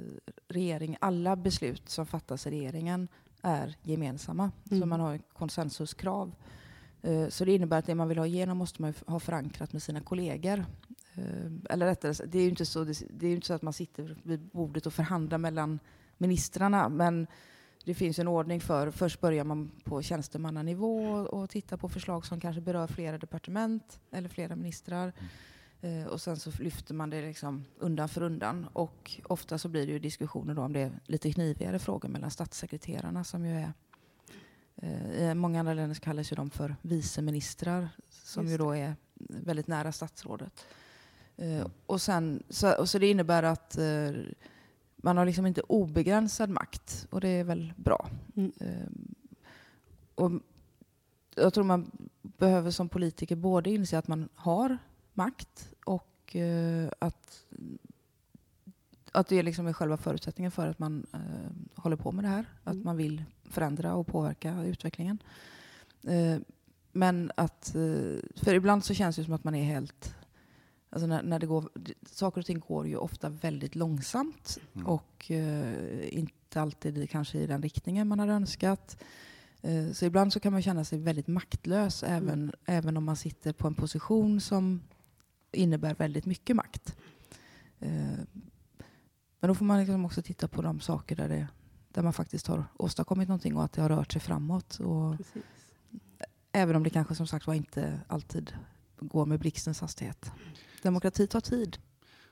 regering, 0.49 0.97
alla 1.01 1.37
beslut 1.37 1.89
som 1.89 2.07
fattas 2.07 2.47
i 2.47 2.51
regeringen 2.51 3.09
är 3.43 3.77
gemensamma. 3.83 4.51
Mm. 4.71 4.81
Så 4.81 4.87
man 4.87 5.01
har 5.01 5.19
konsensuskrav. 5.33 6.35
Uh, 7.07 7.29
så 7.29 7.45
det 7.45 7.55
innebär 7.55 7.79
att 7.79 7.87
det 7.87 7.95
man 7.95 8.09
vill 8.09 8.19
ha 8.19 8.27
igenom 8.27 8.59
måste 8.59 8.83
man 8.83 8.95
ha 9.07 9.21
förankrat 9.21 9.73
med 9.73 9.83
sina 9.83 10.01
kollegor. 10.01 10.65
eller 11.71 11.87
rättare 11.87 12.27
det 12.27 12.39
är 12.39 12.43
ju 12.43 12.49
inte 12.49 12.67
så, 12.67 12.85
det, 12.85 13.27
är 13.27 13.35
inte 13.35 13.47
så 13.47 13.55
att 13.55 13.63
man 13.63 13.73
sitter 13.73 14.17
vid 14.23 14.41
bordet 14.41 14.87
och 14.87 14.93
förhandlar 14.93 15.39
mellan 15.39 15.79
ministrarna. 16.19 16.89
Men 16.89 17.27
det 17.85 17.95
finns 17.95 18.19
en 18.19 18.29
ordning 18.29 18.61
för, 18.61 18.91
först 18.91 19.21
börjar 19.21 19.45
man 19.45 19.71
på 19.85 20.03
tjänstemannanivå 20.03 21.03
och, 21.03 21.27
och 21.27 21.51
titta 21.51 21.77
på 21.77 21.89
förslag 21.89 22.27
som 22.27 22.41
kanske 22.41 22.61
berör 22.61 22.87
flera 22.87 23.19
departement 23.19 24.01
eller 24.11 24.29
flera 24.29 24.57
ministrar. 24.57 25.13
Eh, 25.81 26.07
och 26.07 26.21
sen 26.21 26.37
så 26.37 26.51
lyfter 26.59 26.95
man 26.95 27.11
det 27.11 27.23
liksom 27.23 27.65
undan 27.79 28.09
för 28.09 28.23
undan. 28.23 28.69
Och 28.73 29.21
ofta 29.25 29.59
så 29.59 29.69
blir 29.69 29.87
det 29.87 29.93
ju 29.93 29.99
diskussioner 29.99 30.55
då 30.55 30.63
om 30.63 30.73
det 30.73 30.81
är 30.81 31.01
lite 31.05 31.33
knivigare 31.33 31.79
frågor 31.79 32.09
mellan 32.09 32.31
statssekreterarna 32.31 33.25
som 33.25 33.47
ju 33.47 33.53
är 33.53 33.73
eh, 34.77 35.31
I 35.31 35.35
många 35.35 35.61
andra 35.61 35.75
länder 35.75 35.95
kallas 35.95 36.33
ju 36.33 36.37
de 36.37 36.51
för 36.51 36.77
viceministrar 36.83 37.89
som 38.09 38.43
Just 38.43 38.55
ju 38.55 38.59
då 38.59 38.77
är 38.77 38.97
väldigt 39.19 39.67
nära 39.67 39.93
statsrådet. 39.93 40.67
Eh, 41.37 41.67
och, 41.87 42.01
sen, 42.01 42.43
så, 42.49 42.73
och 42.73 42.89
så 42.89 42.99
det 42.99 43.11
innebär 43.11 43.43
att 43.43 43.79
man 44.97 45.17
har 45.17 45.27
liksom 45.27 45.47
inte 45.47 45.61
obegränsad 45.61 46.51
makt 46.51 47.07
och 47.11 47.21
det 47.21 47.29
är 47.29 47.45
väl 47.45 47.73
bra. 47.77 48.11
Mm. 48.37 48.53
Och 50.15 50.31
jag 51.35 51.55
tror 51.55 51.65
man 51.65 51.91
behöver 52.23 52.71
som 52.71 52.89
politiker 52.89 53.37
både 53.37 53.71
inse 53.71 53.99
att 53.99 54.09
man 54.09 54.29
har 54.35 54.79
makt 55.19 55.69
och 55.85 56.37
eh, 56.37 56.91
att, 56.99 57.45
att 59.13 59.29
det 59.29 59.43
liksom 59.43 59.67
är 59.67 59.73
själva 59.73 59.97
förutsättningen 59.97 60.51
för 60.51 60.67
att 60.67 60.79
man 60.79 61.07
eh, 61.13 61.81
håller 61.83 61.97
på 61.97 62.13
med 62.13 62.25
det 62.25 62.29
här. 62.29 62.45
Att 62.65 62.73
Mm. 62.75 62.85
man 62.85 62.97
vill 62.97 63.25
förändra 63.45 63.95
och 63.95 64.07
påverka 64.07 64.63
utvecklingen. 64.65 65.23
Eh, 66.03 66.37
men 66.93 67.33
att, 67.37 67.75
eh, 67.75 68.19
för 68.37 68.55
ibland 68.55 68.85
så 68.85 68.95
känns 68.95 69.17
det 69.17 69.25
som 69.25 69.35
att 69.35 69.45
man 69.45 69.55
är 69.55 69.65
helt 69.65 70.15
Alltså 70.91 71.07
när, 71.07 71.23
när 71.23 71.39
det 71.39 71.47
går, 71.47 71.69
saker 72.11 72.41
och 72.41 72.47
ting 72.47 72.59
går 72.61 72.87
ju 72.87 72.97
ofta 72.97 73.29
väldigt 73.29 73.75
långsamt 73.75 74.59
Mm. 74.75 74.87
och 74.87 75.31
eh, 75.31 76.19
inte 76.19 76.61
alltid 76.61 77.11
kanske 77.11 77.39
i 77.39 77.47
den 77.47 77.63
riktningen 77.63 78.09
man 78.09 78.19
hade 78.19 78.33
önskat. 78.33 78.97
Eh, 79.63 79.91
så 79.93 80.05
ibland 80.05 80.33
så 80.33 80.41
kan 80.41 80.53
man 80.53 80.63
känna 80.63 80.85
sig 80.85 80.99
väldigt 80.99 81.27
maktlös 81.27 82.03
även, 82.03 82.53
även 82.65 82.97
om 82.97 83.05
man 83.05 83.17
sitter 83.17 83.53
på 83.53 83.67
en 83.67 83.75
position 83.75 84.41
som 84.41 84.81
innebär 85.53 85.95
väldigt 85.95 86.27
mycket 86.27 86.57
makt. 86.57 86.97
Eh, 87.81 88.19
men 89.41 89.49
då 89.49 89.55
får 89.55 89.65
man 89.65 89.79
liksom 89.79 90.05
också 90.05 90.23
titta 90.23 90.49
på 90.49 90.63
de 90.63 90.81
saker 90.81 91.17
där, 91.17 91.29
det, 91.29 91.49
där 91.89 92.03
man 92.03 92.13
faktiskt 92.13 92.47
har 92.47 92.65
åstadkommit 92.77 93.29
någonting 93.29 93.57
och 93.57 93.65
att 93.65 93.73
det 93.73 93.83
har 93.83 93.89
rört 93.89 94.13
sig 94.13 94.21
framåt. 94.21 94.81
Och 94.81 95.17
Precis. 95.17 95.43
även 96.53 96.77
om 96.77 96.83
det 96.83 96.91
kanske 96.91 97.15
som 97.15 97.27
sagt 97.27 97.47
var 97.47 97.55
inte 97.55 98.01
alltid 98.07 98.53
går 99.01 99.27
med 99.27 99.41
blixtens 99.41 99.81
hastighet. 99.81 100.33
Demokrati 100.83 101.27
tar 101.27 101.41
tid. 101.41 101.79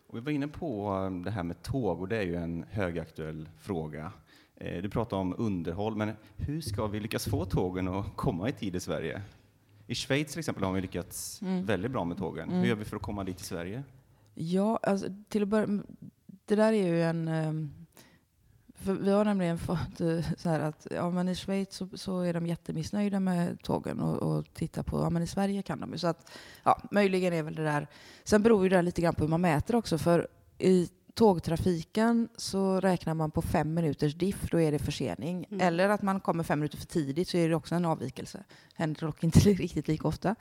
Och 0.08 0.16
vi 0.16 0.20
var 0.20 0.32
inne 0.32 0.48
på 0.48 0.92
um, 0.94 1.24
det 1.24 1.30
här 1.30 1.42
med 1.42 1.62
tåg 1.62 2.00
och 2.00 2.08
det 2.08 2.16
är 2.16 2.22
ju 2.22 2.36
en 2.36 2.64
högaktuell 2.70 3.48
fråga. 3.58 4.12
Eh, 4.56 4.82
Du 4.82 4.90
pratar 4.90 5.16
om 5.16 5.34
underhåll, 5.38 5.96
men 5.96 6.12
hur 6.36 6.60
ska 6.60 6.86
vi 6.86 7.00
lyckas 7.00 7.24
få 7.24 7.44
tågen 7.44 7.88
att 7.88 8.16
komma 8.16 8.48
i 8.48 8.52
tid 8.52 8.76
i 8.76 8.80
Sverige? 8.80 9.22
I 9.86 9.94
Schweiz 9.94 10.30
till 10.30 10.38
exempel 10.38 10.64
har 10.64 10.72
vi 10.72 10.80
lyckats 10.80 11.42
Mm. 11.42 11.66
väldigt 11.66 11.90
bra 11.90 12.04
med 12.04 12.18
tågen. 12.18 12.48
Mm. 12.48 12.60
Hur 12.60 12.66
gör 12.68 12.74
vi 12.76 12.84
för 12.84 12.96
att 12.96 13.02
komma 13.02 13.24
dit 13.24 13.40
i 13.40 13.44
Sverige? 13.44 13.82
Ja, 14.34 14.78
alltså, 14.82 15.06
till 15.28 15.42
att 15.42 15.48
börja 15.48 15.82
Det 16.44 16.54
där 16.56 16.72
är 16.72 16.86
ju 16.86 17.02
en... 17.02 17.28
ehm, 17.28 17.72
vi 19.00 19.10
har 19.10 19.24
nämligen 19.24 19.58
fått 19.68 20.00
eh, 20.00 20.20
så 20.36 20.48
här 20.48 20.60
att 20.60 20.86
ja, 20.90 21.10
men 21.10 21.28
i 21.28 21.34
Schweiz 21.34 21.74
så, 21.74 21.88
så 21.94 22.20
är 22.20 22.34
de 22.34 22.46
jättemissnöjda 22.46 23.20
med 23.20 23.62
tågen 23.62 24.00
och, 24.00 24.22
och 24.38 24.54
tittar 24.54 24.82
på, 24.82 25.00
ja 25.00 25.10
men 25.10 25.22
i 25.22 25.26
Sverige 25.26 25.62
kan 25.62 25.80
de 25.80 25.92
ju. 25.92 25.98
Så 25.98 26.06
att, 26.06 26.30
ja, 26.64 26.82
möjligen 26.90 27.32
är 27.32 27.42
väl 27.42 27.54
det 27.54 27.64
där... 27.64 27.86
Sen 28.24 28.42
beror 28.42 28.62
ju 28.62 28.68
det 28.68 28.76
där 28.76 28.82
lite 28.82 29.02
grann 29.02 29.14
på 29.14 29.24
hur 29.24 29.28
man 29.30 29.40
mäter 29.40 29.76
också, 29.76 29.98
för 29.98 30.28
i 30.58 30.88
tågtrafiken 31.16 32.28
så 32.36 32.80
räknar 32.80 33.14
man 33.14 33.30
på 33.30 33.42
fem 33.42 33.74
minuters 33.74 34.14
diff, 34.14 34.50
då 34.50 34.60
är 34.60 34.72
det 34.72 34.78
försening. 34.78 35.46
Mm. 35.50 35.66
Eller 35.66 35.88
att 35.88 36.02
man 36.02 36.20
kommer 36.20 36.44
fem 36.44 36.58
minuter 36.58 36.78
för 36.78 36.86
tidigt 36.86 37.28
så 37.28 37.36
är 37.36 37.48
det 37.48 37.54
också 37.54 37.74
en 37.74 37.84
avvikelse. 37.84 38.44
Händer 38.74 39.00
dock 39.00 39.24
inte 39.24 39.38
riktigt 39.50 39.88
lika 39.88 40.08
ofta. 40.08 40.34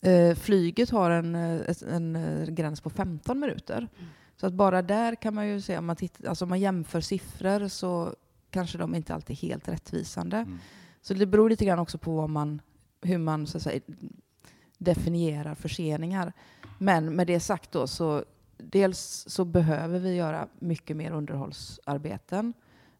Eh, 0.00 0.34
flyget 0.34 0.90
har 0.90 1.10
en, 1.10 1.34
eh, 1.34 1.74
en, 1.90 2.16
eh, 2.16 2.46
gräns 2.46 2.80
på 2.80 2.90
15 2.90 3.40
minuter. 3.40 3.88
Så 4.36 4.46
att 4.46 4.52
bara 4.52 4.82
där 4.82 5.14
kan 5.14 5.34
man 5.34 5.48
ju 5.48 5.60
se, 5.60 5.78
om 5.78 5.86
man, 5.86 5.96
tittar, 5.96 6.28
alltså 6.28 6.44
om 6.44 6.48
man 6.48 6.60
jämför 6.60 7.00
siffror 7.00 7.68
så 7.68 8.14
kanske 8.50 8.78
de 8.78 8.94
inte 8.94 9.14
alltid 9.14 9.36
är 9.36 9.48
helt 9.48 9.68
rättvisande. 9.68 10.36
Mm. 10.36 10.58
Så 11.02 11.14
det 11.14 11.26
beror 11.26 11.50
lite 11.50 11.64
grann 11.64 11.78
också 11.78 11.98
på 11.98 12.26
man, 12.26 12.60
hur 13.02 13.18
man 13.18 13.46
så 13.46 13.60
säga, 13.60 13.80
definierar 14.78 15.54
förseningar. 15.54 16.32
Men 16.78 17.16
med 17.16 17.26
det 17.26 17.40
sagt 17.40 17.72
då, 17.72 17.86
så 17.86 18.24
dels 18.56 19.24
så 19.28 19.44
behöver 19.44 19.98
vi 19.98 20.14
göra 20.14 20.48
mycket 20.58 20.96
mer 20.96 21.10
underhållsarbeten. 21.10 22.52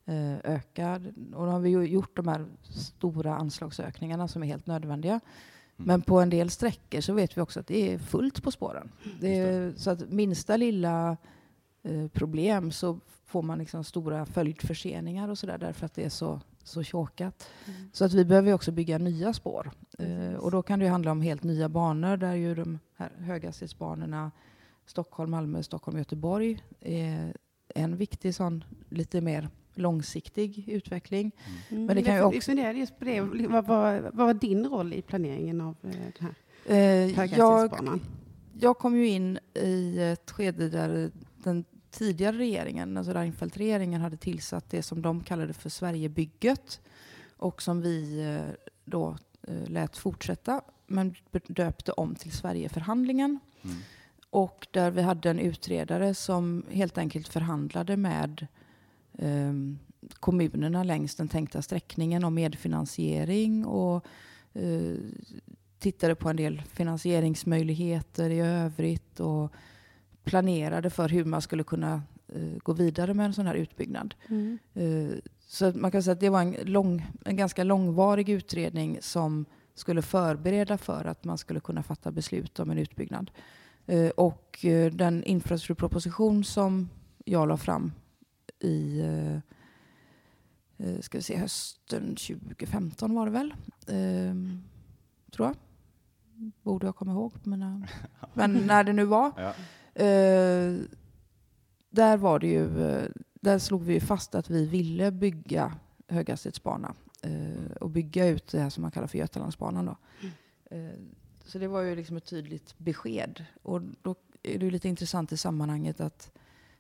Eh, 0.07 0.35
öka, 0.45 1.01
och 1.35 1.47
då 1.47 1.53
har 1.53 1.61
vi 1.61 1.71
ju 1.71 1.83
gjort 1.83 2.17
de 2.17 2.29
här 2.29 2.47
stora 2.63 3.37
anslagsökningarna 3.37 4.29
som 4.29 4.43
är 4.43 4.47
helt 4.47 4.67
nödvändiga. 4.67 5.13
Mm. 5.13 5.87
Men 5.87 6.03
på 6.03 6.21
en 6.21 6.31
del 6.31 6.51
sträckor 6.51 7.01
så 7.01 7.13
vet 7.13 7.37
vi 7.37 7.41
också 7.41 7.61
att 7.61 7.67
det 7.67 7.93
är 7.93 7.99
fullt 7.99 8.43
på 8.43 8.51
spåren. 8.51 8.91
Det 9.21 9.39
är, 9.39 9.73
så 9.77 9.91
att 9.91 10.11
minsta 10.11 10.57
lilla 10.57 11.17
eh, 11.83 12.09
problem 12.09 12.71
så 12.71 13.01
får 13.27 13.43
man 13.43 13.59
liksom 13.59 13.85
stora 13.85 14.27
följdförseningar 14.27 15.29
och 15.29 15.39
sådär 15.39 15.59
därför 15.59 15.87
att 15.87 15.95
det 15.95 16.05
är 16.05 16.09
så, 16.09 16.41
så 16.63 16.83
tjåkat. 16.83 17.49
Mm. 17.67 17.91
Så 17.93 18.05
att 18.05 18.13
vi 18.13 18.25
behöver 18.25 18.53
också 18.53 18.73
bygga 18.73 18.99
nya 18.99 19.33
spår. 19.33 19.71
Eh, 19.99 20.35
och 20.35 20.51
då 20.51 20.63
kan 20.63 20.79
det 20.79 20.85
ju 20.85 20.91
handla 20.91 21.11
om 21.11 21.21
helt 21.21 21.43
nya 21.43 21.69
banor 21.69 22.17
där 22.17 22.35
ju 22.35 22.55
de 22.55 22.79
här 22.97 23.11
höghastighetsbanorna 23.19 24.31
Stockholm, 24.87 25.31
Malmö, 25.31 25.63
Stockholm, 25.63 25.99
Göteborg 25.99 26.65
är 26.81 27.37
en 27.75 27.97
viktig 27.97 28.35
sån 28.35 28.65
lite 28.89 29.21
mer 29.21 29.49
långsiktig 29.75 30.69
utveckling. 30.69 31.33
Mm. 31.69 31.87
Men 31.87 31.97
det 31.97 32.03
kan 32.03 32.15
ju 32.15 32.21
jag 32.21 32.29
också- 32.29 32.41
funderade 32.41 32.79
just 32.79 32.99
på 32.99 33.05
det. 33.05 33.21
Vad, 33.21 33.67
vad, 33.67 34.03
vad 34.03 34.27
var 34.27 34.35
din 34.35 34.67
roll 34.67 34.93
i 34.93 35.03
planeringen 35.03 35.61
av 35.61 35.77
eh, 35.83 35.91
det 35.91 36.21
här 36.21 36.35
Eh, 36.67 36.77
jag, 36.79 37.09
höghastighetsbanan? 37.17 38.01
jag 38.61 38.79
kom 38.79 38.97
ju 38.97 39.09
in 39.09 39.39
i 39.55 39.99
ett 40.01 40.31
skede 40.31 40.69
där 40.69 41.11
den 41.37 41.65
tidigare 41.91 42.39
regeringen, 42.39 42.97
alltså 42.97 43.13
Reinfeldt-regeringen, 43.13 44.01
hade 44.01 44.17
tillsatt 44.17 44.71
det 44.71 44.83
som 44.83 45.03
de 45.03 45.21
kallade 45.25 45.53
för 45.53 45.71
Sverigebygget 45.71 46.81
och 47.37 47.63
som 47.63 47.81
vi 47.81 48.21
eh, 48.21 48.55
då 48.85 49.17
eh, 49.49 49.69
lät 49.71 49.97
fortsätta, 49.97 50.61
men 50.87 51.15
döpte 51.47 51.93
om 51.93 52.15
till 52.15 52.33
Sverigeförhandlingen. 52.33 53.39
Mm. 53.63 53.77
Och 54.35 54.67
där 54.71 54.91
vi 54.91 55.03
hade 55.03 55.31
en 55.31 55.39
utredare 55.39 56.15
som 56.15 56.65
helt 56.71 56.99
enkelt 56.99 57.29
förhandlade 57.29 57.97
med 57.97 58.47
ehm, 59.19 59.79
kommunerna 60.21 60.85
längs 60.85 61.15
den 61.15 61.29
tänkta 61.29 61.63
sträckningen 61.63 62.25
om 62.25 62.35
medfinansiering 62.35 63.67
och 63.67 64.07
eh, 64.53 64.97
tittade 65.79 66.15
på 66.15 66.29
en 66.29 66.37
del 66.37 66.63
finansieringsmöjligheter 66.63 68.31
i 68.31 68.41
övrigt 68.41 69.21
och 69.21 69.53
planerade 70.25 70.91
för 70.91 71.09
hur 71.09 71.25
man 71.25 71.43
skulle 71.43 71.65
kunna 71.65 72.03
eh, 72.29 72.59
gå 72.59 72.73
vidare 72.73 73.15
med 73.15 73.27
en 73.27 73.35
sån 73.35 73.47
här 73.47 73.55
utbyggnad. 73.55 74.15
Mm. 74.29 74.59
Eh, 74.75 75.19
Så 75.47 75.73
man 75.75 75.91
kan 75.91 76.03
säga 76.03 76.13
att 76.13 76.21
det 76.21 76.31
var 76.31 76.41
en, 76.41 76.57
lång, 76.63 77.07
en 77.25 77.37
ganska 77.37 77.65
långvarig 77.65 78.29
utredning 78.29 78.99
som 79.01 79.45
skulle 79.75 80.03
förbereda 80.03 80.79
för 80.79 81.05
att 81.05 81.25
man 81.25 81.39
skulle 81.39 81.61
kunna 81.61 81.83
fatta 81.83 82.11
beslut 82.11 82.61
om 82.61 82.71
en 82.71 82.79
utbyggnad. 82.79 83.31
Eh, 83.87 84.11
Och 84.11 84.65
eh, 84.65 84.93
den 84.93 85.25
infrastrukturproposition 85.25 86.45
som 86.45 86.89
jag 87.25 87.49
la 87.49 87.57
fram 87.57 87.93
i 88.61 89.01
eh, 90.79 91.01
ska 91.01 91.19
vi 91.19 91.23
se, 91.23 91.37
hösten 91.37 92.17
2015 92.17 93.15
var 93.15 93.27
det 93.27 93.33
väl, 93.33 93.55
eh, 93.87 94.35
tror 95.33 95.47
jag. 95.49 95.57
Borde 96.63 96.87
jag 96.87 96.97
komma 96.97 97.13
ihåg. 97.13 97.33
Mina, 97.43 97.87
men 98.35 98.53
när 98.67 98.85
det 98.85 98.93
nu 98.93 99.05
var. 99.05 99.33
Ja. 99.37 99.53
Där 101.91 102.17
var 102.17 102.39
det 102.39 102.47
ju, 102.47 102.69
där 103.41 103.59
slog 103.59 103.83
vi 103.83 104.01
fast 104.01 104.35
att 104.35 104.51
vi 104.51 104.67
ville 104.67 105.11
bygga 105.11 105.75
höghastighetsbana 106.09 106.95
och 107.81 107.91
bygga 107.91 108.27
ut 108.29 108.47
det 108.53 108.61
här 108.61 108.71
som 108.71 108.83
man 108.83 108.91
kallar 108.91 109.07
för 109.07 109.19
Götalandsbanan. 109.19 109.85
Då. 109.87 109.97
Eh, 110.77 110.91
så 111.45 111.59
det 111.59 111.69
var 111.69 111.81
ju 111.81 111.97
liksom 111.97 112.17
ett 112.17 112.27
tydligt 112.27 112.79
besked. 112.79 113.45
Och 113.63 113.83
då 114.03 114.15
är 114.43 114.59
det 114.59 114.65
ju 114.65 114.71
lite 114.71 114.89
intressant 114.89 115.33
i 115.33 115.37
sammanhanget 115.37 116.01
att, 116.01 116.33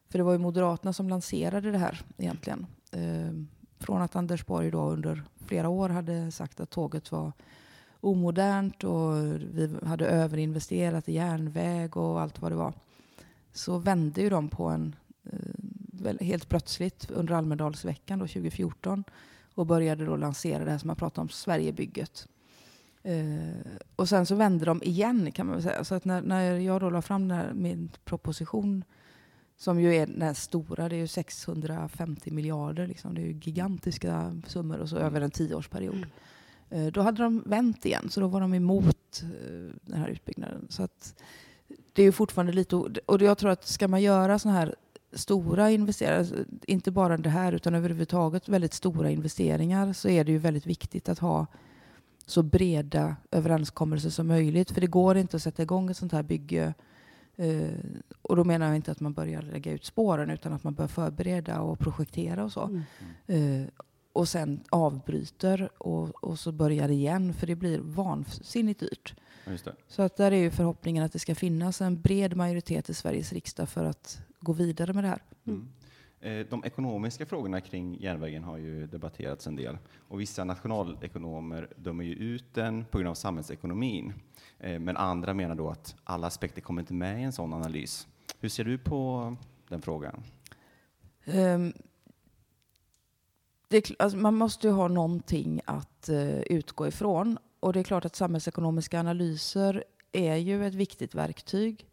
för 0.09 0.18
det 0.18 0.24
var 0.24 0.33
ju 0.33 0.38
Moderaterna 0.38 0.92
som 0.92 1.09
lanserade 1.09 1.70
det 1.70 1.79
här 1.79 2.00
egentligen. 2.18 2.66
Eh, 2.90 3.33
från 3.79 4.03
att 4.03 4.16
Anders 4.16 4.46
Borg 4.46 4.70
då 4.70 4.90
under 4.90 5.22
flera 5.46 5.68
år 5.68 5.88
hade 5.88 6.31
sagt 6.31 6.61
att 6.61 6.70
tåget 6.70 7.12
var 7.12 7.33
omodernt 8.00 8.85
och 8.85 9.16
vi 9.53 9.77
hade 9.83 10.07
överinvesterat 10.07 11.09
i 11.09 11.12
järnväg 11.12 11.96
och 11.96 12.20
allt 12.20 12.40
vad 12.40 12.53
det 12.53 12.57
var. 12.57 12.72
Så 13.53 13.79
vände 13.79 14.20
ju 14.20 14.31
de 14.31 14.48
på 14.48 14.68
en 14.68 14.96
eh, 16.05 16.14
helt 16.20 16.48
plötsligt 16.48 17.11
under 17.11 17.35
Almedalsveckan 17.35 18.18
då 18.18 18.27
2014 18.27 19.05
och 19.55 19.66
började 19.66 20.05
då 20.05 20.16
lansera 20.16 20.64
det 20.64 20.70
här 20.70 20.79
som 20.79 20.87
man 20.87 20.96
pratar 20.96 21.22
om, 21.22 21.29
Sverigebygget. 21.29 22.29
Eh, 23.04 23.76
och 23.96 24.08
sen 24.08 24.26
så 24.26 24.34
vände 24.34 24.64
de 24.64 24.82
igen 24.82 25.32
kan 25.32 25.46
man 25.46 25.54
väl 25.54 25.62
säga. 25.62 25.84
Så 25.84 25.94
att 25.94 26.04
när, 26.04 26.22
när 26.22 26.58
jag 26.58 26.80
då 26.80 26.90
la 26.90 27.02
fram 27.02 27.30
här, 27.30 27.52
min 27.54 27.90
proposition 28.04 28.84
som 29.56 29.80
ju 29.80 29.94
är 29.94 30.06
den 30.06 30.34
stora, 30.34 30.88
det 30.88 30.96
är 30.96 31.00
ju 31.00 31.06
650 31.06 32.30
miljarder, 32.30 32.86
liksom. 32.86 33.14
det 33.14 33.20
är 33.20 33.26
ju 33.26 33.40
gigantiska 33.42 34.40
summor 34.46 34.78
och 34.78 34.88
så 34.88 34.96
över 34.96 35.20
en 35.20 35.30
tioårsperiod. 35.30 36.06
Eh, 36.70 36.86
då 36.86 37.02
hade 37.02 37.22
de 37.22 37.42
vänt 37.46 37.86
igen, 37.86 38.10
så 38.10 38.20
då 38.20 38.26
var 38.26 38.40
de 38.40 38.54
emot 38.54 39.22
eh, 39.22 39.74
den 39.82 39.98
här 39.98 40.08
utbyggnaden. 40.08 40.66
Så 40.70 40.82
att 40.82 41.14
det 41.92 42.02
är 42.02 42.06
ju 42.06 42.12
fortfarande 42.12 42.52
lite... 42.52 42.76
Och 43.06 43.22
jag 43.22 43.38
tror 43.38 43.50
att 43.50 43.66
ska 43.66 43.88
man 43.88 44.02
göra 44.02 44.38
sådana 44.38 44.58
här 44.58 44.74
stora 45.12 45.70
investeringar, 45.70 46.18
alltså, 46.18 46.36
inte 46.66 46.90
bara 46.90 47.16
det 47.16 47.30
här 47.30 47.52
utan 47.52 47.74
överhuvudtaget 47.74 48.48
väldigt 48.48 48.74
stora 48.74 49.10
investeringar, 49.10 49.92
så 49.92 50.08
är 50.08 50.24
det 50.24 50.32
ju 50.32 50.38
väldigt 50.38 50.66
viktigt 50.66 51.08
att 51.08 51.18
ha 51.18 51.46
så 52.26 52.42
breda 52.42 53.16
överenskommelser 53.30 54.10
som 54.10 54.26
möjligt. 54.26 54.70
För 54.70 54.80
det 54.80 54.87
går 54.87 55.16
inte 55.16 55.37
att 55.37 55.42
sätta 55.42 55.62
igång 55.62 55.90
ett 55.90 55.96
sånt 55.96 56.12
här 56.12 56.22
bygge 56.22 56.74
Uh, 57.38 57.72
och 58.22 58.37
då 58.37 58.44
menar 58.44 58.66
jag 58.66 58.76
inte 58.76 58.90
att 58.90 59.00
man 59.00 59.12
börjar 59.12 59.42
lägga 59.42 59.72
ut 59.72 59.84
spåren 59.84 60.30
utan 60.30 60.52
att 60.52 60.64
man 60.64 60.74
bör 60.74 60.87
förbereda 60.87 61.60
och 61.60 61.78
projektera 61.78 62.44
och 62.44 62.52
så. 62.52 62.82
Mm. 63.28 63.62
Uh, 63.62 63.68
och 64.12 64.28
sen 64.28 64.60
avbryter 64.70 65.68
och, 65.78 66.24
och 66.24 66.38
så 66.38 66.52
börjar 66.52 66.88
igen 66.88 67.34
för 67.34 67.46
det 67.46 67.54
blir 67.54 67.78
vansinnigt 67.78 68.80
dyrt. 68.80 69.14
Så 69.88 70.02
att 70.02 70.16
där 70.16 70.32
är 70.32 70.37
ju 70.37 70.50
förhoppningen 70.50 71.04
att 71.04 71.12
det 71.12 71.18
ska 71.18 71.34
finnas 71.34 71.80
en 71.80 72.00
bred 72.00 72.37
majoritet 72.37 72.90
i 72.90 72.94
Sveriges 72.94 73.32
riksdag 73.32 73.68
för 73.68 73.84
att 73.84 74.20
gå 74.40 74.52
vidare 74.52 74.92
med 74.92 75.04
det 75.04 75.08
här. 75.08 75.22
Mm. 75.46 75.68
Eh, 76.24 76.46
de 76.50 76.64
ekonomiska 76.64 77.26
frågorna 77.26 77.60
kring 77.60 78.00
järnvägen 78.00 78.44
har 78.44 78.56
ju 78.56 78.87
debatterats 78.87 79.46
en 79.46 79.56
del 79.56 79.78
och 80.08 80.20
vissa 80.20 80.44
nationalekonomer 80.44 81.68
dömer 81.76 82.04
ju 82.04 82.14
ut 82.14 82.54
den 82.54 82.84
på 82.84 82.98
grund 82.98 83.10
av 83.10 83.14
samhällsekonomin. 83.14 84.12
Eh, 84.58 84.78
men 84.78 84.96
andra 84.96 85.34
menar 85.34 85.54
då 85.54 85.70
att 85.70 85.96
alla 86.04 86.26
aspekter 86.26 86.60
kommer 86.60 86.82
inte 86.82 86.94
med 86.94 87.20
i 87.20 87.22
en 87.22 87.32
sån 87.32 87.52
analys. 87.52 88.06
Hur 88.40 88.48
ser 88.48 88.64
du 88.64 88.78
på 88.78 89.37
den 89.68 89.82
frågan? 89.82 90.22
Um, 91.26 91.72
det, 93.68 93.90
alltså 93.98 94.18
man 94.18 94.34
måste 94.34 94.66
ju 94.66 94.72
ha 94.72 94.88
någonting 94.88 95.60
att 95.64 96.08
uh, 96.08 96.40
utgå 96.40 96.88
ifrån. 96.88 97.38
Och 97.60 97.72
det 97.72 97.80
är 97.80 97.84
klart 97.84 98.04
att 98.04 98.16
samhällsekonomiska 98.16 99.00
analyser 99.00 99.84
är 100.12 100.37
ju 100.37 100.66
ett 100.66 100.74
viktigt 100.74 101.14
verktyg. 101.14 101.87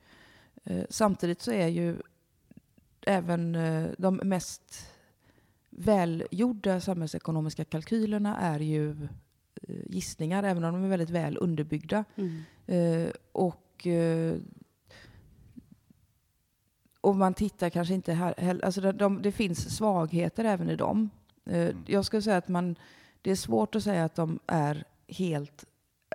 Uh, 0.70 0.84
samtidigt 0.90 1.42
så 1.42 1.52
är 1.52 1.68
ju 1.68 1.98
även 3.08 3.56
uh, 3.56 3.92
de 3.98 4.16
mest 4.24 4.88
välgjorda 5.70 6.82
samhällsekonomiska 6.82 7.66
kalkylerna 7.66 8.38
är 8.38 8.60
ju 8.60 9.08
gissningar, 9.86 10.44
även 10.44 10.64
om 10.64 10.74
de 10.74 10.84
är 10.84 10.90
väldigt 10.90 11.10
väl 11.10 11.38
underbyggda. 11.38 12.04
Mm. 12.16 13.12
och 13.32 13.88
och 17.02 17.16
man 17.16 17.34
tittar 17.34 17.70
kanske 17.70 17.94
inte 17.94 18.14
här, 18.14 18.66
alltså 18.66 18.82
de, 18.82 18.92
de, 18.92 19.22
det 19.22 19.32
finns 19.32 19.76
svagheter 19.76 20.46
även 20.46 20.70
i 20.70 20.76
dem. 20.76 21.10
Eh, 21.46 21.62
mm. 21.62 21.84
Jag 21.88 22.06
skulle 22.06 22.22
säga 22.22 22.38
att 22.38 22.48
man, 22.48 22.76
det 23.22 23.32
är 23.32 23.36
svårt 23.36 23.76
att 23.76 23.84
säga 23.84 24.06
att 24.06 24.16
de 24.16 24.40
är 24.48 24.84
helt 25.08 25.66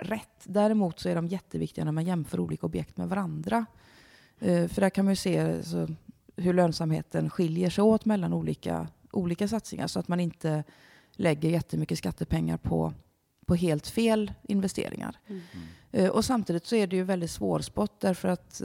rätt. 0.01 0.43
Däremot 0.45 1.01
så 1.01 1.09
är 1.09 1.15
de 1.15 1.27
jätteviktiga 1.27 1.85
när 1.85 1.93
man 1.93 2.05
jämför 2.05 2.41
olika 2.41 2.67
objekt 2.67 2.97
med 2.97 3.09
varandra. 3.09 3.67
Eh, 4.39 4.69
för 4.69 4.81
där 4.81 4.91
kan 4.91 5.05
man 5.05 5.13
ju 5.13 5.17
se 5.17 5.39
alltså, 5.39 5.89
hur 6.37 6.55
lönsamheten 6.55 7.31
skiljer 7.31 7.71
sig 7.71 7.85
åt 7.85 8.05
mellan 8.05 8.33
olika, 8.33 8.89
olika 9.13 9.49
satsningar 9.49 9.87
så 9.87 10.01
att 10.01 10.09
man 10.09 10.21
inte 10.21 10.65
lägger 11.13 11.51
jättemycket 11.51 11.99
skattepengar 11.99 12.57
på, 12.57 12.93
på 13.47 13.55
helt 13.55 13.87
fel 13.87 14.33
investeringar. 14.43 15.19
Mm. 15.27 15.43
Mm. 15.93 16.11
Och 16.11 16.25
samtidigt 16.25 16.67
så 16.67 16.77
är 16.77 16.87
det 16.87 16.97
ju 16.97 17.03
väldigt 17.03 17.31
svårspott 17.31 18.01
därför 18.01 18.29
att 18.29 18.63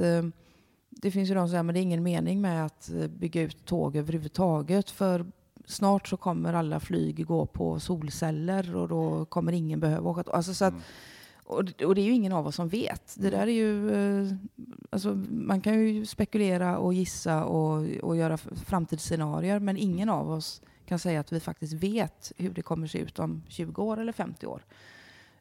det 0.89 1.11
finns 1.11 1.29
ju 1.29 1.33
de 1.33 1.39
som 1.39 1.49
säger 1.49 1.63
att 1.63 1.73
det 1.73 1.79
är 1.79 1.81
ingen 1.81 2.03
mening 2.03 2.41
med 2.41 2.65
att 2.65 2.89
bygga 3.09 3.41
ut 3.41 3.65
tåg 3.65 3.95
överhuvudtaget 3.95 4.89
för 4.89 5.25
snart 5.65 6.07
så 6.07 6.17
kommer 6.17 6.53
alla 6.53 6.79
flyg 6.79 7.25
gå 7.25 7.45
på 7.45 7.79
solceller 7.79 8.75
och 8.75 8.87
då 8.87 9.25
kommer 9.25 9.51
ingen 9.51 9.79
behöva 9.79 10.09
åka 10.09 10.31
alltså 10.31 10.53
så 10.53 10.65
att, 10.65 10.73
mm. 10.73 10.83
Och, 11.51 11.65
det, 11.65 11.85
och 11.85 11.95
det 11.95 12.01
är 12.01 12.05
ju 12.05 12.11
ingen 12.11 12.33
av 12.33 12.47
oss 12.47 12.55
som 12.55 12.67
vet. 12.67 13.15
Det 13.19 13.29
där 13.29 13.47
är 13.47 13.51
ju, 13.51 13.91
eh, 13.91 14.33
alltså, 14.89 15.15
man 15.29 15.61
kan 15.61 15.79
ju 15.79 16.05
spekulera 16.05 16.77
och 16.77 16.93
gissa 16.93 17.45
och, 17.45 17.87
och 18.01 18.17
göra 18.17 18.37
framtidsscenarier 18.37 19.59
men 19.59 19.77
ingen 19.77 20.09
av 20.09 20.31
oss 20.31 20.61
kan 20.85 20.99
säga 20.99 21.19
att 21.19 21.31
vi 21.31 21.39
faktiskt 21.39 21.73
vet 21.73 22.31
hur 22.37 22.53
det 22.53 22.61
kommer 22.61 22.87
se 22.87 22.99
ut 22.99 23.19
om 23.19 23.43
20 23.47 23.83
år 23.83 23.99
eller 23.99 24.11
50 24.11 24.45
år. 24.45 24.65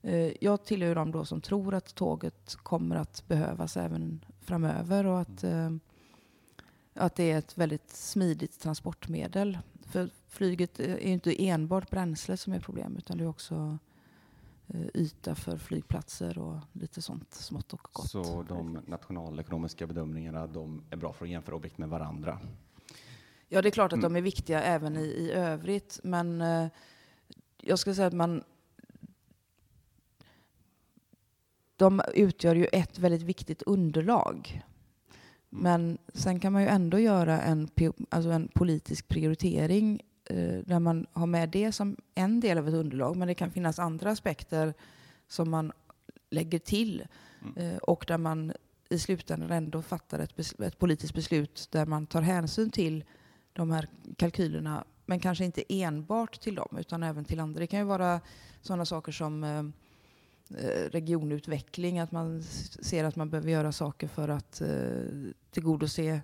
Eh, 0.03 0.33
jag 0.44 0.64
tillhör 0.64 0.94
de 0.94 1.11
då 1.11 1.25
som 1.25 1.40
tror 1.40 1.75
att 1.75 1.94
tåget 1.94 2.55
kommer 2.55 2.96
att 2.96 3.29
behövas 3.29 3.77
även 3.77 4.25
framöver 4.40 5.07
och 5.07 5.20
att, 5.20 5.42
mm. 5.44 5.81
eh, 6.94 7.05
att 7.05 7.16
det 7.16 7.31
är 7.31 7.38
ett 7.38 7.59
väldigt 7.59 7.90
smidigt 7.90 8.61
transportmedel. 8.61 9.59
För 9.83 10.11
flyget 10.29 10.81
är 10.81 10.99
inte 10.99 11.46
enbart 11.46 11.90
bränsle 11.90 12.37
som 12.37 12.53
är 12.53 12.61
problem 12.61 12.96
utan 12.96 13.18
det 13.18 13.25
är 13.25 13.29
också 13.29 13.79
yta 14.94 15.35
för 15.35 15.56
flygplatser 15.56 16.38
och 16.38 16.59
lite 16.72 17.02
sånt 17.02 17.35
smått 17.35 17.72
och 17.72 17.88
gott. 17.92 18.11
Så 18.11 18.42
de 18.48 18.80
nationalekonomiska 18.87 19.87
bedömningarna 19.87 20.46
de 20.46 20.85
är 20.90 20.96
bra 20.96 21.12
för 21.12 21.24
att 21.24 21.30
jämföra 21.30 21.56
objekt 21.56 21.78
med 21.78 21.88
varandra? 21.88 22.40
Ja, 23.48 23.62
det 23.62 23.68
är 23.68 23.70
klart 23.70 23.92
att 23.92 23.98
mm. 23.98 24.12
de 24.12 24.18
är 24.18 24.22
viktiga 24.22 24.62
även 24.62 24.96
i, 24.96 25.04
i 25.04 25.33
övrigt, 25.33 26.00
men 26.02 26.40
eh, 26.40 26.68
jag 27.56 27.78
skulle 27.78 27.94
säga 27.94 28.06
att 28.06 28.12
man 28.12 28.44
de 31.76 32.02
utgör 32.14 32.54
ju 32.54 32.64
ett 32.64 32.98
väldigt 32.98 33.22
viktigt 33.22 33.62
underlag 33.62 34.62
Mm. 35.52 35.62
Men 35.62 35.98
sen 36.14 36.40
kan 36.40 36.52
man 36.52 36.62
ju 36.62 36.68
ändå 36.68 36.98
göra 36.98 37.40
en, 37.40 37.68
alltså 38.09 38.30
en 38.30 38.48
politisk 38.48 39.09
prioritering 39.09 39.94
eh, 39.94 40.10
där 40.64 40.79
man 40.79 41.07
har 41.12 41.27
med 41.27 41.49
det 41.49 41.73
som 41.73 41.97
en 42.14 42.40
del 42.40 42.59
av 42.59 42.69
ett 42.69 42.75
underlag, 42.75 43.16
men 43.16 43.29
det 43.29 43.35
kan 43.35 43.51
finnas 43.51 43.79
andra 43.79 44.11
aspekter 44.11 44.75
som 45.29 45.51
man 45.51 45.73
lägger 46.31 46.59
till 46.59 47.07
mm. 47.43 47.57
eh, 47.57 47.77
och 47.77 48.05
där 48.09 48.19
man 48.19 48.53
i 48.88 48.99
slutändan 48.99 49.51
ändå 49.51 49.83
fattar 49.83 50.19
ett, 50.19 50.61
ett 50.61 50.79
politiskt 50.79 51.14
beslut 51.14 51.69
där 51.71 51.87
man 51.87 52.07
tar 52.07 52.23
hänsyn 52.23 52.71
till 52.71 53.05
de 53.53 53.71
här 53.71 53.88
kalkylerna, 54.16 54.85
men 55.07 55.21
kanske 55.21 55.45
inte 55.45 55.62
enbart 55.69 56.40
till 56.40 56.55
dem, 56.55 56.77
utan 56.79 57.03
även 57.03 57.25
till 57.25 57.40
andra. 57.40 57.61
Det 57.61 57.66
kan 57.66 57.79
ju 57.79 57.85
vara 57.85 58.21
sådana 58.62 58.85
saker 58.85 59.12
som 59.12 59.45
eh, 59.45 59.62
Eh, 60.59 60.90
regionutveckling, 60.90 61.99
att 61.99 62.12
man 62.12 62.43
ser 62.83 63.05
att 63.05 63.16
man 63.16 63.31
behöver 63.31 63.51
göra 63.51 63.73
saker 63.73 64.09
för 64.09 64.29
att 64.29 64.61
eh, 64.61 65.31
tillgodose 65.51 66.21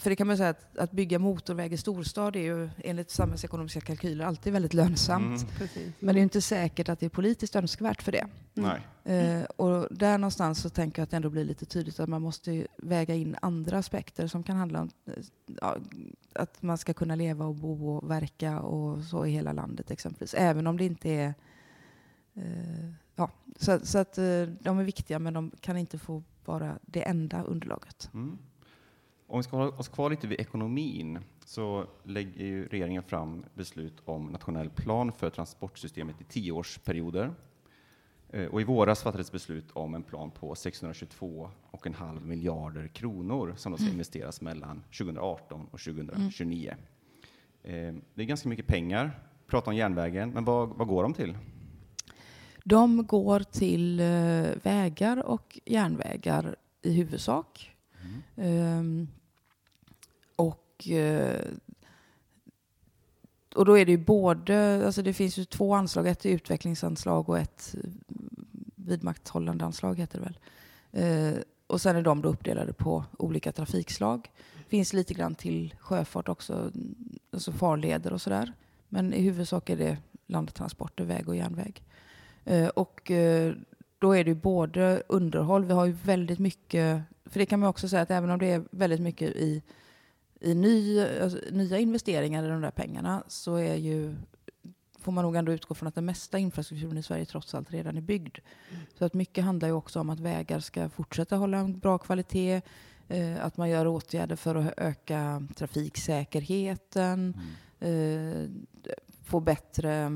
för 0.00 0.10
det 0.10 0.16
kan 0.16 0.26
man 0.26 0.36
säga 0.36 0.48
att, 0.48 0.78
att 0.78 0.92
bygga 0.92 1.18
motorväg 1.18 1.72
i 1.72 1.76
storstad 1.76 2.36
är 2.36 2.40
ju 2.40 2.70
enligt 2.84 3.10
samhällsekonomiska 3.10 3.80
kalkyler 3.80 4.24
alltid 4.24 4.52
väldigt 4.52 4.74
lönsamt. 4.74 5.46
Mm. 5.58 5.92
Men 5.98 6.14
det 6.14 6.20
är 6.20 6.22
inte 6.22 6.40
säkert 6.40 6.88
att 6.88 7.00
det 7.00 7.06
är 7.06 7.10
politiskt 7.10 7.56
önskvärt 7.56 8.02
för 8.02 8.12
det. 8.12 8.26
Mm. 8.54 8.80
Eh, 9.04 9.44
och 9.44 9.88
där 9.90 10.18
någonstans 10.18 10.62
så 10.62 10.70
tänker 10.70 11.02
jag 11.02 11.04
att 11.04 11.10
det 11.10 11.16
ändå 11.16 11.30
blir 11.30 11.44
lite 11.44 11.66
tydligt 11.66 12.00
att 12.00 12.08
man 12.08 12.22
måste 12.22 12.66
väga 12.76 13.14
in 13.14 13.36
andra 13.42 13.78
aspekter 13.78 14.26
som 14.26 14.42
kan 14.42 14.56
handla 14.56 14.80
om 14.80 14.90
eh, 15.06 15.14
ja, 15.60 15.76
att 16.32 16.62
man 16.62 16.78
ska 16.78 16.94
kunna 16.94 17.14
leva 17.14 17.44
och 17.44 17.54
bo 17.54 17.96
och 17.96 18.10
verka 18.10 18.60
och 18.60 19.04
så 19.04 19.26
i 19.26 19.30
hela 19.30 19.52
landet 19.52 19.90
exempelvis. 19.90 20.34
Även 20.34 20.66
om 20.66 20.76
det 20.76 20.84
inte 20.84 21.08
är 21.10 21.34
Eh, 22.34 22.90
ja, 23.14 23.30
så, 23.56 23.78
så, 23.82 23.98
att 23.98 24.18
eh, 24.18 24.42
de 24.60 24.78
är 24.78 24.84
viktiga, 24.84 25.18
men 25.18 25.34
de 25.34 25.50
kan 25.60 25.76
inte 25.76 25.98
få 25.98 26.22
vara 26.44 26.78
det 26.82 27.02
enda 27.02 27.42
underlaget. 27.42 28.10
Mm. 28.14 28.38
Om 29.30 29.38
vi 29.38 29.42
ska 29.42 29.56
hålla 29.56 29.70
oss 29.70 29.88
kvar 29.88 30.10
lite 30.10 30.26
vid 30.26 30.40
ekonomin 30.40 31.18
så 31.44 31.86
lägger 32.04 32.44
ju 32.44 32.68
regeringen 32.68 33.02
fram 33.02 33.44
beslut 33.54 34.02
om 34.04 34.26
nationell 34.26 34.70
plan 34.70 35.12
för 35.12 35.30
transportsystemet 35.30 36.20
i 36.20 36.24
tioårsperioder. 36.24 37.34
Eh, 38.30 38.46
och 38.46 38.60
I 38.60 38.64
våras 38.64 39.02
fattades 39.02 39.32
beslut 39.32 39.70
om 39.72 39.94
en 39.94 40.02
plan 40.02 40.30
på 40.30 40.54
622,5 40.54 42.24
miljarder 42.24 42.88
kronor 42.88 43.54
som 43.56 43.74
ska 43.74 43.82
mm. 43.82 43.92
investeras 43.92 44.40
mellan 44.40 44.82
2018 44.98 45.60
och 45.70 45.80
2029. 45.80 46.74
Mm. 47.64 48.02
Det 48.14 48.22
är 48.22 48.26
ganska 48.26 48.48
mycket 48.48 48.66
pengar. 48.66 49.20
Prata 49.46 49.70
om 49.70 49.76
järnvägen, 49.76 50.30
men 50.30 50.44
vad, 50.44 50.68
vad 50.68 50.88
går 50.88 51.02
de 51.02 51.14
till? 51.14 51.38
De 52.64 53.06
går 53.06 53.40
till 53.40 54.00
eh, 54.00 54.06
vägar 54.62 55.26
och 55.26 55.60
järnvägar 55.64 56.56
i 56.82 56.92
huvudsak. 56.92 57.76
Mm. 58.36 58.78
Um, 58.78 59.08
och, 60.80 60.88
eh, 60.88 61.40
och 63.54 63.64
då 63.64 63.78
är 63.78 63.86
det 63.86 63.92
ju 63.92 63.98
både, 63.98 64.86
alltså 64.86 65.02
det 65.02 65.12
finns 65.12 65.38
ju 65.38 65.44
två 65.44 65.74
anslag, 65.74 66.08
ett 66.08 66.26
utvecklingsanslag 66.26 67.28
och 67.28 67.38
ett 67.38 67.74
vidmakthållande 68.74 69.64
anslag 69.64 69.98
heter 69.98 70.18
det 70.18 70.24
väl. 70.24 70.38
Eh, 70.92 71.38
och 71.66 71.80
sen 71.80 71.96
är 71.96 72.02
de 72.02 72.22
då 72.22 72.28
uppdelade 72.28 72.72
på 72.72 73.04
olika 73.18 73.52
trafikslag. 73.52 74.30
Det 74.58 74.68
finns 74.68 74.92
lite 74.92 75.14
grann 75.14 75.34
till 75.34 75.74
sjöfart 75.78 76.28
också, 76.28 76.72
alltså 77.32 77.52
farleder 77.52 78.12
och 78.12 78.20
sådär. 78.20 78.52
Men 78.88 79.14
i 79.14 79.22
huvudsak 79.22 79.70
är 79.70 79.76
det 79.76 79.98
landtransporter, 80.26 81.04
väg 81.04 81.28
och 81.28 81.36
järnväg. 81.36 81.82
Eh, 82.44 82.68
och 82.68 83.10
eh, 83.10 83.54
då 83.98 84.16
är 84.16 84.24
det 84.24 84.34
både 84.34 85.02
underhåll, 85.08 85.64
vi 85.64 85.72
har 85.72 85.86
ju 85.86 85.92
väldigt 85.92 86.38
mycket 86.38 87.02
för 87.30 87.38
det 87.38 87.46
kan 87.46 87.60
man 87.60 87.68
också 87.68 87.88
säga 87.88 88.02
att 88.02 88.10
även 88.10 88.30
om 88.30 88.38
det 88.38 88.46
är 88.46 88.64
väldigt 88.70 89.00
mycket 89.00 89.28
i, 89.28 89.62
i 90.40 90.54
ny, 90.54 91.00
alltså, 91.00 91.38
nya 91.50 91.78
investeringar 91.78 92.44
i 92.44 92.48
de 92.48 92.60
där 92.60 92.70
pengarna 92.70 93.22
så 93.28 93.54
är 93.56 93.74
ju, 93.74 94.16
får 94.98 95.12
man 95.12 95.24
nog 95.24 95.36
ändå 95.36 95.52
utgå 95.52 95.74
från 95.74 95.88
att 95.88 95.94
den 95.94 96.04
mesta 96.04 96.38
infrastrukturen 96.38 96.98
i 96.98 97.02
Sverige 97.02 97.24
trots 97.24 97.54
allt 97.54 97.70
redan 97.70 97.96
är 97.96 98.00
byggd. 98.00 98.38
Mm. 98.70 98.82
Så 98.98 99.04
att 99.04 99.14
mycket 99.14 99.44
handlar 99.44 99.68
ju 99.68 99.74
också 99.74 100.00
om 100.00 100.10
att 100.10 100.20
vägar 100.20 100.60
ska 100.60 100.88
fortsätta 100.88 101.36
hålla 101.36 101.58
en 101.58 101.78
bra 101.78 101.98
kvalitet, 101.98 102.62
eh, 103.08 103.44
att 103.44 103.56
man 103.56 103.70
gör 103.70 103.86
åtgärder 103.86 104.36
för 104.36 104.54
att 104.54 104.74
öka 104.76 105.46
trafiksäkerheten, 105.56 107.34
mm. 107.80 108.40
eh, 108.40 108.50
få 109.24 109.40
bättre 109.40 110.10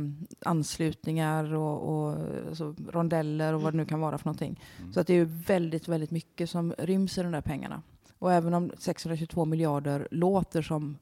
anslutningar 0.45 1.55
och, 1.55 1.89
och 1.89 2.19
alltså 2.49 2.75
rondeller 2.89 3.53
och 3.53 3.63
vad 3.63 3.73
det 3.73 3.77
nu 3.77 3.87
kan 3.87 4.01
vara 4.01 4.19
för 4.19 4.27
någonting. 4.27 4.61
Mm. 4.79 4.93
Så 4.93 5.01
att 5.01 5.07
det 5.07 5.15
är 5.15 5.25
väldigt, 5.25 5.89
väldigt 5.89 6.11
mycket 6.11 6.51
som 6.51 6.75
ryms 6.79 7.19
i 7.19 7.23
de 7.23 7.33
där 7.33 7.41
pengarna. 7.41 7.83
Och 8.19 8.33
även 8.33 8.55
om 8.55 8.73
622 8.79 9.45
miljarder 9.45 10.09
låter 10.11 10.63
som, 10.63 10.99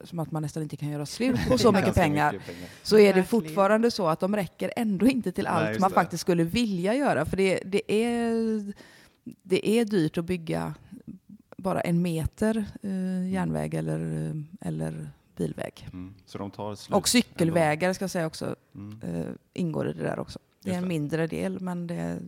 som 0.00 0.18
att 0.18 0.30
man 0.30 0.42
nästan 0.42 0.62
inte 0.62 0.76
kan 0.76 0.88
göra 0.88 1.06
slut 1.06 1.48
på 1.48 1.58
så 1.58 1.72
mycket 1.72 1.94
pengar, 1.94 2.32
mycket 2.32 2.46
pengar, 2.46 2.68
så 2.82 2.98
är 2.98 3.14
det 3.14 3.24
fortfarande 3.24 3.90
så 3.90 4.08
att 4.08 4.20
de 4.20 4.36
räcker 4.36 4.72
ändå 4.76 5.06
inte 5.06 5.32
till 5.32 5.46
allt 5.46 5.70
Nej, 5.70 5.80
man 5.80 5.90
faktiskt 5.90 6.20
skulle 6.20 6.44
vilja 6.44 6.94
göra. 6.94 7.24
För 7.24 7.36
det, 7.36 7.60
det, 7.64 7.92
är, 7.92 8.74
det 9.42 9.68
är 9.68 9.84
dyrt 9.84 10.18
att 10.18 10.24
bygga 10.24 10.74
bara 11.56 11.80
en 11.80 12.02
meter 12.02 12.64
eh, 12.82 13.28
järnväg 13.32 13.74
eller, 13.74 14.32
eller 14.60 15.10
bilväg. 15.36 15.88
Mm. 15.92 16.14
Så 16.26 16.38
de 16.38 16.50
tar 16.50 16.76
och 16.90 17.08
cykelvägar 17.08 17.92
ska 17.92 18.02
jag 18.02 18.10
säga 18.10 18.26
också, 18.26 18.56
mm. 18.74 19.02
uh, 19.02 19.26
ingår 19.52 19.88
i 19.88 19.92
det 19.92 20.02
där 20.02 20.18
också. 20.18 20.38
Det 20.62 20.74
är 20.74 20.78
en 20.78 20.88
mindre 20.88 21.26
del, 21.26 21.60
men 21.60 21.86
det 21.86 22.18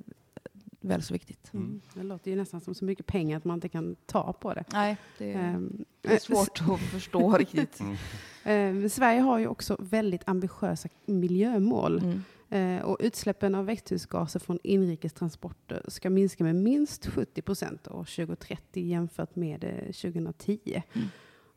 väl 0.89 1.03
så 1.03 1.13
viktigt. 1.15 1.51
Mm. 1.53 1.67
mm. 1.67 1.81
Det 1.95 2.03
låter 2.03 2.31
ju 2.31 2.37
nästan 2.37 2.61
som 2.61 2.75
så 2.75 2.85
mycket 2.85 3.07
pengar 3.07 3.37
att 3.37 3.45
man 3.45 3.55
inte 3.55 3.69
kan 3.69 3.97
ta 4.07 4.33
på 4.33 4.55
det. 4.55 4.65
Nej, 4.73 4.97
det 5.19 5.33
är, 5.33 5.55
um, 5.55 5.85
det 6.01 6.15
är 6.15 6.19
svårt 6.19 6.61
att 6.71 6.81
förstå 6.81 7.33
riktigt. 7.39 7.81
Um, 8.47 8.89
Sverige 8.89 9.21
har 9.21 9.39
ju 9.39 9.47
också 9.47 9.77
väldigt 9.81 10.23
ambitiösa 10.27 10.89
miljömål. 11.07 11.99
Mm. 11.99 12.23
Uh, 12.53 12.83
och 12.83 12.97
utsläppen 13.01 13.55
av 13.55 13.67
växthusgaser 13.67 14.41
från 14.41 14.59
inrikes 14.63 15.13
transporter 15.13 15.85
ska 15.89 16.11
minska 16.11 16.45
med 16.45 16.55
minst 16.57 17.07
70 17.07 17.43
procent 17.43 17.89
år 17.89 18.05
2030 18.05 18.83
jämfört 18.83 19.37
med 19.37 19.65
uh, 19.65 19.93
2010. 19.93 20.83
Mm. 20.93 21.09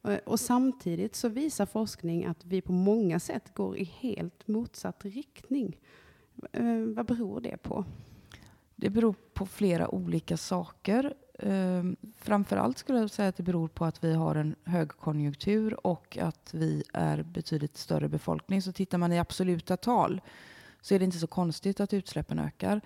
Eh, 0.04 0.20
och 0.26 0.39
samtidigt 0.39 1.15
så 1.15 1.30
visar 1.30 1.65
forskning 1.65 2.26
att 2.26 2.46
vi 2.46 2.62
på 2.62 2.72
många 2.72 3.20
sätt 3.20 3.54
går 3.54 3.78
i 3.78 3.84
helt 3.84 4.48
motsatt 4.48 5.06
riktning. 5.06 5.78
Eh, 6.52 6.86
vad 6.86 7.06
beror 7.06 7.41
det 7.41 7.58
på? 7.58 7.86
Det 8.82 8.89
beror 8.89 9.15
på 9.34 9.46
flera 9.46 9.88
olika 9.89 10.38
saker. 10.38 11.13
Eh, 11.39 11.84
framförallt 12.17 12.78
skulle 12.78 13.00
jag 13.00 13.10
säga 13.10 13.30
att 13.30 13.38
det 13.38 13.44
beror 13.44 13.67
på 13.67 13.86
att 13.86 14.04
vi 14.04 14.13
har 14.13 14.36
en 14.36 14.56
högkonjunktur 14.63 15.88
och 15.88 16.17
att 16.17 16.54
vi 16.54 16.84
är 16.94 17.24
betydligt 17.24 17.78
större 17.78 18.10
befolkning. 18.10 18.62
Så 18.62 18.72
tittar 18.72 18.98
man 18.98 19.13
i 19.13 19.20
absoluta 19.20 19.78
tal 19.78 20.22
så 20.82 20.96
är 20.96 21.00
det 21.00 21.06
inte 21.06 21.17
så 21.17 21.28
konstigt 21.28 21.80
att 21.80 21.94
utsläppen 21.94 22.39
ökar. 22.39 22.82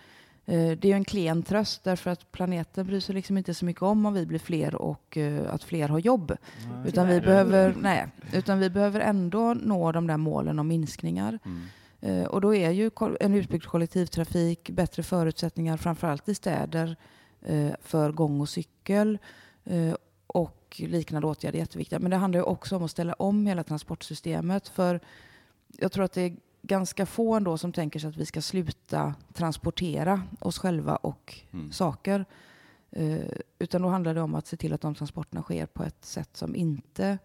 Eh, 0.46 0.72
det 0.72 0.92
är 0.92 0.96
en 0.96 1.06
klen 1.06 1.44
tröst 1.44 1.84
därför 1.84 2.12
att 2.12 2.32
planeten 2.32 2.88
bryr 2.88 3.00
sig 3.00 3.16
liksom 3.16 3.38
inte 3.38 3.54
så 3.54 3.66
mycket 3.66 3.82
om 3.82 4.06
om 4.06 4.14
vi 4.14 4.26
blir 4.26 4.40
fler 4.40 4.76
och 4.76 5.18
uh, 5.18 5.54
att 5.54 5.64
fler 5.64 5.88
har 5.88 6.00
jobb. 6.00 6.32
Nej, 6.32 6.90
utan, 6.90 7.08
vi 7.08 7.22
behöver, 7.22 7.76
nej, 7.82 8.08
utan 8.34 8.60
vi 8.60 8.70
behöver 8.70 9.00
ändå 9.00 9.54
nå 9.54 9.92
de 9.92 10.08
där 10.08 10.18
målen 10.18 10.60
om 10.60 10.68
minskningar. 10.68 11.40
Mm. 11.46 11.62
Uh, 12.06 12.24
och 12.24 12.42
då 12.42 12.56
är 12.56 12.72
ju 12.72 12.92
en 13.20 13.34
utbyggd 13.34 13.66
kollektivtrafik, 13.66 14.70
bättre 14.70 15.04
förutsättningar 15.04 15.78
framförallt 15.78 16.30
i 16.30 16.36
städer 16.36 16.96
uh, 17.50 17.74
för 17.82 18.12
gång 18.12 18.42
och 18.42 18.50
cykel 18.50 19.18
och 20.28 20.82
liknande 20.88 21.28
åtgärder 21.28 21.60
jätteviktiga. 21.60 22.00
Men 22.00 22.12
det 22.12 22.18
handlar 22.18 22.40
ju 22.40 22.44
också 22.44 22.76
om 22.76 22.84
att 22.84 22.92
ställa 22.92 23.14
om 23.14 23.48
hela 23.48 23.64
transportsystemet. 23.64 24.68
För 24.68 25.00
jag 25.78 25.92
tror 25.92 26.04
att 26.04 26.14
det 26.14 26.22
är 26.22 26.36
ganska 26.62 27.06
få 27.06 27.34
ändå 27.34 27.58
som 27.58 27.74
tänker 27.74 28.00
sig 28.00 28.10
att 28.10 28.18
vi 28.18 28.26
ska 28.26 28.42
sluta 28.42 29.16
transportera 29.34 30.22
oss 30.40 30.60
själva 30.60 30.96
och 30.96 31.40
mm. 31.54 31.72
saker. 31.72 32.26
Eh, 32.92 33.32
utan 33.60 33.82
då 33.82 33.88
handlar 33.88 34.14
det 34.14 34.22
om 34.22 34.36
att 34.36 34.48
se 34.48 34.58
till 34.58 34.74
att 34.74 34.82
de 34.82 34.96
transporterna 34.96 35.42
sker 35.42 35.66
på 35.66 35.84
ett 35.84 36.06
sätt 36.06 36.38
som 36.38 36.56
inte 36.56 37.18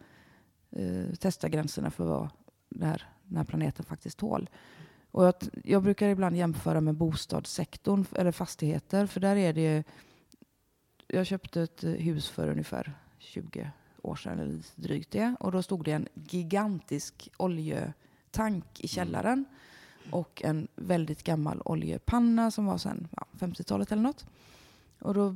eh, 0.70 1.04
testar 1.18 1.48
gränserna 1.48 1.90
för 1.90 2.04
vad 2.04 2.28
det 2.68 2.86
här, 2.86 3.08
den 3.30 3.36
här 3.36 3.44
planeten 3.44 3.84
faktiskt 3.84 4.18
tål. 4.18 4.50
Och 5.10 5.24
jag, 5.24 5.34
jag 5.64 5.82
brukar 5.82 6.08
ibland 6.08 6.36
jämföra 6.36 6.80
med 6.80 6.94
bostadssektorn 6.94 8.04
eller 8.16 8.32
fastigheter, 8.32 9.06
för 9.06 9.20
där 9.20 9.36
är 9.36 9.52
det 9.52 9.84
Jag 11.06 11.26
köpte 11.26 11.62
ett 11.62 11.84
hus 11.84 12.28
för 12.28 12.48
ungefär 12.48 12.92
20 13.18 13.70
år 14.02 14.16
sedan, 14.16 14.38
eller 14.38 14.62
drygt 14.74 15.10
det, 15.10 15.34
och 15.40 15.52
då 15.52 15.62
stod 15.62 15.84
det 15.84 15.92
en 15.92 16.08
gigantisk 16.14 17.30
oljetank 17.36 18.80
i 18.80 18.88
källaren 18.88 19.44
och 20.10 20.42
en 20.44 20.68
väldigt 20.76 21.22
gammal 21.22 21.62
oljepanna 21.64 22.50
som 22.50 22.66
var 22.66 22.78
sedan 22.78 23.08
ja, 23.16 23.26
50-talet 23.38 23.92
eller 23.92 24.02
något. 24.02 24.26
Och 25.00 25.14
då 25.14 25.34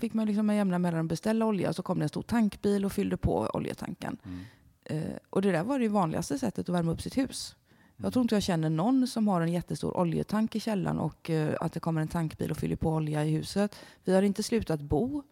fick 0.00 0.14
man 0.14 0.26
liksom 0.26 0.46
med 0.46 0.56
jämna 0.56 0.78
mellanrum 0.78 1.08
beställa 1.08 1.46
olja 1.46 1.68
och 1.68 1.76
så 1.76 1.82
kom 1.82 1.98
det 1.98 2.04
en 2.04 2.08
stor 2.08 2.22
tankbil 2.22 2.84
och 2.84 2.92
fyllde 2.92 3.16
på 3.16 3.50
oljetanken. 3.54 4.16
Mm. 4.24 4.40
Eh, 4.88 5.00
och 5.30 5.42
det 5.42 5.52
där 5.52 5.64
var 5.64 5.78
det 5.78 5.88
vanligaste 5.88 6.38
sättet 6.38 6.68
att 6.68 6.74
värma 6.74 6.92
upp 6.92 7.02
sitt 7.02 7.18
hus. 7.18 7.56
Jag 7.96 8.04
mm. 8.04 8.12
tror 8.12 8.22
inte 8.22 8.34
jag 8.34 8.42
känner 8.42 8.70
någon 8.70 9.06
som 9.06 9.28
har 9.28 9.40
en 9.40 9.52
jättestor 9.52 9.96
oljetank 9.96 10.56
i 10.56 10.60
källaren 10.60 10.98
och 10.98 11.30
uh, 11.30 11.54
att 11.60 11.72
det 11.72 11.80
kommer 11.80 12.00
en 12.00 12.08
tankbil 12.08 12.50
och 12.50 12.56
fyller 12.56 12.76
på 12.76 12.90
olja 12.90 13.24
i 13.24 13.30
huset. 13.30 13.76
Vi 14.04 14.14
har 14.14 14.22
inte 14.22 14.42
slutat 14.42 14.80
bo. 14.80 15.22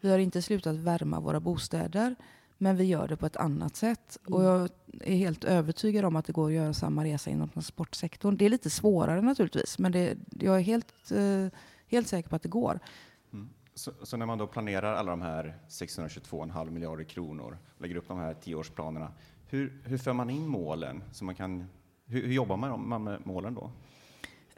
Vi 0.00 0.10
har 0.10 0.18
inte 0.18 0.42
slutat 0.42 0.76
värma 0.76 1.20
våra 1.20 1.40
bostäder. 1.40 2.14
Men 2.58 2.76
vi 2.76 2.84
gör 2.84 3.08
det 3.08 3.16
på 3.16 3.26
ett 3.26 3.36
annat 3.36 3.76
sätt. 3.76 4.18
Mm. 4.26 4.38
Och 4.38 4.44
jag 4.44 4.68
är 5.00 5.16
helt 5.16 5.44
övertygad 5.44 6.04
om 6.04 6.16
att 6.16 6.24
det 6.24 6.32
går 6.32 6.48
att 6.48 6.54
göra 6.54 6.74
samma 6.74 7.04
resa 7.04 7.30
inom 7.30 7.48
transportsektorn. 7.48 8.36
Det 8.36 8.44
är 8.44 8.50
lite 8.50 8.70
svårare 8.70 9.22
naturligtvis, 9.22 9.78
men 9.78 9.92
det, 9.92 10.16
jag 10.40 10.56
är 10.56 10.60
helt, 10.60 11.10
eh, 11.10 11.58
helt 11.86 12.08
säker 12.08 12.28
på 12.28 12.36
att 12.36 12.42
det 12.42 12.48
går. 12.48 12.80
Så, 13.74 13.92
så, 14.02 14.16
när 14.16 14.26
man 14.26 14.38
då 14.38 14.46
planerar 14.46 14.94
alla 14.94 15.10
de 15.10 15.22
här 15.22 15.58
622,5 15.68 16.70
miljarder 16.70 17.04
kronor, 17.04 17.58
lägger 17.78 17.96
upp 17.96 18.08
de 18.08 18.18
här 18.18 18.34
tioårsplanerna, 18.34 19.12
hur, 19.48 19.82
hur 19.84 19.98
för 19.98 20.12
man 20.12 20.30
in 20.30 20.46
målen? 20.46 21.04
Så 21.12 21.24
man 21.24 21.34
kan, 21.34 21.66
hur, 22.06 22.26
hur 22.26 22.32
jobbar 22.32 22.56
man 22.56 23.04
med 23.04 23.26
målen 23.26 23.54
då? 23.54 23.70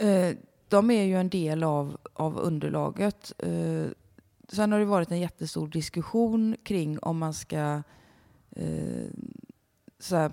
Eh, 0.05 0.37
de 0.69 0.91
är 0.91 1.03
ju 1.03 1.17
en 1.17 1.29
del 1.29 1.63
av, 1.63 1.97
av 2.13 2.39
underlaget. 2.39 3.33
Eh, 3.39 3.87
Sen 4.49 4.73
har 4.73 4.79
det 4.79 4.85
varit 4.85 5.11
en 5.11 5.21
jättestor 5.21 5.69
diskussion 5.69 6.57
kring 6.63 6.99
om 6.99 7.19
man 7.19 7.35
ska 7.35 7.83
eh, 8.51 9.07
så 9.99 10.17
här, 10.17 10.33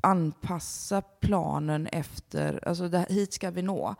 anpassa 0.00 1.02
planen 1.02 1.86
efter, 1.86 2.68
alltså 2.68 2.88
det, 2.88 3.06
hit 3.08 3.32
ska 3.32 3.50
vi 3.50 3.62
nå 3.62 3.94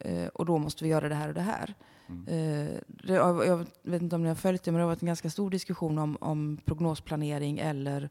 eh, 0.00 0.26
och 0.26 0.46
då 0.46 0.58
måste 0.58 0.84
vi 0.84 0.90
göra 0.90 1.08
det 1.08 1.14
här 1.14 1.28
och 1.28 1.34
det 1.34 1.40
här. 1.40 1.74
Mm. 2.06 2.28
Eh, 2.28 2.80
det, 2.86 3.12
jag 3.14 3.66
vet 3.82 4.02
inte 4.02 4.16
om 4.16 4.22
ni 4.22 4.28
har 4.28 4.34
följt 4.34 4.62
det, 4.62 4.72
men 4.72 4.78
det 4.78 4.82
har 4.82 4.90
varit 4.90 5.02
en 5.02 5.06
ganska 5.06 5.30
stor 5.30 5.50
diskussion 5.50 5.98
om, 5.98 6.16
om 6.20 6.58
prognosplanering 6.64 7.58
eller 7.58 8.08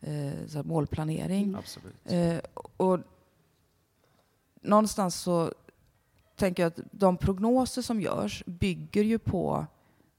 eh, 0.00 0.64
målplanering. 0.64 1.44
Mm. 1.44 1.54
Absolut. 1.54 1.96
Eh, 2.04 2.38
och 2.76 3.00
någonstans 4.60 5.14
så 5.14 5.52
tänker 6.36 6.62
jag 6.62 6.70
att 6.70 6.80
de 6.90 7.16
prognoser 7.16 7.82
som 7.82 8.00
görs 8.00 8.42
bygger 8.46 9.04
ju 9.04 9.18
på 9.18 9.66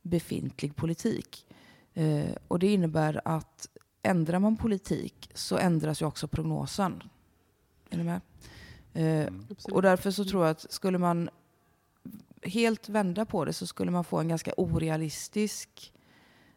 befintlig 0.01 0.75
politik. 0.75 1.45
Eh, 1.93 2.35
och 2.47 2.59
det 2.59 2.73
innebär 2.73 3.21
att 3.25 3.67
ändrar 4.01 4.39
man 4.39 4.57
politik 4.57 5.29
så 5.33 5.57
ändras 5.57 6.01
ju 6.01 6.05
också 6.05 6.27
prognosen. 6.27 7.03
Är 7.89 7.97
ni 7.97 8.03
med? 8.03 8.21
Eh, 8.93 9.27
mm. 9.27 9.45
och 9.71 9.81
därför 9.81 10.11
så 10.11 10.25
tror 10.25 10.43
jag 10.43 10.51
att 10.51 10.71
skulle 10.71 10.97
man 10.97 11.29
helt 12.45 12.89
vända 12.89 13.25
på 13.25 13.45
det 13.45 13.53
så 13.53 13.67
skulle 13.67 13.91
man 13.91 14.03
få 14.03 14.19
en 14.19 14.27
ganska 14.27 14.53
orealistisk 14.57 15.93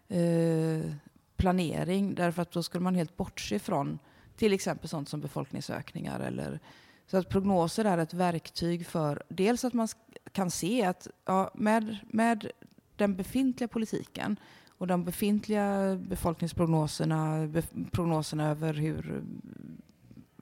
eh, 0.08 0.92
planering. 1.36 2.14
Därför 2.14 2.42
att 2.42 2.50
då 2.50 2.62
skulle 2.62 2.84
man 2.84 2.94
helt 2.94 3.16
bortse 3.16 3.58
från 3.58 3.98
till 4.36 4.52
exempel 4.52 4.88
sånt 4.88 5.08
som 5.08 5.20
befolkningsökningar. 5.20 6.20
Eller, 6.20 6.60
så 7.06 7.16
att 7.16 7.28
prognoser 7.28 7.84
är 7.84 7.98
ett 7.98 8.14
verktyg 8.14 8.86
för 8.86 9.22
dels 9.28 9.64
att 9.64 9.72
man 9.72 9.88
kan 10.32 10.50
se 10.50 10.84
att 10.84 11.08
ja, 11.24 11.50
med, 11.54 11.98
med 12.08 12.50
den 12.96 13.16
befintliga 13.16 13.68
politiken 13.68 14.36
och 14.68 14.86
de 14.86 15.04
befintliga 15.04 15.96
befolkningsprognoserna, 15.96 17.48
prognoserna 17.90 18.50
över 18.50 18.74
hur 18.74 19.22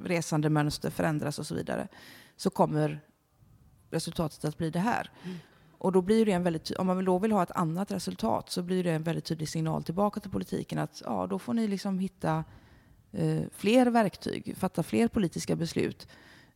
resandemönster 0.00 0.90
förändras 0.90 1.38
och 1.38 1.46
så 1.46 1.54
vidare, 1.54 1.88
så 2.36 2.50
kommer 2.50 3.00
resultatet 3.94 4.44
att 4.44 4.58
bli 4.58 4.70
det 4.70 4.78
här. 4.78 5.10
Mm. 5.24 5.36
Och 5.78 5.92
då 5.92 6.02
blir 6.02 6.26
det 6.26 6.32
en 6.32 6.42
väldigt, 6.42 6.70
om 6.70 6.86
man 6.86 7.04
då 7.04 7.18
vill 7.18 7.32
ha 7.32 7.42
ett 7.42 7.50
annat 7.50 7.90
resultat 7.90 8.50
så 8.50 8.62
blir 8.62 8.84
det 8.84 8.90
en 8.90 9.02
väldigt 9.02 9.24
tydlig 9.24 9.48
signal 9.48 9.82
tillbaka 9.82 10.20
till 10.20 10.30
politiken 10.30 10.78
att 10.78 11.02
ja, 11.04 11.26
då 11.26 11.38
får 11.38 11.54
ni 11.54 11.68
liksom 11.68 11.98
hitta 11.98 12.44
eh, 13.12 13.42
fler 13.52 13.86
verktyg, 13.86 14.56
fatta 14.56 14.82
fler 14.82 15.08
politiska 15.08 15.56
beslut 15.56 16.06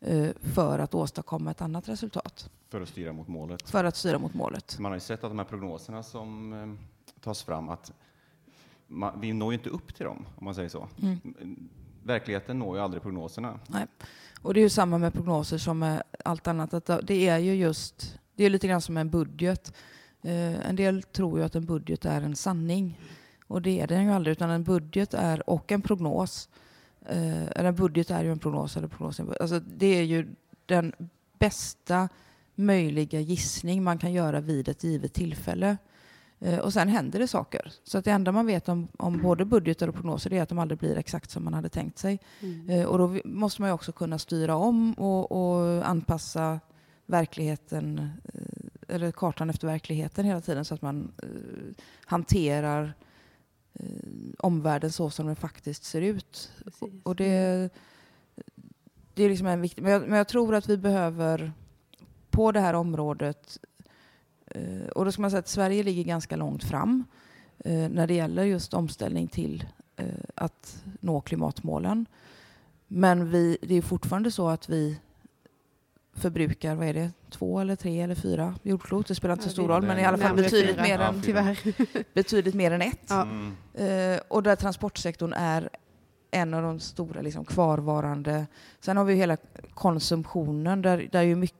Eh, 0.00 0.30
för 0.40 0.78
att 0.78 0.94
åstadkomma 0.94 1.50
ett 1.50 1.62
annat 1.62 1.88
resultat. 1.88 2.50
För 2.68 2.80
att 2.80 2.88
styra 2.88 3.12
mot 3.12 3.28
målet? 3.28 3.70
För 3.70 3.84
att 3.84 3.96
styra 3.96 4.18
mot 4.18 4.34
målet. 4.34 4.78
Man 4.78 4.90
har 4.90 4.96
ju 4.96 5.00
sett 5.00 5.24
att 5.24 5.30
de 5.30 5.38
här 5.38 5.46
prognoserna 5.46 6.02
som 6.02 6.78
tas 7.20 7.42
fram 7.42 7.68
att 7.68 7.92
man, 8.86 9.20
vi 9.20 9.32
når 9.32 9.52
ju 9.52 9.58
inte 9.58 9.70
upp 9.70 9.94
till 9.94 10.04
dem, 10.04 10.26
om 10.36 10.44
man 10.44 10.54
säger 10.54 10.68
så. 10.68 10.88
Mm. 11.02 11.68
Verkligheten 12.02 12.58
når 12.58 12.76
ju 12.76 12.82
aldrig 12.82 13.02
prognoserna. 13.02 13.60
Nej. 13.66 13.86
Och 14.42 14.54
det 14.54 14.60
är 14.60 14.62
ju 14.62 14.68
samma 14.68 14.98
med 14.98 15.12
prognoser 15.12 15.58
som 15.58 15.78
med 15.78 16.02
allt 16.24 16.46
annat. 16.46 16.74
Att 16.74 17.06
det 17.06 17.28
är 17.28 17.38
ju 17.38 17.54
just, 17.54 18.18
det 18.36 18.44
är 18.44 18.50
lite 18.50 18.68
grann 18.68 18.80
som 18.80 18.96
en 18.96 19.10
budget. 19.10 19.72
Eh, 20.22 20.68
en 20.68 20.76
del 20.76 21.02
tror 21.02 21.38
ju 21.38 21.44
att 21.44 21.54
en 21.54 21.66
budget 21.66 22.04
är 22.04 22.22
en 22.22 22.36
sanning. 22.36 23.00
Och 23.46 23.62
det 23.62 23.80
är 23.80 23.86
den 23.86 24.04
ju 24.04 24.10
aldrig, 24.10 24.32
utan 24.32 24.50
en 24.50 24.64
budget 24.64 25.14
är, 25.14 25.50
och 25.50 25.72
en 25.72 25.82
prognos. 25.82 26.48
Eh, 27.06 27.46
eller 27.46 27.64
en 27.64 27.74
budget 27.74 28.10
är 28.10 28.24
ju 28.24 28.32
en 28.32 28.38
prognos, 28.38 28.76
eller 28.76 28.88
prognos, 28.88 29.20
alltså 29.20 29.60
det 29.60 29.86
är 29.86 30.02
ju 30.02 30.28
den 30.66 30.92
bästa 31.38 32.08
möjliga 32.54 33.20
gissning 33.20 33.82
man 33.82 33.98
kan 33.98 34.12
göra 34.12 34.40
vid 34.40 34.68
ett 34.68 34.84
givet 34.84 35.12
tillfälle. 35.12 35.76
Eh, 36.40 36.58
och 36.58 36.72
sen 36.72 36.88
händer 36.88 37.18
det 37.18 37.28
saker. 37.28 37.72
Så 37.84 37.98
att 37.98 38.04
det 38.04 38.10
enda 38.10 38.32
man 38.32 38.46
vet 38.46 38.68
om, 38.68 38.88
om 38.98 39.22
både 39.22 39.44
budgetar 39.44 39.88
och 39.88 39.94
prognoser 39.94 40.32
är 40.32 40.42
att 40.42 40.48
de 40.48 40.58
aldrig 40.58 40.78
blir 40.78 40.96
exakt 40.96 41.30
som 41.30 41.44
man 41.44 41.54
hade 41.54 41.68
tänkt 41.68 41.98
sig. 41.98 42.20
Mm. 42.40 42.70
Eh, 42.70 42.86
och 42.86 42.98
då 42.98 43.20
måste 43.24 43.62
man 43.62 43.68
ju 43.70 43.74
också 43.74 43.92
kunna 43.92 44.18
styra 44.18 44.56
om 44.56 44.92
och, 44.92 45.32
och 45.32 45.88
anpassa 45.88 46.60
verkligheten, 47.06 48.10
eh, 48.34 48.94
eller 48.94 49.12
kartan 49.12 49.50
efter 49.50 49.66
verkligheten 49.66 50.24
hela 50.24 50.40
tiden 50.40 50.64
så 50.64 50.74
att 50.74 50.82
man 50.82 51.12
hanterar 52.04 52.94
omvärlden 54.38 54.92
så 54.92 55.10
som 55.10 55.26
den 55.26 55.36
faktiskt 55.36 55.84
ser 55.84 56.00
ut. 56.00 56.52
Precis. 56.64 57.02
Och 57.02 57.16
det, 57.16 57.70
det 59.14 59.24
är 59.24 59.28
liksom 59.28 59.46
en 59.46 59.60
viktig... 59.60 59.82
Men 59.82 59.92
jag, 59.92 60.08
men 60.08 60.18
jag 60.18 60.28
tror 60.28 60.54
att 60.54 60.68
vi 60.68 60.76
behöver 60.76 61.52
på 62.30 62.52
det 62.52 62.60
här 62.60 62.74
området 62.74 63.58
och 64.94 65.04
då 65.04 65.12
ska 65.12 65.22
man 65.22 65.30
säga 65.30 65.38
att 65.38 65.48
Sverige 65.48 65.82
ligger 65.82 66.04
ganska 66.04 66.36
långt 66.36 66.64
fram 66.64 67.04
eh, 67.64 67.88
när 67.88 68.06
det 68.06 68.14
gäller 68.14 68.44
just 68.44 68.74
omställning 68.74 69.28
till 69.28 69.64
eh, 69.96 70.06
att 70.34 70.82
nå 71.00 71.20
klimatmålen. 71.20 72.06
Men 72.86 73.30
vi, 73.30 73.58
det 73.62 73.74
är 73.74 73.82
fortfarande 73.82 74.30
så 74.30 74.48
att 74.48 74.68
vi 74.68 74.98
förbrukar, 76.12 76.74
vad 76.74 76.86
är 76.86 76.94
det, 76.94 77.10
två 77.30 77.60
eller 77.60 77.76
tre 77.76 78.00
eller 78.00 78.14
fyra 78.14 78.54
jordklot. 78.62 79.06
Det 79.06 79.14
spelar 79.14 79.32
inte 79.32 79.44
så 79.44 79.50
stor 79.50 79.68
roll, 79.68 79.82
men 79.82 79.98
i 79.98 80.04
alla 80.04 80.18
fall 80.18 80.36
betydligt 80.36 80.76
fyra. 80.76 80.82
mer, 80.82 80.98
än, 80.98 81.22
Tyvärr. 81.22 81.58
betydligt 82.14 82.54
mer 82.54 82.70
än 82.70 82.82
ett. 82.82 83.06
Ja. 83.08 83.22
Mm. 83.22 83.54
Eh, 83.74 84.20
och 84.28 84.42
där 84.42 84.56
transportsektorn 84.56 85.32
är 85.32 85.68
en 86.30 86.54
av 86.54 86.62
de 86.62 86.80
stora 86.80 87.20
liksom, 87.20 87.44
kvarvarande. 87.44 88.46
Sen 88.80 88.96
har 88.96 89.04
vi 89.04 89.12
ju 89.12 89.18
hela 89.18 89.36
konsumtionen 89.74 90.82
där, 90.82 91.08
där 91.12 91.22
ju 91.22 91.36
mycket 91.36 91.57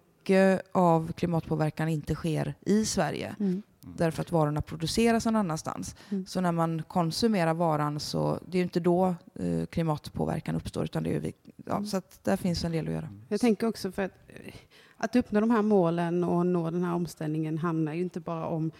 av 0.72 1.12
klimatpåverkan 1.12 1.88
inte 1.88 2.14
sker 2.14 2.54
i 2.60 2.84
Sverige. 2.84 3.36
Mm. 3.40 3.62
Därför 3.96 4.22
att 4.22 4.32
varorna 4.32 4.62
produceras 4.62 5.24
någon 5.24 5.36
annanstans. 5.36 5.96
Mm. 6.10 6.26
Så 6.26 6.40
när 6.40 6.52
man 6.52 6.82
konsumerar 6.88 7.54
varan 7.54 8.00
så 8.00 8.38
det 8.46 8.56
är 8.56 8.60
ju 8.60 8.62
inte 8.62 8.80
då 8.80 9.14
eh, 9.34 9.66
klimatpåverkan 9.66 10.54
uppstår 10.56 10.84
utan 10.84 11.02
det 11.02 11.10
är 11.10 11.20
ju 11.20 11.32
ja, 11.66 11.72
Mm. 11.76 11.86
så 11.86 11.96
att 11.96 12.24
där 12.24 12.36
finns 12.36 12.64
en 12.64 12.72
del 12.72 12.86
att 12.86 12.92
göra. 12.92 13.08
Jag 13.28 13.40
tänker 13.40 13.66
också 13.66 13.92
för 13.92 14.02
att, 14.02 14.12
eh, 14.28 14.54
att 14.96 15.16
uppnå 15.16 15.40
de 15.40 15.50
här 15.50 15.62
målen 15.62 16.24
och 16.24 16.46
nå 16.46 16.70
den 16.70 16.82
här 16.84 16.94
omställningen 16.94 17.58
handlar 17.58 17.92
ju 17.92 18.00
inte 18.02 18.20
bara 18.20 18.46
om, 18.46 18.70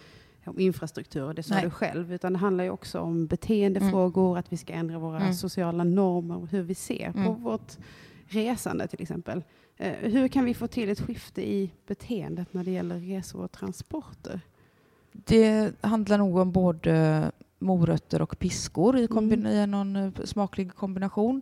om 0.45 0.59
infrastruktur, 0.59 1.33
det 1.33 1.43
sa 1.43 1.53
Nej. 1.53 1.63
du 1.63 1.69
själv, 1.69 2.13
utan 2.13 2.33
det 2.33 2.39
handlar 2.39 2.63
ju 2.63 2.69
också 2.69 2.99
om 2.99 3.27
beteendefrågor, 3.27 4.37
att 4.37 4.53
vi 4.53 4.57
ska 4.57 4.73
ändra 4.73 4.99
våra 4.99 5.19
Mm. 5.19 5.33
sociala 5.33 5.83
normer 5.83 6.37
och 6.37 6.47
hur 6.47 6.61
vi 6.61 6.75
ser 6.75 7.11
på 7.11 7.19
Mm. 7.19 7.43
vårt 7.43 7.77
resande 8.27 8.87
till 8.87 9.01
exempel. 9.01 9.43
Eh, 9.81 9.93
hur 10.11 10.27
kan 10.27 10.45
vi 10.45 10.53
få 10.53 10.67
till 10.67 10.89
ett 10.89 10.99
skifte 10.99 11.41
i 11.49 11.71
beteendet 11.87 12.47
när 12.53 12.63
det 12.63 12.71
gäller 12.71 12.99
resor 12.99 13.43
och 13.43 13.51
transporter? 13.51 14.41
Det 15.11 15.71
handlar 15.81 16.17
nog 16.17 16.37
om 16.37 16.51
både 16.51 17.31
morötter 17.59 18.21
och 18.21 18.39
piskor 18.39 18.97
i, 18.97 19.07
Mm. 19.11 19.45
i 19.45 19.67
någon 19.67 19.95
eh, 19.95 20.09
smaklig 20.23 20.75
kombination. 20.75 21.41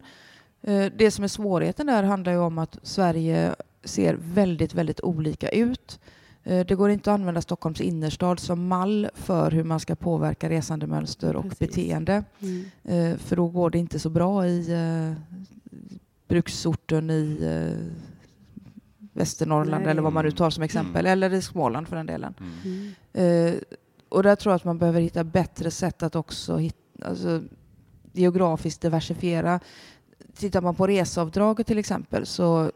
Eh, 0.62 0.86
Det 0.98 1.12
som 1.12 1.24
är 1.24 1.28
svårigheten 1.28 1.88
där 1.88 2.04
handlar 2.04 2.32
ju 2.32 2.38
om 2.40 2.58
att 2.58 2.80
Sverige 2.84 3.56
ser 3.84 4.14
väldigt, 4.22 4.74
väldigt 4.74 5.02
olika 5.02 5.50
ut. 5.50 6.00
Eh, 6.44 6.66
Det 6.66 6.76
går 6.76 6.90
inte 6.90 7.12
att 7.12 7.20
använda 7.20 7.42
Stockholms 7.42 7.82
innerstad 7.82 8.40
som 8.40 8.68
mall 8.68 9.10
för 9.14 9.52
hur 9.52 9.64
man 9.64 9.80
ska 9.80 9.96
påverka 9.96 10.50
resandemönster 10.50 11.36
och 11.36 11.44
Precis. 11.44 11.60
beteende. 11.60 12.24
Mm. 12.40 12.66
Eh, 12.84 13.18
För 13.18 13.36
då 13.36 13.48
går 13.48 13.70
det 13.70 13.78
inte 13.80 14.00
så 14.00 14.10
bra 14.10 14.48
i 14.48 14.72
eh, 14.74 15.14
bruksorten 16.28 17.10
i 17.10 17.40
eh, 17.42 17.88
Västernorrland 19.18 19.84
Nej. 19.84 19.92
eller 19.92 20.02
vad 20.02 20.14
man 20.14 20.26
nu 20.26 20.32
tar 20.32 20.50
som 20.50 20.64
exempel, 20.64 21.06
eller 21.06 21.34
i 21.34 21.42
Småland 21.42 21.88
för 21.88 21.96
den 21.96 22.06
delen. 22.06 22.34
Mm. 22.40 22.94
Mm. 23.14 23.48
Eh, 23.48 23.60
och 24.10 24.24
där 24.24 24.36
tror 24.36 24.52
jag 24.52 24.56
att 24.56 24.64
man 24.64 24.78
behöver 24.78 25.02
hitta 25.02 25.24
bättre 25.24 25.72
sätt 25.72 26.04
att 26.04 26.16
också 26.16 26.58
hit, 26.58 26.76
alltså, 27.06 27.44
geografiskt 28.14 28.82
diversifiera. 28.82 29.60
Tittar 30.36 30.62
man 30.62 30.76
på 30.76 30.88
reseavdraget 30.88 31.68
till 31.68 31.78
exempel 31.78 32.26
så 32.26 32.72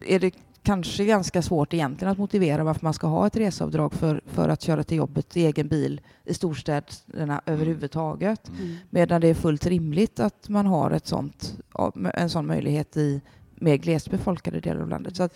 är 0.00 0.20
det 0.20 0.34
kanske 0.62 1.04
ganska 1.04 1.42
svårt 1.42 1.74
egentligen 1.74 2.12
att 2.12 2.18
motivera 2.18 2.64
varför 2.64 2.86
man 2.86 2.94
ska 2.94 3.06
ha 3.06 3.26
ett 3.26 3.36
reseavdrag 3.36 3.94
för, 3.94 4.20
för 4.26 4.48
att 4.48 4.62
köra 4.62 4.84
till 4.84 4.96
jobbet 4.96 5.36
i 5.36 5.46
egen 5.46 5.68
bil 5.68 6.00
i 6.24 6.34
storstäderna 6.34 7.42
överhuvudtaget. 7.46 8.48
Mm. 8.48 8.76
Medan 8.90 9.20
det 9.20 9.28
är 9.28 9.34
fullt 9.34 9.66
rimligt 9.66 10.20
att 10.20 10.48
man 10.48 10.66
har 10.66 10.90
ett 10.90 11.06
sånt, 11.06 11.58
en 12.14 12.30
sån 12.30 12.46
möjlighet 12.46 12.96
i 12.96 13.20
mer 13.62 13.76
glest 13.76 14.10
befolkade 14.10 14.60
delar 14.60 14.80
av 14.80 14.88
landet. 14.88 15.16
Så 15.16 15.22
att 15.22 15.34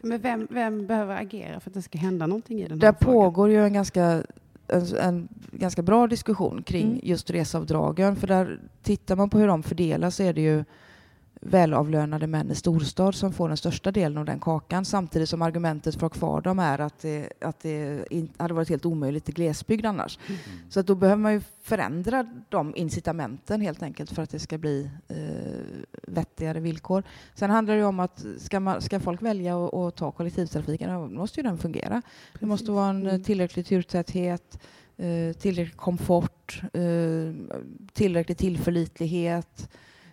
Men 0.00 0.20
vem, 0.20 0.46
vem 0.50 0.86
behöver 0.86 1.16
agera 1.22 1.60
för 1.60 1.70
att 1.70 1.74
det 1.74 1.82
ska 1.82 1.98
hända 1.98 2.26
någonting 2.26 2.58
i 2.58 2.68
den 2.68 2.70
här 2.80 2.92
Där 2.92 2.98
frågan? 3.00 3.14
pågår 3.14 3.50
ju 3.50 3.64
en 3.64 3.72
ganska, 3.72 4.22
en, 4.68 4.96
en 5.02 5.28
ganska 5.52 5.82
bra 5.82 6.06
diskussion 6.06 6.62
kring 6.62 6.86
Mm. 6.86 7.00
just 7.02 7.30
reseavdragen. 7.30 8.16
För 8.16 8.26
där 8.26 8.60
tittar 8.82 9.16
man 9.16 9.30
på 9.30 9.38
hur 9.38 9.46
de 9.46 9.62
fördelas 9.62 10.16
så 10.16 10.22
är 10.22 10.32
det 10.32 10.40
ju 10.40 10.64
välavlönade 11.44 12.26
män 12.26 12.50
i 12.50 12.54
storstad 12.54 13.14
som 13.14 13.32
får 13.32 13.48
den 13.48 13.56
största 13.56 13.92
delen 13.92 14.18
av 14.18 14.24
den 14.24 14.40
kakan. 14.40 14.84
Samtidigt 14.84 15.28
som 15.28 15.42
argumentet 15.42 15.94
för 15.94 16.06
att 16.06 16.12
ha 16.12 16.18
kvar 16.18 16.40
dem 16.40 16.58
är 16.58 16.78
att 16.78 16.98
det, 16.98 17.32
att 17.40 17.60
det 17.60 18.06
in, 18.10 18.28
hade 18.36 18.54
varit 18.54 18.68
helt 18.68 18.86
omöjligt 18.86 19.28
i 19.28 19.32
glesbygd 19.32 19.86
annars. 19.86 20.18
Mm. 20.28 20.40
Så 20.68 20.80
att 20.80 20.86
då 20.86 20.94
behöver 20.94 21.22
man 21.22 21.32
ju 21.32 21.40
förändra 21.62 22.26
de 22.48 22.76
incitamenten 22.76 23.60
helt 23.60 23.82
enkelt 23.82 24.10
för 24.10 24.22
att 24.22 24.30
det 24.30 24.38
ska 24.38 24.58
bli 24.58 24.90
eh, 25.08 25.16
vettigare 26.02 26.60
villkor. 26.60 27.02
Sen 27.34 27.50
handlar 27.50 27.76
det 27.76 27.84
om 27.84 28.00
att 28.00 28.24
ska, 28.38 28.60
man, 28.60 28.82
ska 28.82 29.00
folk 29.00 29.22
välja 29.22 29.66
att 29.66 29.96
ta 29.96 30.10
kollektivtrafiken, 30.10 30.94
då 30.94 31.08
måste 31.08 31.40
ju 31.40 31.44
den 31.44 31.58
fungera. 31.58 32.02
Det 32.40 32.46
måste 32.46 32.64
Precis. 32.64 32.74
vara 32.74 32.90
en 32.90 33.06
Mm. 33.06 33.22
tillräcklig 33.22 33.66
turtäthet, 33.66 34.58
eh, 34.96 35.32
tillräcklig 35.32 35.76
komfort, 35.76 36.62
eh, 36.72 36.82
tillräcklig 37.92 38.38
tillförlitlighet. 38.38 39.68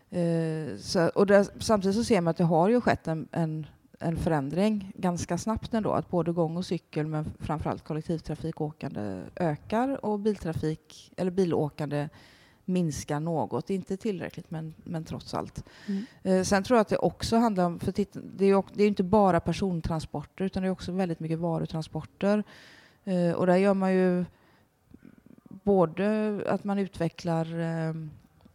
Eh, 0.09 0.77
så, 0.77 1.07
och 1.07 1.25
där, 1.25 1.47
samtidigt 1.59 1.97
så 1.97 2.03
ser 2.03 2.21
man 2.21 2.31
att 2.31 2.37
det 2.37 2.43
har 2.43 2.69
ju 2.69 2.81
skett 2.81 3.07
en, 3.07 3.27
en, 3.31 3.67
en 3.99 4.17
förändring 4.17 4.91
ganska 4.95 5.37
snabbt 5.37 5.73
ändå. 5.73 5.91
Att 5.91 6.09
både 6.09 6.31
gång 6.31 6.57
och 6.57 6.65
cykel, 6.65 7.07
men 7.07 7.31
framförallt 7.39 7.83
kollektivtrafikåkande 7.83 9.21
ökar 9.35 10.05
och 10.05 10.19
biltrafik, 10.19 11.13
eller 11.17 11.31
bilåkande 11.31 12.09
minskar 12.65 13.19
något. 13.19 13.69
Inte 13.69 13.97
tillräckligt, 13.97 14.51
men, 14.51 14.73
men 14.83 15.03
trots 15.03 15.33
allt. 15.33 15.63
Mm. 15.87 16.05
Eh, 16.23 16.43
sen 16.43 16.63
tror 16.63 16.77
jag 16.77 16.81
att 16.81 16.87
det 16.87 16.97
också 16.97 17.37
handlar 17.37 17.65
om, 17.65 17.79
för 17.79 17.91
titta, 17.91 18.19
det 18.19 18.45
är 18.45 18.49
ju 18.49 18.63
det 18.73 18.83
är 18.83 18.87
inte 18.87 19.03
bara 19.03 19.39
persontransporter 19.39 20.45
utan 20.45 20.63
det 20.63 20.69
är 20.69 20.71
också 20.71 20.91
väldigt 20.91 21.19
mycket 21.19 21.39
varutransporter. 21.39 22.43
Eh, 23.03 23.31
och 23.31 23.47
där 23.47 23.55
gör 23.55 23.73
man 23.73 23.93
ju 23.93 24.25
både 25.49 26.39
att 26.47 26.63
man 26.63 26.79
utvecklar 26.79 27.59
eh, 27.59 27.89
eh, 27.89 27.93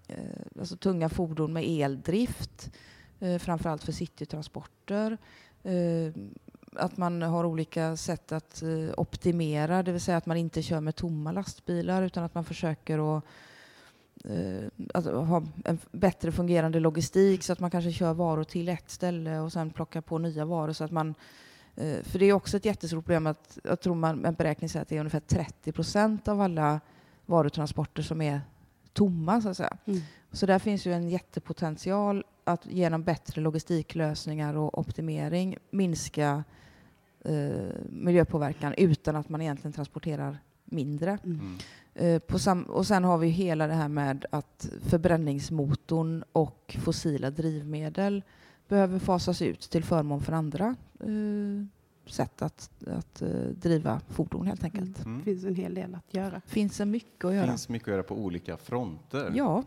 Eh, 0.09 0.17
alltså 0.59 0.77
tunga 0.77 1.09
fordon 1.09 1.53
med 1.53 1.65
eldrift, 1.65 2.71
eh, 3.21 3.39
framförallt 3.39 3.85
för 3.85 3.93
citytransporter. 3.93 5.19
Eh, 5.63 6.13
att 6.77 6.97
man 6.97 7.23
har 7.23 7.45
olika 7.45 7.97
sätt 7.97 8.33
att 8.33 8.63
eh, 8.63 8.95
optimera, 8.97 9.83
det 9.83 9.93
vill 9.93 10.01
säga 10.01 10.17
att 10.17 10.27
man 10.27 10.37
inte 10.37 10.63
kör 10.63 10.81
med 10.81 10.97
tomma 10.97 11.33
lastbilar 11.33 12.03
utan 12.03 12.25
att 12.25 12.35
man 12.35 12.45
försöker 12.45 13.19
att 13.19 13.25
att 14.95 15.05
ha 15.05 15.43
en 15.65 15.79
bättre 15.93 16.33
fungerande 16.33 16.81
logistik 16.81 17.43
så 17.43 17.53
att 17.53 17.61
man 17.61 17.71
kanske 17.71 17.93
kör 17.93 18.15
varor 18.15 18.45
till 18.45 18.69
ett 18.69 18.91
ställe 18.91 19.39
och 19.39 19.53
sen 19.53 19.71
plockar 19.71 20.01
på 20.01 20.19
nya 20.19 20.45
varor 20.45 20.73
så 20.73 20.85
att 20.85 20.91
man 20.91 21.15
eh, 21.77 22.03
för 22.03 22.19
det 22.19 22.27
är 22.27 22.33
också 22.33 22.57
ett 22.57 22.65
jättestort 22.65 23.05
problem 23.05 23.27
att 23.27 23.59
jag 23.65 23.81
tror 23.81 23.95
man 23.95 24.25
en 24.25 24.35
beräkning 24.35 24.69
säger 24.69 24.83
att 24.83 24.89
det 24.89 24.97
är 24.97 25.01
ungefär 25.01 25.21
30 25.21 25.73
procent 25.73 26.29
av 26.29 26.41
alla 26.41 26.81
varutransporter 27.27 28.03
som 28.03 28.23
är 28.23 28.41
tomma 28.95 29.41
så 29.41 29.49
att 29.49 29.57
säga. 29.57 29.77
Mm. 29.85 30.01
Så 30.33 30.47
där 30.47 30.59
finns 30.59 30.87
ju 30.87 30.93
en 30.93 31.09
jättepotential 31.09 32.25
att 32.45 32.67
genom 32.67 33.03
bättre 33.03 33.41
logistiklösningar 33.41 34.57
och 34.57 34.79
optimering 34.79 35.57
minska 35.71 36.45
eh, 37.25 37.51
miljöpåverkan 37.89 38.75
utan 38.77 39.17
att 39.17 39.29
man 39.29 39.41
egentligen 39.41 39.73
transporterar 39.73 40.39
mindre. 40.65 41.19
Mm. 41.25 41.41
Mm. 41.41 41.59
Eh, 41.95 42.19
på 42.19 42.39
sam- 42.39 42.65
och 42.65 42.87
sen 42.87 43.05
har 43.05 43.19
vi 43.19 43.29
hela 43.29 43.67
det 43.67 43.75
här 43.75 43.89
med 43.89 44.27
att 44.31 44.69
förbränningsmotorn 44.83 46.25
och 46.33 46.77
fossila 46.81 47.31
drivmedel 47.31 48.23
behöver 48.69 48.99
fasas 48.99 49.43
ut 49.43 49.61
till 49.61 49.85
förmån 49.85 50.23
för 50.23 50.33
andra 50.33 50.77
eh, 51.01 51.67
sätt 52.07 52.43
att, 52.43 52.71
att 52.87 53.23
eh, 53.23 53.29
driva 53.39 54.01
fordon 54.09 54.47
helt 54.47 54.65
enkelt. 54.65 55.05
Mm. 55.05 55.19
Det 55.19 55.25
finns 55.25 55.45
en 55.45 55.55
hel 55.55 55.75
del 55.75 55.95
att 55.95 56.15
göra. 56.15 56.41
Finns 56.47 56.77
det 56.77 56.85
mycket 56.87 57.25
att 57.25 57.31
Det 57.31 57.37
göra? 57.37 57.47
finns 57.47 57.69
mycket 57.69 57.89
att 57.89 57.93
göra 57.93 58.03
på 58.03 58.15
olika 58.15 58.57
fronter. 58.57 59.33
Ja, 59.35 59.63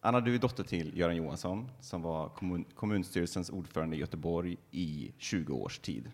Anna, 0.00 0.20
du 0.20 0.34
är 0.34 0.38
dotter 0.38 0.64
till 0.64 0.98
Göran 0.98 1.16
Johansson 1.16 1.68
som 1.80 2.02
var 2.02 2.28
kommun, 2.28 2.64
kommunstyrelsens 2.74 3.50
ordförande 3.50 3.96
i 3.96 3.98
Göteborg 3.98 4.56
i 4.70 5.12
20 5.18 5.52
års 5.54 5.78
tid. 5.78 6.10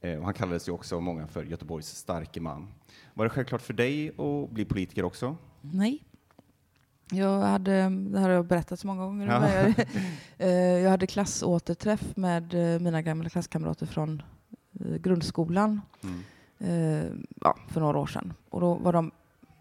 Eh, 0.00 0.18
och 0.18 0.24
han 0.24 0.34
kallades 0.34 0.68
ju 0.68 0.72
också 0.72 0.96
av 0.96 1.02
många 1.02 1.26
för 1.26 1.44
Göteborgs 1.44 1.86
starke 1.96 2.40
man. 2.40 2.68
Var 3.14 3.24
det 3.24 3.30
självklart 3.30 3.62
för 3.62 3.74
dig 3.74 4.08
att 4.08 4.50
bli 4.50 4.64
politiker 4.64 5.04
också? 5.04 5.36
nej. 5.60 6.04
Jag 7.10 7.40
hade, 7.40 7.72
det 7.88 8.18
här 8.18 8.28
har 8.28 8.34
jag 8.34 8.46
berättat 8.46 8.80
så 8.80 8.86
många 8.86 9.04
gånger. 9.04 9.26
Ja. 9.26 9.48
Jag, 9.48 9.86
eh, 10.48 10.78
jag 10.82 10.90
hade 10.90 11.06
klassåterträff 11.06 12.16
med 12.16 12.74
eh, 12.74 12.80
mina 12.80 13.02
gamla 13.02 13.28
klasskamrater 13.28 13.86
från 13.86 14.22
grundskolan 14.78 15.80
Mm. 16.02 16.20
eh, 16.58 17.10
ja, 17.40 17.56
för 17.68 17.80
några 17.80 17.98
år 17.98 18.06
sedan. 18.06 18.32
Och 18.50 18.60
då 18.60 18.74
var 18.74 18.92
de 18.92 19.10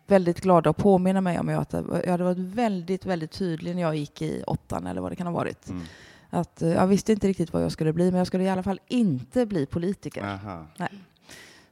väldigt 0.08 0.42
glada 0.42 0.70
att 0.70 0.78
påminna 0.78 1.22
mig 1.22 1.40
om 1.40 1.50
att 1.50 1.74
jag 1.74 2.08
hade 2.12 2.24
varit 2.24 2.38
väldigt, 2.38 3.06
väldigt 3.06 3.32
tydlig 3.32 3.76
när 3.76 3.82
jag 3.82 3.96
gick 3.96 4.22
i 4.22 4.44
åttan 4.48 4.88
eller 4.88 5.02
vad 5.02 5.12
det 5.12 5.16
kan 5.16 5.28
ha 5.28 5.34
varit. 5.34 5.70
Mm. 5.70 5.82
Att 6.30 6.62
eh, 6.62 6.70
jag 6.70 6.88
visste 6.88 7.12
inte 7.14 7.28
riktigt 7.28 7.54
vad 7.54 7.64
jag 7.64 7.72
skulle 7.72 7.94
bli, 7.94 8.12
men 8.12 8.18
jag 8.18 8.28
skulle 8.28 8.44
i 8.44 8.50
alla 8.50 8.64
fall 8.64 8.80
inte 8.88 9.46
bli 9.46 9.66
politiker. 9.66 10.24
Aha. 10.24 10.66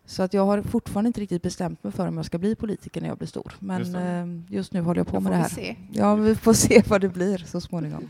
Så 0.05 0.23
att 0.23 0.33
jag 0.33 0.45
har 0.45 0.61
fortfarande 0.61 1.07
inte 1.07 1.21
riktigt 1.21 1.41
bestämt 1.41 1.83
mig 1.83 1.93
för 1.93 2.07
om 2.07 2.17
jag 2.17 2.25
ska 2.25 2.37
bli 2.37 2.55
politiker 2.55 3.01
när 3.01 3.07
jag 3.07 3.17
blir 3.17 3.27
stor. 3.27 3.53
Men 3.59 3.79
Just 3.79 3.95
just, 4.49 4.73
eh, 4.73 4.79
nu 4.81 4.85
håller 4.85 4.99
jag 4.99 5.07
på 5.07 5.13
Då 5.15 5.19
med 5.19 5.31
det 5.31 5.35
vi 5.35 5.41
här. 5.41 5.49
se. 5.49 5.75
Ja, 5.91 6.15
vi 6.15 6.35
får 6.35 6.53
se 6.53 6.83
vad 6.87 7.01
det 7.01 7.09
blir 7.09 7.37
så 7.37 7.61
småningom. 7.61 8.09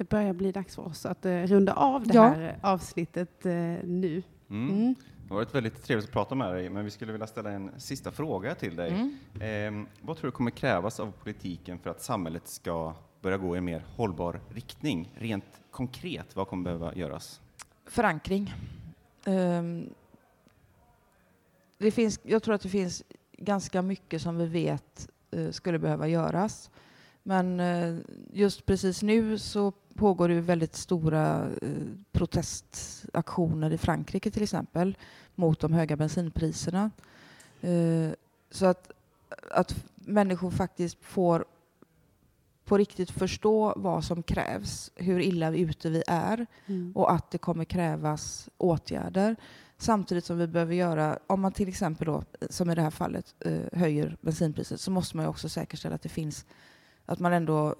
Det 0.00 0.08
börjar 0.08 0.32
bli 0.32 0.52
dags 0.52 0.74
för 0.74 0.86
oss 0.86 1.06
att 1.06 1.26
eh, 1.26 1.42
runda 1.42 1.72
av 1.72 2.06
det 2.06 2.14
Ja. 2.14 2.28
här 2.28 2.58
avsnittet 2.62 3.46
eh, 3.46 3.52
nu. 3.84 4.22
Mm. 4.50 4.70
Mm. 4.70 4.94
Det 4.94 5.28
har 5.28 5.36
varit 5.36 5.54
väldigt 5.54 5.82
trevligt 5.84 6.06
att 6.08 6.12
prata 6.12 6.34
med 6.34 6.54
dig, 6.54 6.70
men 6.70 6.84
vi 6.84 6.90
skulle 6.90 7.12
vilja 7.12 7.26
ställa 7.26 7.50
en 7.50 7.70
sista 7.80 8.10
fråga 8.10 8.54
till 8.54 8.76
dig. 8.76 9.16
Mm. 9.40 9.82
Eh, 9.82 9.86
vad 10.00 10.16
tror 10.16 10.26
du 10.30 10.32
kommer 10.32 10.50
krävas 10.50 11.00
av 11.00 11.12
politiken 11.12 11.78
för 11.78 11.90
att 11.90 12.02
samhället 12.02 12.48
ska 12.48 12.94
börja 13.20 13.36
gå 13.36 13.54
i 13.54 13.58
en 13.58 13.64
mer 13.64 13.84
hållbar 13.96 14.40
riktning? 14.54 15.12
Rent 15.18 15.60
konkret, 15.70 16.36
vad 16.36 16.48
kommer 16.48 16.64
behöva 16.64 16.94
göras? 16.94 17.40
Förankring. 17.86 18.54
Ehm, 19.24 19.90
det 21.78 21.90
finns, 21.90 22.20
jag 22.22 22.42
tror 22.42 22.54
att 22.54 22.62
det 22.62 22.68
finns 22.68 23.02
ganska 23.32 23.82
mycket 23.82 24.22
som 24.22 24.38
vi 24.38 24.46
vet 24.46 25.08
eh, 25.30 25.50
skulle 25.50 25.78
behöva 25.78 26.08
göras. 26.08 26.70
Men 27.30 27.60
eh, 27.60 27.96
just 28.32 28.66
precis 28.66 29.02
nu 29.02 29.38
så 29.38 29.72
pågår 29.94 30.28
det 30.28 30.40
väldigt 30.40 30.76
stora 30.76 31.48
eh, 31.62 31.70
protestaktioner 32.12 33.70
i 33.72 33.78
Frankrike 33.78 34.30
till 34.30 34.42
exempel 34.42 34.96
mot 35.34 35.60
de 35.60 35.72
höga 35.72 35.96
bensinpriserna. 35.96 36.90
Eh, 37.60 38.10
så 38.50 38.66
att, 38.66 38.90
att 39.50 39.84
människor 39.94 40.50
faktiskt 40.50 40.98
får 41.00 41.44
på 42.64 42.78
riktigt 42.78 43.10
förstå 43.10 43.74
vad 43.76 44.04
som 44.04 44.22
krävs, 44.22 44.90
hur 44.94 45.20
illa 45.20 45.54
ute 45.54 45.90
vi 45.90 46.02
är 46.06 46.46
Mm. 46.66 46.92
och 46.96 47.12
att 47.12 47.30
det 47.30 47.38
kommer 47.38 47.64
krävas 47.64 48.48
åtgärder. 48.58 49.36
Samtidigt 49.78 50.24
som 50.24 50.38
vi 50.38 50.46
behöver 50.46 50.74
göra, 50.74 51.18
om 51.26 51.40
man 51.40 51.52
till 51.52 51.68
exempel 51.68 52.06
då, 52.06 52.22
som 52.50 52.70
i 52.70 52.74
det 52.74 52.82
här 52.82 52.90
fallet, 52.90 53.34
höjer 53.72 54.16
bensinpriset 54.20 54.80
så 54.80 54.90
måste 54.90 55.16
man 55.16 55.24
ju 55.24 55.30
också 55.30 55.48
säkerställa 55.48 55.94
att 55.94 56.02
det 56.02 56.08
finns, 56.08 56.46
att 57.10 57.18
man 57.18 57.32
ändå 57.32 57.74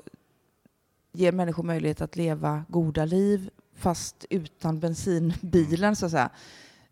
ger 1.12 1.32
människor 1.32 1.62
möjlighet 1.62 2.00
att 2.00 2.16
leva 2.16 2.64
goda 2.68 3.04
liv 3.04 3.50
fast 3.74 4.26
utan 4.30 4.80
bensinbilen 4.80 5.96
så 5.96 6.06
att 6.06 6.12
säga. 6.12 6.30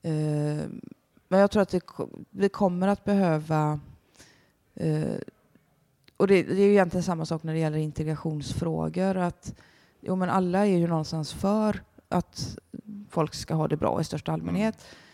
Eh, 0.03 0.67
men 1.29 1.41
jag 1.41 1.51
tror 1.51 1.63
att 1.63 1.69
det, 1.69 1.83
vi 2.31 2.49
kommer 2.49 2.89
att 2.89 3.05
behöva 3.05 3.81
eh, 4.75 5.17
och 6.17 6.27
det, 6.27 6.43
det 6.43 6.63
är 6.63 6.67
ju 6.67 6.73
egentligen 6.73 7.03
samma 7.03 7.27
sak 7.27 7.43
när 7.43 7.53
det 7.53 7.59
gäller 7.59 7.79
integrationsfrågor. 7.79 9.17
Att, 9.17 9.55
jo, 10.01 10.17
men 10.17 10.31
alla 10.31 10.67
är 10.67 10.79
ju 10.79 10.87
någonstans 10.87 11.33
för 11.33 11.83
att 12.09 12.59
folk 13.11 13.35
ska 13.35 13.55
ha 13.55 13.69
det 13.69 13.77
bra 13.77 14.01
i 14.01 14.05
största 14.05 14.33
allmänhet. 14.33 14.75
Mm. 14.75 15.08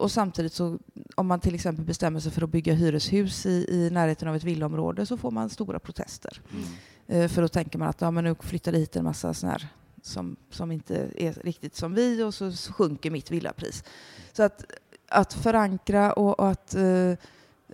Och 0.00 0.10
samtidigt 0.10 0.52
så 0.52 0.78
om 1.14 1.26
man 1.26 1.40
till 1.40 1.54
exempel 1.54 1.84
bestämmer 1.84 2.20
sig 2.20 2.32
för 2.32 2.42
att 2.42 2.50
bygga 2.50 2.74
hyreshus 2.74 3.46
i, 3.46 3.66
i 3.68 3.90
närheten 3.90 4.28
av 4.28 4.36
ett 4.36 4.44
villaområde 4.44 5.06
så 5.06 5.16
får 5.16 5.30
man 5.30 5.50
stora 5.50 5.78
protester. 5.78 6.42
Mm. 6.52 7.22
Eh, 7.22 7.28
för 7.28 7.42
då 7.42 7.48
tänker 7.48 7.78
man 7.78 7.88
att 7.88 8.00
ja, 8.00 8.10
men 8.10 8.24
nu 8.24 8.34
flyttar 8.40 8.72
det 8.72 8.78
hit 8.78 8.96
en 8.96 9.04
massa 9.04 9.34
såna 9.34 9.52
här 9.52 9.68
som, 10.02 10.36
som 10.50 10.72
inte 10.72 11.10
är 11.16 11.32
riktigt 11.32 11.76
som 11.76 11.94
vi 11.94 12.22
och 12.22 12.34
så 12.34 12.52
sjunker 12.52 13.10
mitt 13.10 13.30
villapris. 13.30 13.84
Så 14.32 14.42
att, 14.42 14.64
att 15.08 15.32
förankra 15.32 16.12
och, 16.12 16.40
och 16.40 16.48
att 16.48 16.74
eh, 16.74 17.10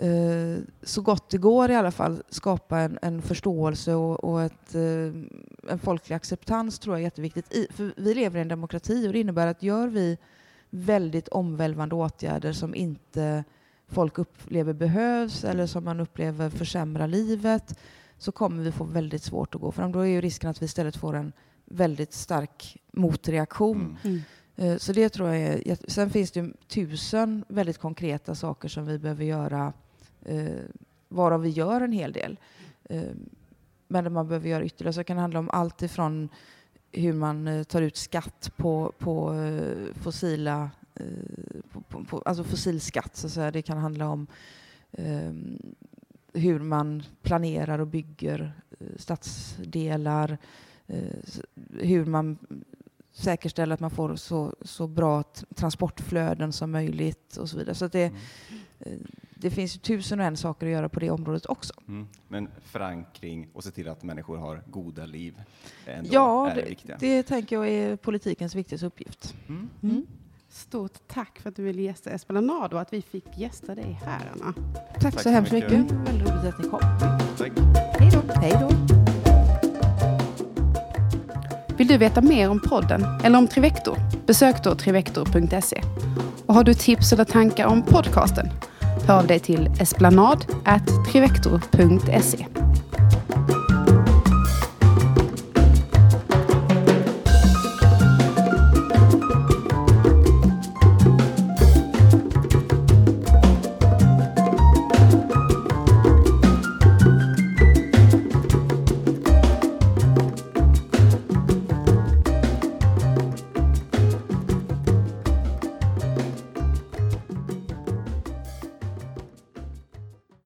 eh, 0.08 0.58
så 0.82 1.02
gott 1.02 1.30
det 1.30 1.38
går 1.38 1.70
i 1.70 1.74
alla 1.74 1.90
fall 1.90 2.22
skapa 2.28 2.78
en, 2.78 2.98
en 3.02 3.22
förståelse 3.22 3.94
och, 3.94 4.24
och 4.24 4.42
ett, 4.42 4.74
eh, 4.74 5.70
en 5.72 5.78
folklig 5.82 6.16
acceptans 6.16 6.78
tror 6.78 6.94
jag 6.94 7.00
är 7.00 7.04
jätteviktigt. 7.04 7.54
I, 7.54 7.66
för 7.70 7.94
vi 7.96 8.14
lever 8.14 8.38
i 8.38 8.42
en 8.42 8.48
demokrati 8.48 9.08
och 9.08 9.12
det 9.12 9.20
innebär 9.20 9.46
att 9.46 9.62
gör 9.62 9.88
vi 9.88 10.18
väldigt 10.76 11.28
omvälvande 11.28 11.94
åtgärder 11.94 12.52
som 12.52 12.74
inte 12.74 13.44
folk 13.88 14.18
upplever 14.18 14.72
behövs 14.72 15.44
eller 15.44 15.66
som 15.66 15.84
man 15.84 16.00
upplever 16.00 16.50
försämrar 16.50 17.08
livet 17.08 17.78
så 18.18 18.32
kommer 18.32 18.62
vi 18.62 18.72
få 18.72 18.84
väldigt 18.84 19.22
svårt 19.22 19.54
att 19.54 19.60
gå 19.60 19.72
fram. 19.72 19.92
Då 19.92 20.00
är 20.00 20.06
ju 20.06 20.20
risken 20.20 20.50
att 20.50 20.62
vi 20.62 20.64
istället 20.64 20.96
får 20.96 21.16
en 21.16 21.32
väldigt 21.64 22.12
stark 22.12 22.76
motreaktion. 22.92 23.98
Mm. 24.04 24.20
Mm. 24.56 24.72
Eh, 24.72 24.78
Så 24.78 24.92
det 24.92 25.08
tror 25.08 25.28
jag 25.28 25.38
är... 25.38 25.90
Sen 25.90 26.10
finns 26.10 26.30
det 26.30 26.40
ju 26.40 26.52
tusen 26.68 27.44
väldigt 27.48 27.78
konkreta 27.78 28.34
saker 28.34 28.68
som 28.68 28.86
vi 28.86 28.98
behöver 28.98 29.24
göra, 29.24 29.72
eh, 30.24 30.48
varav 31.08 31.42
vi 31.42 31.48
gör 31.48 31.80
en 31.80 31.92
hel 31.92 32.12
del. 32.12 32.38
Eh, 32.84 33.02
Men 33.88 34.12
man 34.12 34.28
behöver 34.28 34.48
göra 34.48 34.64
ytterligare. 34.64 34.92
Så 34.92 35.00
det 35.00 35.04
kan 35.04 35.18
handla 35.18 35.38
om 35.38 35.50
allt 35.50 35.82
ifrån 35.82 36.28
hur 36.92 37.12
man 37.12 37.48
eh, 37.48 37.62
tar 37.62 37.82
ut 37.82 37.96
skatt 37.96 38.52
på, 38.56 38.92
på 38.98 39.34
eh, 39.34 39.94
fossila... 39.94 40.70
eh, 40.94 41.06
På, 41.72 41.80
på, 41.80 42.04
på, 42.04 42.22
alltså 42.24 42.44
fossilskatt, 42.44 43.16
så 43.16 43.26
att 43.26 43.32
säga. 43.32 43.50
Det 43.50 43.62
kan 43.62 43.78
handla 43.78 44.08
om 44.08 44.26
eh, 44.92 45.32
hur 46.32 46.58
man 46.60 47.02
planerar 47.22 47.78
och 47.78 47.86
bygger 47.86 48.52
stadsdelar, 48.96 50.38
s- 50.88 51.40
hur 51.80 52.04
man 52.04 52.38
säkerställer 53.12 53.74
att 53.74 53.80
man 53.80 53.90
får 53.90 54.16
så, 54.16 54.54
så 54.62 54.86
bra 54.86 55.22
transportflöden 55.54 56.52
som 56.52 56.70
möjligt 56.70 57.36
och 57.36 57.48
så 57.50 57.58
vidare. 57.58 57.74
Så 57.74 57.88
det, 57.88 58.12
Mm. 58.80 59.06
Det 59.38 59.50
finns 59.50 59.76
ju 59.76 59.78
tusen 59.78 60.20
och 60.20 60.26
en 60.26 60.36
saker 60.36 60.66
att 60.66 60.72
göra 60.72 60.88
på 60.88 61.00
det 61.00 61.10
området 61.10 61.46
också. 61.46 61.72
Mm. 61.88 62.06
Men 62.28 62.48
förankring 62.64 63.48
och 63.52 63.64
se 63.64 63.70
till 63.70 63.88
att 63.88 64.02
människor 64.02 64.36
har 64.36 64.62
goda 64.66 65.06
liv 65.06 65.34
ändå 65.86 66.10
Ja, 66.12 66.50
är 66.50 66.54
det, 66.54 66.60
det, 66.62 66.68
viktiga. 66.68 66.96
det 67.00 67.22
tänker 67.22 67.56
jag 67.56 67.68
är 67.68 67.96
politikens 67.96 68.54
viktigaste 68.54 68.86
uppgift. 68.86 69.34
Mm. 69.48 69.68
Mm. 69.82 70.06
Stort 70.48 70.92
tack 71.06 71.38
för 71.38 71.48
att 71.48 71.56
du 71.56 71.62
ville 71.62 71.82
gästa 71.82 72.10
Esplanad 72.10 72.72
och 72.72 72.80
att 72.80 72.92
vi 72.92 73.02
fick 73.02 73.24
gästa 73.38 73.74
dig 73.74 74.00
här, 74.04 74.32
Anna. 74.34 74.52
Tack, 74.52 75.02
Tack 75.02 75.14
så 75.14 75.18
så 75.20 75.28
hemskt 75.30 75.52
mycket. 75.52 75.70
mycket. 75.78 75.92
Väldigt 75.92 76.28
roligt 76.28 76.54
att 76.54 76.58
ni 76.62 76.68
kom. 76.68 76.80
Tack. 77.38 77.52
Hej 77.98 78.10
då! 78.12 78.32
Hej 78.40 78.52
då. 78.60 78.70
Vill 81.76 81.86
du 81.86 81.98
veta 81.98 82.22
mer 82.22 82.50
om 82.50 82.60
podden 82.60 83.04
eller 83.24 83.38
om 83.38 83.48
Trivector? 83.48 83.98
Besök 84.26 84.64
då 84.64 84.74
trivector.se. 84.74 85.82
Och 86.46 86.54
har 86.54 86.64
du 86.64 86.74
tips 86.74 87.12
eller 87.12 87.24
tankar 87.24 87.66
om 87.66 87.82
podcasten? 87.82 88.48
Hör 89.06 89.18
av 89.18 89.26
dig 89.26 89.38
till 89.38 89.70
esplanad.trivector.se. 89.80 92.46